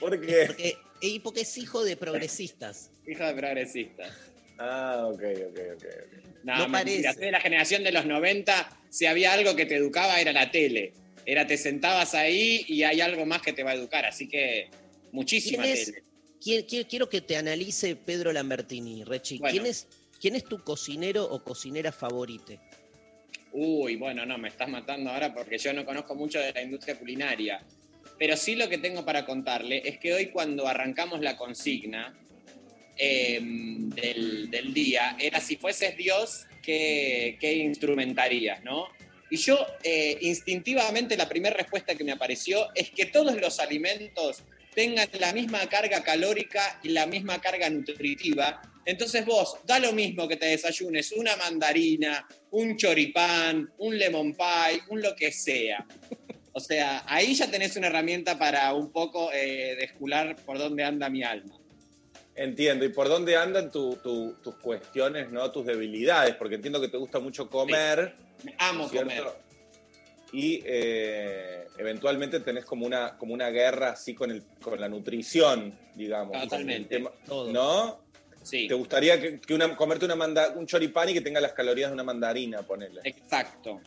[0.00, 0.44] ¿Por qué?
[0.46, 2.90] Porque, y porque es hijo de progresistas.
[3.06, 4.04] Hijo de progresista.
[4.58, 5.84] Ah, ok, ok, ok.
[6.42, 7.30] No, No parece.
[7.30, 8.68] La generación de los 90.
[8.90, 10.92] Si había algo que te educaba, era la tele.
[11.26, 14.06] Era te sentabas ahí y hay algo más que te va a educar.
[14.06, 14.68] Así que
[15.12, 15.92] muchísima ¿Quién es-
[16.66, 16.86] tele.
[16.88, 19.38] quiero que te analice Pedro Lambertini, Rechi.
[19.38, 19.52] Bueno.
[19.52, 19.88] ¿Quién, es,
[20.20, 22.60] ¿Quién es tu cocinero o cocinera favorite?
[23.52, 26.96] Uy, bueno, no, me estás matando ahora porque yo no conozco mucho de la industria
[26.96, 27.60] culinaria.
[28.18, 32.16] Pero sí lo que tengo para contarle es que hoy cuando arrancamos la consigna
[32.96, 38.86] eh, del, del día, era si fueses Dios, ¿qué, qué instrumentarías, no?
[39.30, 44.42] Y yo eh, instintivamente la primera respuesta que me apareció es que todos los alimentos
[44.74, 48.60] tengan la misma carga calórica y la misma carga nutritiva.
[48.84, 54.82] Entonces vos, da lo mismo que te desayunes una mandarina, un choripán, un lemon pie,
[54.90, 55.84] un lo que sea.
[56.52, 61.10] O sea, ahí ya tenés una herramienta para un poco eh, descular por dónde anda
[61.10, 61.55] mi alma.
[62.36, 62.84] Entiendo.
[62.84, 65.50] ¿Y por dónde andan tu- tu- tus cuestiones, no?
[65.50, 66.34] Tus debilidades?
[66.36, 68.14] Porque entiendo que te gusta mucho comer.
[68.58, 69.08] Amo ¿cierto?
[69.08, 69.46] comer.
[70.32, 75.78] y eh, eventualmente tenés como una, como una guerra así con, el, con la nutrición,
[75.94, 76.40] digamos.
[76.42, 76.96] Totalmente.
[76.96, 77.52] El tema- Todo.
[77.52, 78.04] ¿No?
[78.42, 78.68] Sí.
[78.68, 81.90] ¿Te gustaría que, que una, comerte una manda- un choripán y que tenga las calorías
[81.90, 83.00] de una mandarina, ponele?
[83.04, 83.80] Exacto.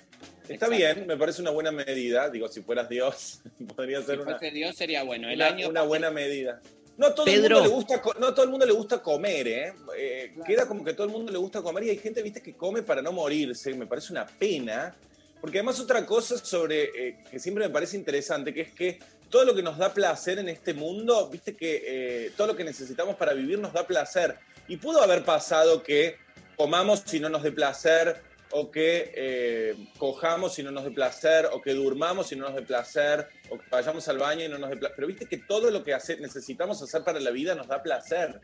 [0.44, 0.76] Está exacto.
[0.76, 2.30] bien, me parece una buena medida.
[2.30, 3.42] Digo, si fueras Dios,
[3.76, 5.30] podría Si ser una, fuese Dios sería bueno.
[5.30, 6.62] El una, año una buena medida.
[7.00, 9.48] No a todo, el mundo le gusta, no a todo el mundo le gusta comer,
[9.48, 9.74] ¿eh?
[9.98, 12.42] Eh, Queda como que a todo el mundo le gusta comer y hay gente, viste,
[12.42, 13.74] que come para no morirse.
[13.74, 14.94] Me parece una pena.
[15.40, 19.00] Porque además otra cosa sobre eh, que siempre me parece interesante, que es que
[19.30, 22.66] todo lo que nos da placer en este mundo, viste que eh, todo lo que
[22.66, 24.36] necesitamos para vivir nos da placer.
[24.68, 26.18] Y pudo haber pasado que
[26.58, 28.22] comamos si no nos dé placer,
[28.52, 32.56] o que eh, cojamos si no nos dé placer, o que durmamos si no nos
[32.56, 34.96] dé placer, o que vayamos al baño y no nos dé placer.
[34.96, 38.42] Pero viste que todo lo que hace- necesitamos hacer para la vida nos da placer.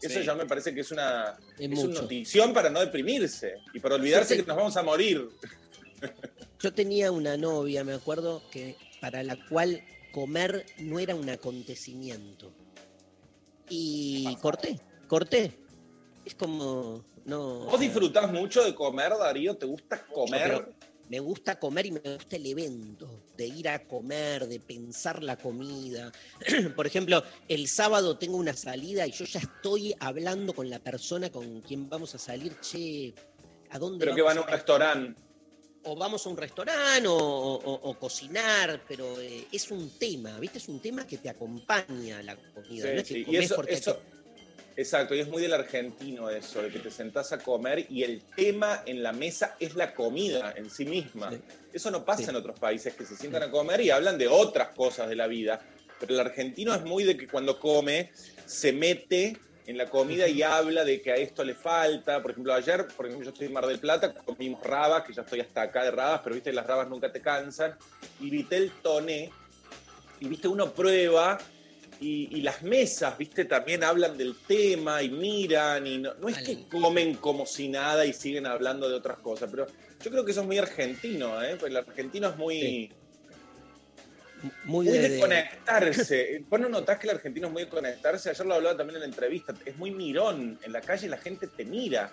[0.00, 0.24] Eso Sí.
[0.24, 3.96] ya me parece que es una, Es es una notición para no deprimirse y para
[3.96, 5.28] olvidarse te- que nos vamos a morir.
[6.60, 9.82] Yo tenía una novia, me acuerdo, que para la cual
[10.12, 12.52] comer no era un acontecimiento.
[13.68, 14.78] Y corté,
[15.08, 15.52] corté.
[16.24, 17.60] Es como, no.
[17.66, 19.56] ¿Vos disfrutás mucho de comer, Darío?
[19.56, 20.74] ¿Te gusta comer?
[21.10, 25.36] me gusta comer y me gusta el evento, de ir a comer, de pensar la
[25.38, 26.12] comida.
[26.76, 31.30] Por ejemplo, el sábado tengo una salida y yo ya estoy hablando con la persona
[31.30, 33.14] con quien vamos a salir, che,
[33.70, 35.20] ¿a dónde Pero que van a vamos un restaurante.
[35.84, 40.58] o vamos a un restaurante o, o- o cocinar, pero eh, es un tema, ¿viste?
[40.58, 42.82] Es un tema que te acompaña la comida.
[42.86, 43.20] Sí, no es que sí.
[43.20, 43.98] Y comés eso, porque eso-
[44.78, 48.22] exacto, y es muy del argentino eso, de que te sentás a comer y el
[48.36, 51.30] tema en la mesa es la comida en sí misma.
[51.32, 51.40] Sí.
[51.72, 52.30] Eso no pasa Sí.
[52.30, 55.26] en otros países que se sientan a comer y hablan de otras cosas de la
[55.26, 55.60] vida.
[55.98, 58.12] Pero el argentino es muy de que cuando come
[58.46, 59.36] se mete
[59.66, 62.22] en la comida y habla de que a esto le falta.
[62.22, 65.22] Por ejemplo, ayer, por ejemplo, yo estoy en Mar del Plata, comimos rabas, que ya
[65.22, 67.76] estoy hasta acá de rabas, pero viste, las rabas nunca te cansan.
[68.20, 69.30] Y viste el toné,
[70.20, 71.36] y viste, uno prueba
[72.00, 76.38] y, y las mesas, viste, también hablan del tema y miran y no, no es
[76.38, 79.66] que comen como si nada y siguen hablando de otras cosas, pero
[80.02, 81.56] yo creo que eso es muy argentino, ¿eh?
[81.58, 82.92] Porque el argentino es muy,
[84.64, 86.44] muy, muy de- de, de- conectarse.
[86.48, 89.00] Vos no notás que el argentino es muy de conectarse, ayer lo hablaba también en
[89.00, 92.12] la entrevista, es muy mirón, en la calle la gente te mira.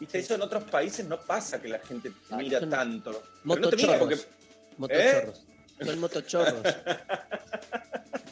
[0.00, 3.22] Viste, eso en otros países no pasa que la gente te mira son tanto.
[3.46, 4.26] Pero no te mira motochorros.
[4.26, 4.38] porque
[4.78, 5.44] Motochorros.
[5.84, 6.62] Son motochorros.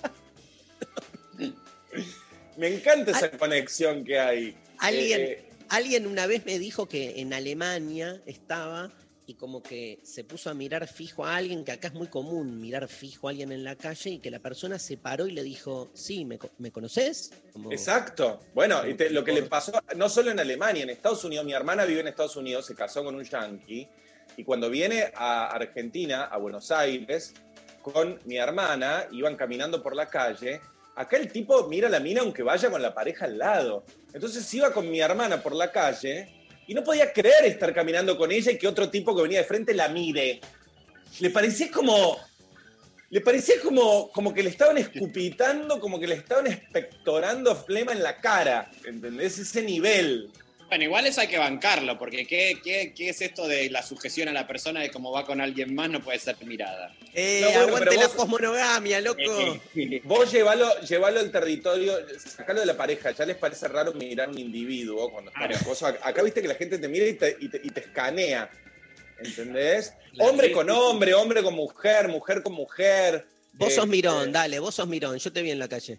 [2.56, 4.56] me encanta esa conexión que hay.
[4.78, 8.90] Alguien, Eh, eh, alguien una vez me dijo que en Alemania estaba
[9.28, 12.60] y como que se puso a mirar fijo a alguien, que acá es muy común
[12.60, 15.42] mirar fijo a alguien en la calle y que la persona se paró y le
[15.42, 17.32] dijo, sí, ¿me, co- ¿me conoces?
[17.52, 18.38] Como- Exacto.
[18.54, 21.54] Bueno, y te- lo que le pasó, no solo en Alemania, en Estados Unidos, mi
[21.54, 23.88] hermana vive en Estados Unidos, se casó con un yankee,
[24.36, 27.34] y cuando viene a Argentina, a Buenos Aires,
[27.82, 30.60] con mi hermana, iban caminando por la calle,
[30.96, 33.84] acá el tipo mira la mina aunque vaya con la pareja al lado.
[34.12, 36.28] Entonces iba con mi hermana por la calle
[36.66, 39.44] y no podía creer estar caminando con ella y que otro tipo que venía de
[39.44, 40.40] frente la mire.
[41.20, 42.18] Le parecía como,
[43.10, 48.02] le parecía como, como que le estaban escupitando, como que le estaban espectorando flema en
[48.02, 48.70] la cara.
[48.84, 49.38] ¿Entendés?
[49.38, 50.30] Ese nivel.
[50.68, 54.28] Bueno, igual eso hay que bancarlo, porque ¿qué, qué, qué es esto de la sujeción
[54.28, 56.92] a la persona de cómo va con alguien más no puede ser mirada?
[57.14, 59.20] Eh, No, bueno, aguante la vos- posmonogamia, loco.
[60.04, 63.12] Vos llevalo, llevalo al territorio, sacalo de la pareja.
[63.12, 65.96] Ya les parece raro mirar a un individuo cuando está cosa.
[66.02, 68.50] Acá viste que la gente te mira y te, y te- y te escanea.
[69.18, 69.92] ¿Entendés?
[70.18, 73.24] Hombre con hombre, hombre con mujer, mujer con mujer.
[73.54, 75.98] Vos sos Eh, mirón, eh, dale, vos sos mirón, yo te vi en la calle.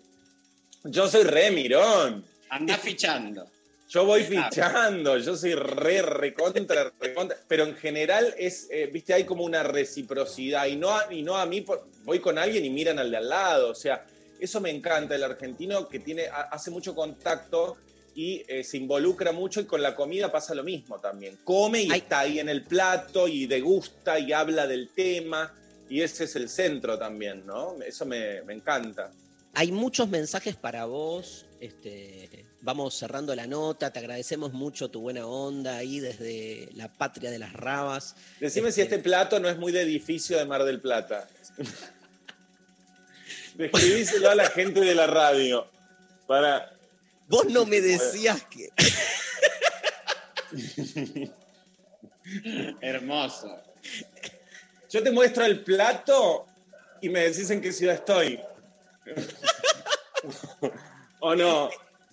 [0.84, 2.24] Yo soy re mirón.
[2.50, 3.50] Andá fichando.
[3.90, 7.38] Yo voy fichando, yo soy re, recontra, recontra.
[7.48, 10.66] Pero en general es, eh, viste, hay como una reciprocidad.
[10.68, 11.64] Y no, a, y no a mí,
[12.04, 13.70] voy con alguien y miran al de al lado.
[13.70, 14.06] O sea,
[14.40, 17.78] eso me encanta, el argentino que tiene, ha- hace mucho contacto
[18.14, 21.38] y eh, se involucra mucho y con la comida pasa lo mismo también.
[21.44, 25.54] Come y está ahí en el plato y degusta y habla del tema.
[25.90, 27.78] Y ese es el centro también, ¿no?
[27.86, 29.12] Eso me, me encanta.
[29.54, 31.46] Hay muchos mensajes para vos.
[31.62, 33.94] Este, vamos cerrando la nota.
[33.94, 38.14] Te agradecemos mucho tu buena onda ahí desde la patria de las rabas.
[38.42, 41.30] Decime si este plato no es muy de edificio de Mar del Plata.
[43.56, 45.66] Describíselo a la gente de la radio.
[46.28, 46.74] Para.
[47.30, 48.70] Vos no me decías que.
[52.82, 53.64] Hermoso.
[54.90, 56.48] Yo te muestro el plato
[57.02, 58.42] y me decís en qué ciudad estoy.
[61.22, 61.70] ¿O no?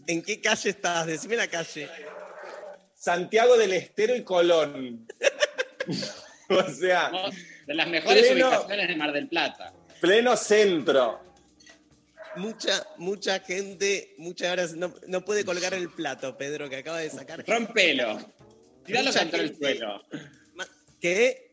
[0.07, 1.07] ¿En qué calle estás?
[1.07, 1.89] Decime la calle.
[2.95, 5.07] Santiago del Estero y Colón.
[6.51, 7.11] O sea,
[7.67, 9.73] De las mejores Pleno- ubicaciones de Mar del Plata.
[10.01, 11.21] pleno centro.
[12.37, 17.09] Mucha, mucha gente, muchas horas no, no puede colgar el plato, Pedro, que acaba de
[17.09, 17.45] sacar.
[17.47, 18.19] Rompelo.
[18.85, 20.03] Tiralo contra el suelo.
[21.01, 21.53] ¿Qué?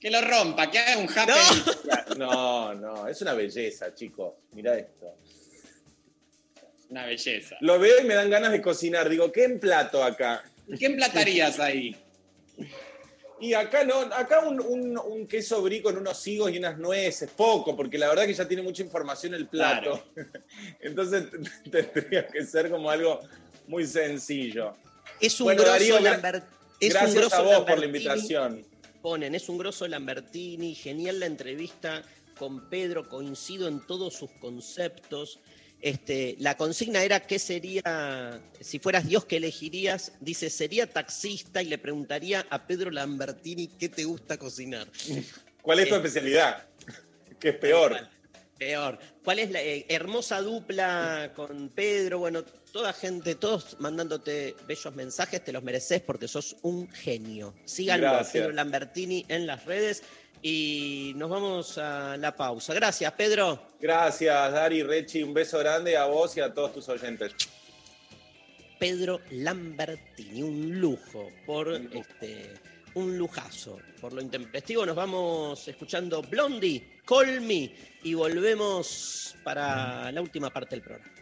[0.00, 2.18] Que lo rompa, que haga un happy.
[2.18, 4.34] No, no, es una belleza, chicos.
[4.52, 5.18] Mirá esto.
[6.88, 7.56] Una belleza.
[7.60, 9.08] Lo veo y me dan ganas de cocinar.
[9.08, 10.44] Digo, ¿qué emplato acá?
[10.78, 11.96] ¿Qué emplatarías ahí?
[13.38, 17.30] Y acá no, acá un, un- un queso brie con unos higos y unas nueces,
[17.30, 20.02] poco, porque la verdad que ya tiene mucha información el plato.
[20.80, 21.24] Entonces
[21.70, 23.20] tendría que ser como algo
[23.66, 24.74] muy sencillo.
[25.20, 26.44] Es un Bueno, grosso Darío, gra- Lambert-
[26.80, 27.96] es un gracias grosso a vos por la Lambertini.
[27.98, 28.66] invitación.
[29.02, 32.02] Ponen, es un grosso Lambertini, genial la entrevista
[32.38, 35.40] con Pedro, coincido en todos sus conceptos.
[35.80, 40.12] Este, la consigna era qué sería, si fueras Dios, ¿qué elegirías?
[40.20, 44.88] Dice, sería taxista y le preguntaría a Pedro Lambertini qué te gusta cocinar.
[45.62, 46.66] ¿Cuál es tu Eh, especialidad?
[47.38, 48.08] Que es peor.
[48.58, 48.98] Peor.
[49.22, 52.20] ¿Cuál es la eh, hermosa dupla con Pedro?
[52.20, 52.42] Bueno,
[52.72, 57.54] toda gente, todos mandándote bellos mensajes, te los mereces porque sos un genio.
[57.66, 58.24] Síganlo, a.
[58.32, 60.02] Pedro Lambertini en las redes
[60.48, 62.72] y nos vamos a la pausa.
[62.72, 63.60] Gracias, Pedro.
[63.80, 67.34] Gracias, Dari, Rechi, un beso grande a vos y a todos tus oyentes.
[68.78, 72.54] Pedro Lambertini, un lujo por este
[72.94, 73.80] un lujazo.
[74.00, 77.74] Por lo intempestivo nos vamos escuchando Blondie, Call Me
[78.04, 81.12] y volvemos para la última parte del programa.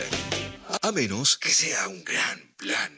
[0.85, 2.91] A menos que sea un gran plan.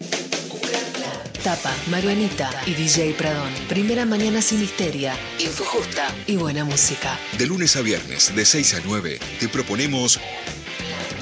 [1.41, 3.49] Tapa, Marianita y DJ Pradón.
[3.69, 7.17] Primera mañana sin histeria, info justa y buena música.
[7.37, 10.19] De lunes a viernes, de 6 a 9, te proponemos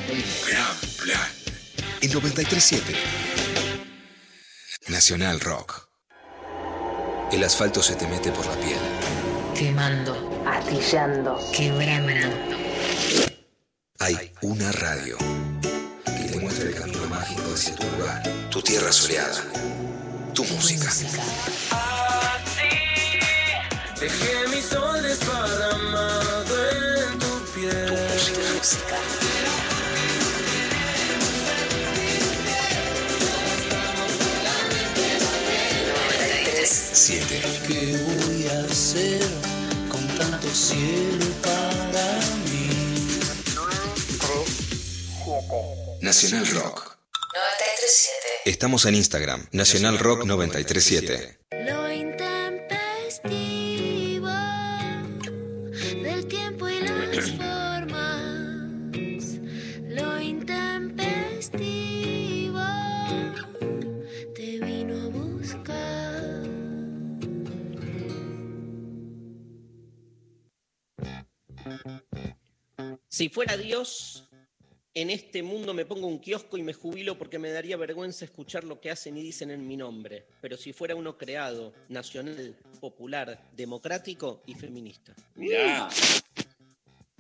[0.10, 1.30] un gran plan.
[2.02, 2.96] En 937.
[4.88, 5.88] Nacional Rock.
[7.32, 8.80] El asfalto se te mete por la piel.
[9.56, 12.36] Quemando, astillando, quebrando.
[14.00, 15.16] Hay una radio
[17.36, 19.44] mágico hacia tu lugar, tu tierra soleada,
[20.34, 20.90] tu música.
[24.00, 28.10] Dejé mi sol desparramado en tu piel.
[36.94, 37.42] Siete.
[37.68, 39.22] ¿Qué voy a hacer
[39.90, 42.70] con tanto cielo para mí?
[46.02, 46.95] Nacional Rock.
[47.36, 48.16] 937.
[48.46, 51.38] Estamos en Instagram, Nacional Rock 937.
[51.66, 54.30] Lo intempestivo
[56.02, 59.34] del tiempo y las formas.
[59.90, 62.64] Lo intempestivo
[64.34, 66.24] te vino a buscar.
[73.10, 74.25] Si fuera Dios,
[74.96, 78.64] en este mundo me pongo un kiosco y me jubilo porque me daría vergüenza escuchar
[78.64, 80.24] lo que hacen y dicen en mi nombre.
[80.42, 85.14] Pero si fuera uno creado, nacional, popular, democrático y feminista.
[85.36, 85.90] Mirá.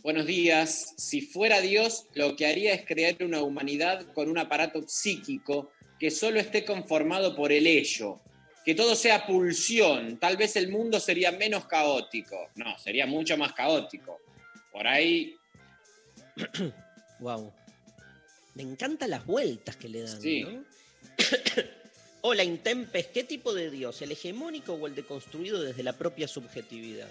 [0.01, 0.93] Buenos días.
[0.95, 5.69] Si fuera Dios, lo que haría es crear una humanidad con un aparato psíquico
[5.99, 8.21] que solo esté conformado por el ello.
[8.63, 10.17] Que todo sea pulsión.
[10.17, 12.49] Tal vez el mundo sería menos caótico.
[12.55, 14.19] No, sería mucho más caótico.
[14.71, 15.35] Por ahí,
[17.19, 17.53] Wow.
[18.55, 20.43] Me encantan las vueltas que le dan, Sí.
[20.43, 20.63] ¿no?
[22.21, 24.01] Hola, Intempes, ¿qué tipo de Dios?
[24.01, 27.09] ¿El hegemónico o el deconstruido desde la propia subjetividad?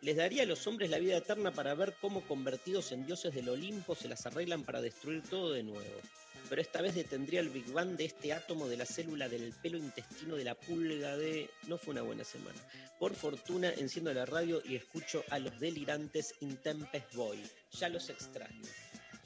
[0.00, 3.48] Les daría a los hombres la vida eterna para ver cómo convertidos en dioses del
[3.48, 6.00] Olimpo se las arreglan para destruir todo de nuevo.
[6.48, 9.78] Pero esta vez detendría el Big Bang de este átomo de la célula del pelo
[9.78, 11.48] intestino de la pulga de...
[11.68, 12.58] No fue una buena semana.
[12.98, 17.42] Por fortuna enciendo la radio y escucho a los delirantes Intempes Boy.
[17.78, 18.62] Ya los extraño.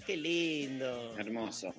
[0.08, 1.14] Qué lindo.
[1.18, 1.74] hermoso.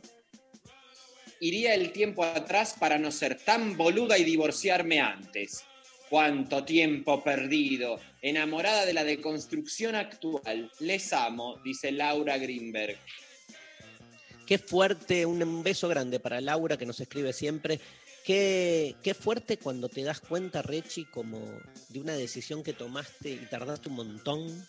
[1.40, 5.64] Iría el tiempo atrás para no ser tan boluda y divorciarme antes.
[6.12, 8.00] Cuánto tiempo perdido.
[8.22, 10.72] Enamorada de la deconstrucción actual.
[10.80, 13.00] Les amo, dice Laura Greenberg.
[14.46, 17.80] Qué fuerte, un, beso grande para Laura que nos escribe siempre.
[18.24, 21.40] Qué, qué fuerte cuando te das cuenta, Rechi, como
[21.90, 24.68] de una decisión que tomaste y tardaste un montón.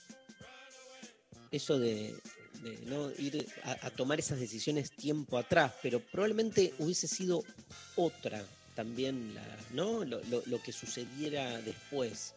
[1.50, 2.14] Eso de,
[2.62, 7.42] de no ir a, a tomar esas decisiones tiempo atrás, pero probablemente hubiese sido
[7.96, 9.42] otra también la,
[9.72, 10.04] ¿no?
[10.04, 12.34] lo, lo- lo que sucediera después.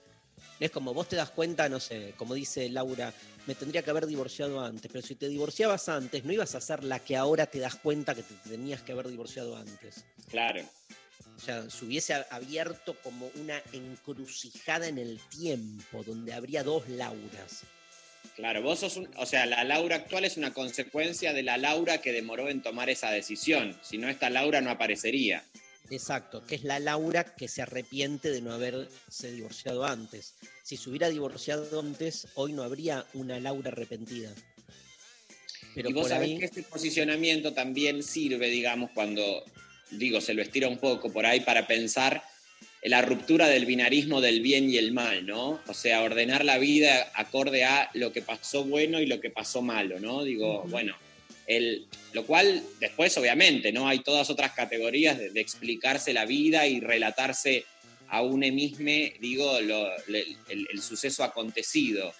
[0.59, 3.13] Es como vos te das cuenta, no sé, como dice Laura,
[3.47, 6.83] me tendría que haber divorciado antes, pero si te divorciabas antes, no ibas a ser
[6.83, 10.03] la que ahora te das cuenta que te tenías que haber divorciado antes.
[10.29, 10.61] Claro.
[11.35, 17.63] O sea, se hubiese abierto como una encrucijada en el tiempo, donde habría dos Lauras.
[18.35, 21.99] Claro, vos sos un, o sea, la Laura actual es una consecuencia de la Laura
[21.99, 23.77] que demoró en tomar esa decisión.
[23.83, 25.43] Si no, esta Laura no aparecería.
[25.91, 30.33] Exacto, que es la Laura que se arrepiente de no haberse divorciado antes.
[30.63, 34.33] Si se hubiera divorciado antes, hoy no habría una Laura arrepentida.
[35.75, 39.43] Pero y vos sabés ahí, que este posicionamiento también sirve, digamos, cuando,
[39.91, 42.32] digo, se lo estira un poco por ahí para pensar en
[42.85, 45.61] la ruptura del binarismo del bien y el mal, ¿no?
[45.67, 49.61] O sea, ordenar la vida acorde a lo que pasó bueno y lo que pasó
[49.61, 50.23] malo, ¿no?
[50.23, 50.95] Digo, bueno,
[51.47, 53.87] el, lo cual después, obviamente, ¿no?
[53.87, 57.65] Hay todas otras categorías de, de explicarse la vida y relatarse
[58.09, 62.13] a un mismo, digo, lo- el- el suceso acontecido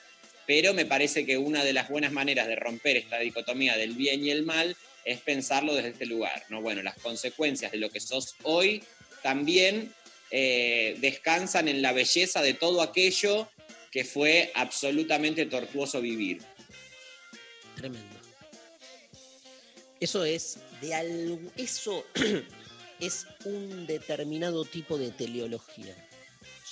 [0.45, 4.25] pero me parece que una de las buenas maneras de romper esta dicotomía del bien
[4.25, 4.75] y el mal
[5.05, 6.61] es pensarlo desde este lugar, ¿no?
[6.61, 8.83] Bueno, las consecuencias de lo que sos hoy
[9.21, 9.93] también
[10.35, 13.47] eh, descansan en la belleza de todo aquello
[13.91, 16.41] que fue absolutamente tortuoso vivir.
[17.75, 18.17] tremendo.
[19.99, 22.03] Eso es de algo, eso
[22.99, 25.95] es un determinado tipo de teleología.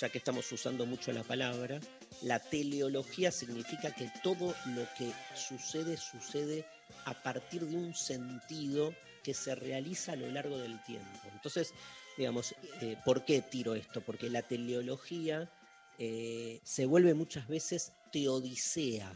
[0.00, 1.78] Ya que estamos usando mucho la palabra,
[2.22, 6.66] la teleología significa que todo lo que sucede sucede
[7.04, 11.20] a partir de un sentido que se realiza a lo largo del tiempo.
[11.32, 11.72] Entonces,
[12.16, 14.00] digamos, eh, ¿por qué tiro esto?
[14.00, 15.50] Porque la teleología
[15.98, 19.12] eh, se vuelve muchas veces teodicea.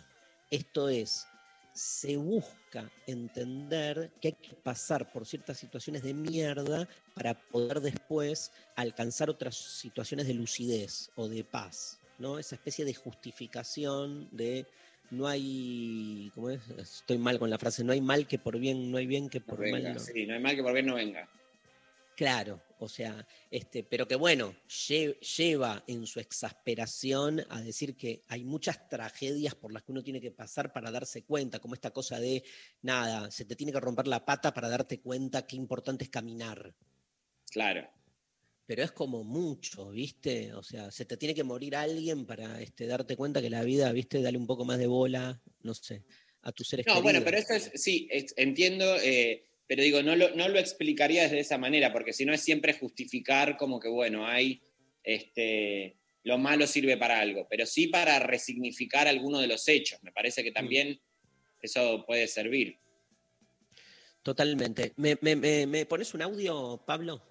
[0.51, 1.27] Esto es,
[1.73, 8.52] se busca entender que hay que pasar por ciertas situaciones de mierda para poder después
[8.77, 12.39] alcanzar otras situaciones de lucidez o de paz, ¿no?
[12.39, 14.66] Esa especie de justificación de
[15.10, 16.60] no hay, ¿cómo es?
[16.78, 19.40] Estoy mal con la frase, no hay mal que por bien, no hay bien que
[19.40, 20.01] por Venga, mal no.
[20.01, 21.28] Sí, no hay mal que por bien no venga.
[22.16, 28.22] Claro, o sea, este, pero que bueno, lle- lleva en su exasperación a decir que
[28.28, 31.90] hay muchas tragedias por las que uno tiene que pasar para darse cuenta, como esta
[31.90, 32.43] cosa de,
[32.80, 36.74] nada, se te tiene que romper la pata para darte cuenta qué importante es caminar.
[37.51, 37.86] Claro.
[38.64, 40.55] Pero es como mucho, ¿viste?
[40.55, 43.93] O sea, se te tiene que morir alguien para este, darte cuenta que la vida,
[43.93, 44.22] ¿viste?
[44.22, 46.02] Dale un poco más de bola, no sé,
[46.40, 50.14] a tus seres No, bueno, pero eso es, sí, es- entiendo, eh, pero digo, no
[50.16, 53.88] lo, no lo explicaría desde esa manera, porque si no es siempre justificar como que,
[53.88, 54.62] bueno, hay,
[55.02, 60.02] este, lo malo sirve para algo, pero sí para resignificar alguno de los hechos.
[60.02, 60.44] Me parece Mm.
[60.44, 61.01] que también
[61.62, 62.78] eso puede servir.
[64.22, 64.93] Totalmente.
[64.97, 67.22] ¿Me, me- me- me pones un audio, Pablo?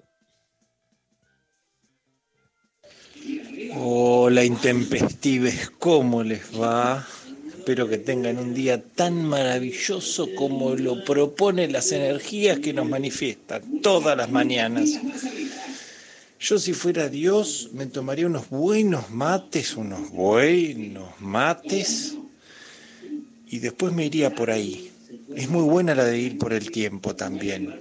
[3.78, 7.06] Hola intempestives, ¿cómo les va?
[7.66, 13.82] Espero que tengan un día tan maravilloso como lo proponen las energías que nos manifiestan
[13.82, 14.92] todas las mañanas.
[16.40, 22.14] Yo si fuera Dios me tomaría unos buenos mates, unos buenos mates
[23.48, 24.92] y después me iría por ahí.
[25.36, 27.80] Es muy buena la de ir por el tiempo también.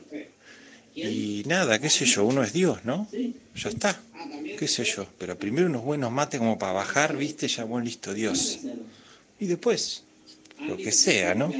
[0.95, 3.07] Y nada, qué sé yo, uno es Dios, ¿no?
[3.55, 4.01] Ya está,
[4.59, 5.07] qué sé yo.
[5.19, 8.61] Pero primero unos buenos mates como para bajar, viste, ya bueno, listo, Dios.
[9.39, 10.05] Y después,
[10.61, 11.53] lo que sea, ¿no?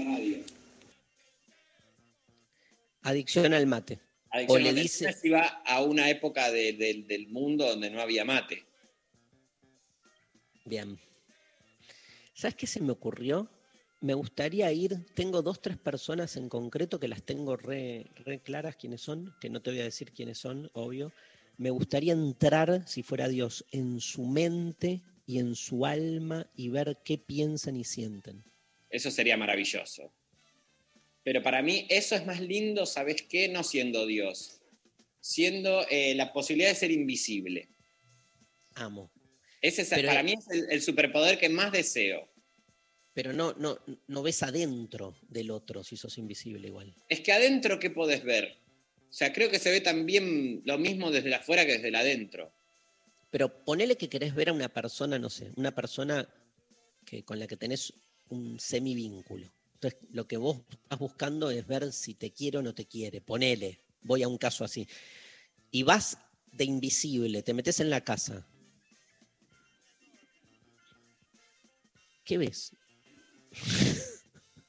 [3.03, 4.01] Adicción al mate.
[4.31, 4.83] Adicción o le al mate.
[4.83, 8.65] dice, Si va a una época de- de- del mundo donde no había mate.
[10.67, 10.99] bien.
[12.33, 13.51] ¿Sabes qué se me ocurrió?
[14.01, 18.77] Me gustaría ir, tengo dos, tres personas en concreto que las tengo re, re claras
[18.77, 21.13] quiénes son, que no te voy a decir quiénes son, obvio.
[21.59, 26.99] Me gustaría entrar, si fuera Dios, en su mente y en su alma y ver
[27.05, 28.45] qué piensan y sienten.
[28.91, 30.13] Eso sería maravilloso.
[31.23, 33.49] Pero para mí eso es más lindo, ¿sabes qué?
[33.49, 34.61] No siendo Dios,
[35.21, 37.69] siendo eh, la posibilidad de ser invisible.
[38.75, 39.11] Amo.
[39.63, 42.29] Ese es, Pero- para mí es el, el superpoder que más deseo.
[43.15, 43.79] Pero no, no,
[44.09, 46.93] no ves adentro del otro si sos invisible igual.
[47.09, 48.57] Es que adentro, ¿qué podés ver?
[49.09, 52.53] O sea, creo que se ve también lo mismo desde afuera que desde el adentro.
[53.35, 56.25] Pero ponele que querés ver a una persona, no sé, una persona
[57.05, 57.93] que, con la que tenés
[58.29, 59.53] un semivínculo.
[59.73, 63.21] Entonces, lo que vos estás buscando es ver si te quiere o no te quiere.
[63.21, 64.87] Ponele, voy a un caso así.
[65.73, 66.17] Y vas
[66.53, 68.47] de invisible, te metes en la casa.
[72.25, 72.71] ¿Qué ves?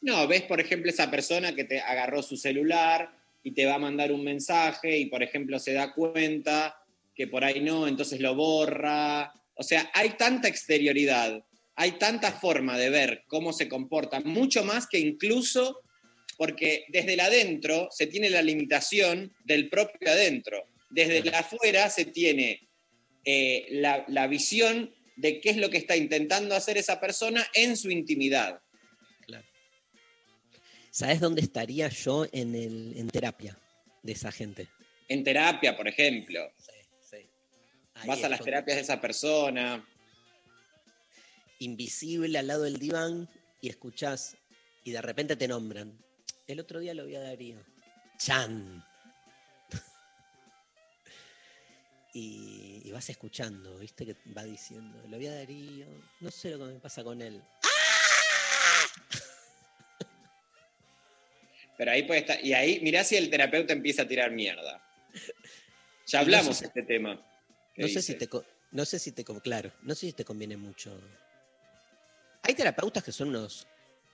[0.02, 3.12] No, ves, por ejemplo, esa persona que te agarró su celular
[3.42, 6.85] y te va a mandar un mensaje y, por ejemplo, se da cuenta
[7.16, 9.32] que por ahí no, entonces lo borra.
[9.56, 11.44] O sea, hay tanta exterioridad,
[11.76, 15.82] hay tanta forma de ver cómo se comporta, mucho más que incluso
[16.38, 20.66] porque desde el adentro se tiene la limitación del propio adentro.
[20.90, 22.68] Desde el afuera se tiene
[23.24, 27.78] eh, la, la visión de qué es lo que está intentando hacer esa persona en
[27.78, 28.60] su intimidad.
[30.96, 33.60] ¿Sabes dónde estaría yo en, el, en terapia
[34.02, 34.70] de esa gente?
[35.10, 36.40] En terapia, por ejemplo.
[37.96, 39.86] Ahí Vas a las terapias de esa persona.
[41.60, 43.30] Invisible al lado del diván
[43.62, 44.36] y escuchás
[44.84, 45.98] y de repente te nombran.
[46.48, 47.58] El otro día lo vi a Darío.
[48.18, 48.84] Chan.
[52.14, 54.06] Y, y vas escuchando, ¿viste?
[54.06, 55.86] Que va diciendo, lo vi a Darío,
[56.22, 57.42] no sé lo que me pasa con él.
[61.78, 62.44] Pero ahí puede estar.
[62.44, 64.82] Y ahí, mirá si el terapeuta empieza a tirar mierda.
[66.08, 67.20] Ya hablamos de este tema.
[67.76, 68.30] ¿Qué No sé, si te,
[68.72, 70.98] no sé si te, claro, no sé si te conviene mucho.
[72.44, 73.68] Hay terapeutas que son unos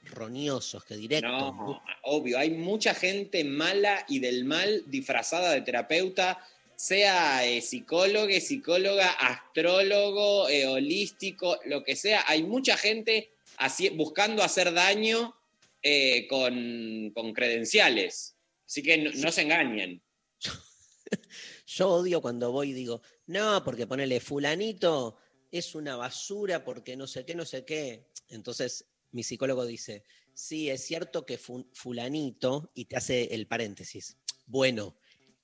[0.05, 1.27] roñosos, que directo.
[1.27, 6.43] No, obvio, hay mucha gente mala y del mal disfrazada de terapeuta,
[6.75, 12.23] sea eh, psicólogo, psicóloga, astrólogo, eh, holístico, lo que sea.
[12.27, 15.35] Hay mucha gente así, buscando hacer daño
[15.83, 18.35] eh, con, con credenciales.
[18.65, 20.01] Así que no, no se engañen.
[21.73, 25.18] Yo odio cuando voy y digo, no, porque ponele fulanito
[25.52, 28.10] es una basura porque no sé qué, no sé qué.
[28.27, 30.03] Entonces mi psicólogo dice,
[30.34, 34.18] sí, es cierto que fu- fulanito, y te hace el paréntesis.
[34.45, 34.98] Bueno,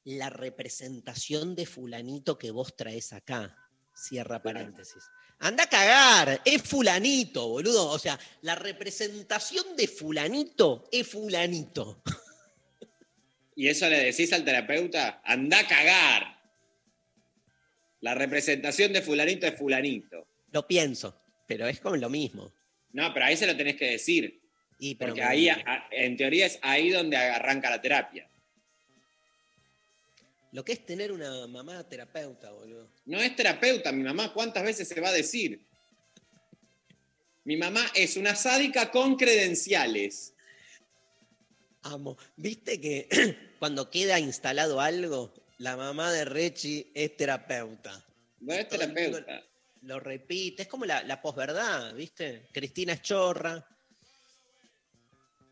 [0.04, 3.56] la representación de fulanito que vos traes acá,
[3.95, 5.04] cierra paréntesis.
[5.40, 7.90] Anda a cagar, es fulanito, boludo.
[7.90, 12.02] O sea, la representación de fulanito es fulanito.
[13.57, 16.38] Y eso le decís al terapeuta, anda a cagar.
[18.01, 20.27] La representación de fulanito es fulanito.
[20.51, 22.53] Lo pienso, pero es como lo mismo.
[22.93, 24.39] No, pero ahí se lo tenés que decir.
[24.77, 28.29] Y, pero Porque ahí, a- en teoría, es ahí donde arranca la terapia.
[30.51, 32.91] Lo que es tener una mamá terapeuta, boludo.
[33.05, 35.65] No es terapeuta, mi mamá, ¿cuántas veces se va a decir?
[37.43, 40.35] Mi mamá es una sádica con credenciales.
[41.81, 42.17] Amo.
[42.35, 43.07] ¿Viste que
[43.57, 48.03] cuando queda instalado algo, la mamá de Rechi es terapeuta?
[48.39, 49.43] No es Todo terapeuta.
[49.84, 50.63] Lo repite.
[50.63, 52.47] Es como la, la posverdad, ¿viste?
[52.51, 53.65] Cristina es chorra.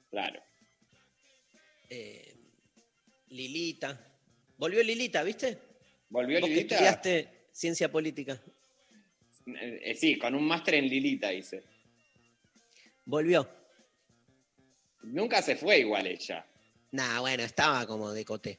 [0.09, 0.41] Claro.
[1.89, 2.33] eh,
[3.29, 3.99] Lilita.
[4.57, 5.57] Volvió Lilita, ¿viste?
[6.09, 6.75] ¿Volvió Vos que Lilita?
[6.75, 8.41] estudiaste ciencia política.
[9.47, 11.63] Eh, eh, sí, con un máster en Lilita, dice.
[13.05, 13.47] Volvió.
[15.03, 16.45] Nunca se fue igual ella.
[16.95, 18.57] Nah, bueno, estaba como de coté.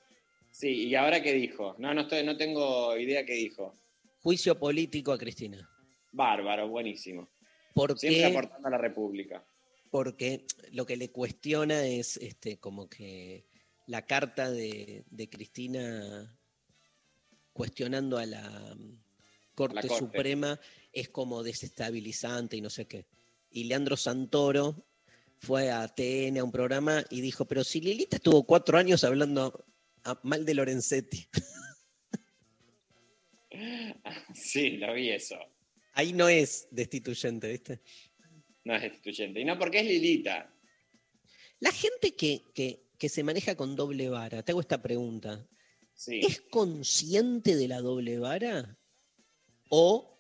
[0.51, 1.75] Sí, ¿y ahora qué dijo?
[1.79, 3.73] No, no, estoy, no tengo idea qué dijo.
[4.21, 5.69] Juicio político a Cristina.
[6.13, 7.31] Bárbaro, buenísimo.
[7.75, 8.27] ¿Por Siempre qué?
[8.27, 9.43] aportando a la República.
[9.91, 13.47] porque lo que le cuestiona es este, como que
[13.87, 16.37] la carta de, de Cristina
[17.55, 18.99] cuestionando a la mm,
[19.55, 19.99] Corte, La Corte.
[19.99, 20.61] Suprema
[20.93, 23.07] es como desestabilizante y no sé qué.
[23.51, 24.86] Y Leandro Santoro
[25.39, 29.65] fue a TN a un programa y dijo, pero si Lilita estuvo cuatro años hablando
[30.05, 31.27] a- mal de Lorenzetti,
[34.35, 35.37] Sí, lo vi eso.
[35.95, 37.81] ahí no es destituyente, ¿viste?
[38.65, 39.41] No es destituyente.
[39.41, 40.53] Y no porque es Lilita.
[41.61, 45.47] La gente que, que- que se maneja con doble vara, te hago esta pregunta.
[45.95, 46.21] Sí.
[46.23, 48.79] ¿Es consciente de la doble vara?
[49.71, 50.16] ¿O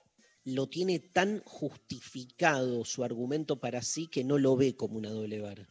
[0.46, 5.40] lo tiene tan justificado su argumento para sí que no lo ve como una doble
[5.40, 5.68] vara?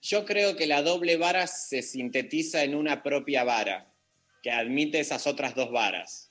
[0.00, 3.94] Yo creo que la doble vara se sintetiza en una propia vara,
[4.42, 6.30] que admite esas otras dos varas.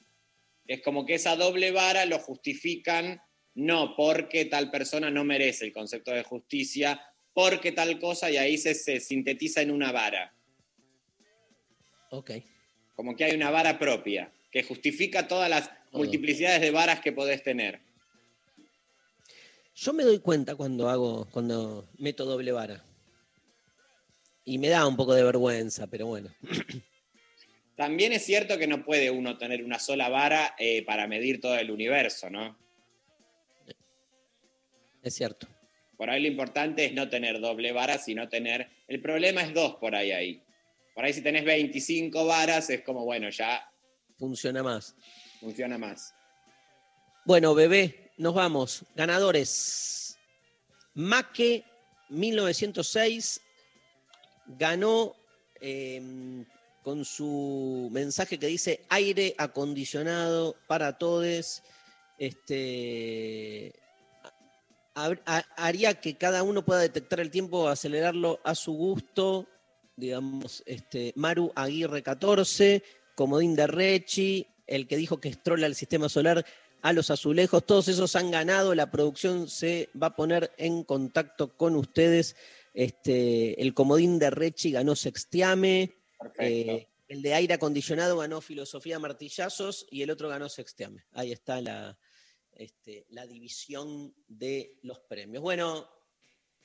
[0.65, 3.21] Es como que esa doble vara lo justifican
[3.53, 6.99] no porque tal persona no merece el concepto de justicia,
[7.33, 10.33] porque tal cosa, y ahí se, se sintetiza en una vara.
[12.09, 12.31] Ok.
[12.95, 17.43] Como que hay una vara propia, que justifica todas las multiplicidades de varas que podés
[17.43, 17.79] tener.
[19.75, 22.83] Yo me doy cuenta cuando hago, cuando meto doble vara.
[24.43, 26.29] Y me da un poco de vergüenza, pero bueno.
[27.75, 31.55] También es cierto que no puede uno tener una sola vara eh, para medir todo
[31.57, 32.57] el universo, ¿no?
[35.01, 35.47] Es cierto.
[35.97, 38.69] Por ahí lo importante es no tener doble vara, sino tener...
[38.87, 40.43] El problema es dos por ahí ahí.
[40.93, 43.71] Por ahí si tenés 25 varas es como, bueno, ya
[44.21, 44.95] Funciona más.
[45.41, 46.13] Funciona más.
[47.25, 48.85] Bueno, bebé, nos vamos.
[48.95, 50.17] Ganadores.
[50.93, 51.65] Maque
[52.09, 53.41] 1906
[54.57, 55.15] ganó
[55.59, 56.43] eh,
[56.83, 61.61] con su mensaje que dice aire acondicionado para todos.
[62.17, 63.73] Este,
[64.95, 69.47] ha- ha- haría que cada uno pueda detectar el tiempo, acelerarlo a su gusto.
[69.95, 72.83] Digamos, este, Maru Aguirre 14,
[73.15, 76.45] Comodín de Rechi, el que dijo que estrola el sistema solar
[76.81, 81.55] a los azulejos, todos esos han ganado, la producción se va a poner en contacto
[81.55, 82.35] con ustedes.
[82.73, 85.91] Este, el comodín de Rechi ganó Sextiame,
[86.39, 91.03] eh, el de aire acondicionado ganó Filosofía Martillazos y el otro ganó Sextiame.
[91.11, 91.97] Ahí está la,
[92.53, 95.43] este, la división de los premios.
[95.43, 95.89] Bueno,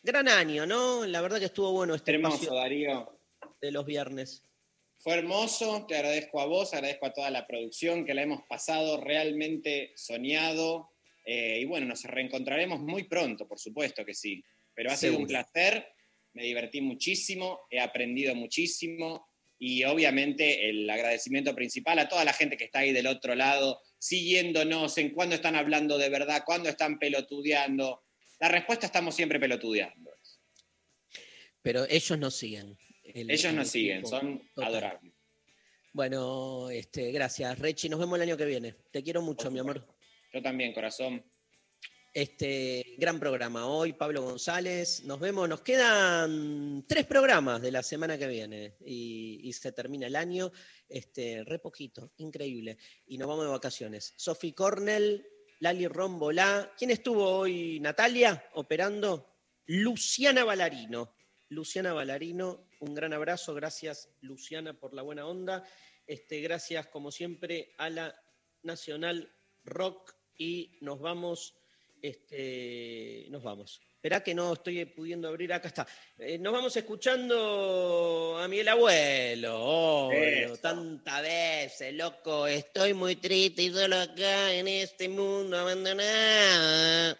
[0.02, 1.04] gran año, ¿no?
[1.04, 3.18] La verdad que estuvo bueno este Hermoso, Darío.
[3.60, 4.44] de los viernes.
[5.06, 9.00] Fue hermoso, te agradezco a vos, agradezco a toda la producción que la hemos pasado
[9.00, 10.90] realmente soñado.
[11.24, 14.42] Eh, y bueno, nos reencontraremos muy pronto, por supuesto que sí.
[14.74, 15.86] Pero ha sido un placer,
[16.32, 19.28] me divertí muchísimo, he aprendido muchísimo
[19.60, 23.80] y obviamente el agradecimiento principal a toda la gente que está ahí del otro lado,
[24.00, 28.02] siguiéndonos en cuándo están hablando de verdad, cuándo están pelotudeando.
[28.40, 30.10] La respuesta estamos siempre pelotudeando.
[31.62, 32.76] Pero ellos nos siguen.
[33.14, 34.70] El- Ellos el nos siguen, son Total.
[34.72, 35.12] adorables.
[35.92, 37.88] Bueno, este, gracias, Rechi.
[37.88, 38.74] Nos vemos el año que viene.
[38.90, 39.86] Te quiero mucho, mi amor.
[40.32, 41.24] Yo también, corazón.
[42.12, 45.04] Este gran programa hoy, Pablo González.
[45.04, 50.06] Nos vemos, nos quedan tres programas de la semana que viene y, y se termina
[50.06, 50.50] el año.
[50.88, 52.78] Este, re poquito, increíble.
[53.06, 54.14] Y nos vamos de vacaciones.
[54.16, 55.26] Sofi Cornell,
[55.60, 56.72] Lali Rombolá.
[56.78, 57.80] ¿Quién estuvo hoy?
[57.80, 59.34] Natalia, operando.
[59.66, 61.14] Luciana Balarino.
[61.50, 63.54] Luciana Balarino, un gran abrazo.
[63.54, 65.64] Gracias, Luciana, por la buena onda.
[66.06, 68.14] Este, gracias, como siempre, a la
[68.62, 69.32] Nacional
[69.64, 70.14] Rock.
[70.38, 71.56] Y nos vamos
[72.02, 73.80] este, nos vamos.
[73.94, 75.86] Esperá que no estoy pudiendo abrir, acá está.
[76.18, 79.58] Eh, nos vamos escuchando a Miguel Abuelo.
[79.60, 80.18] obvio,
[80.52, 80.56] Eso.
[80.58, 82.46] tantas veces, loco.
[82.46, 87.16] Estoy muy triste y solo acá en este mundo abandonado.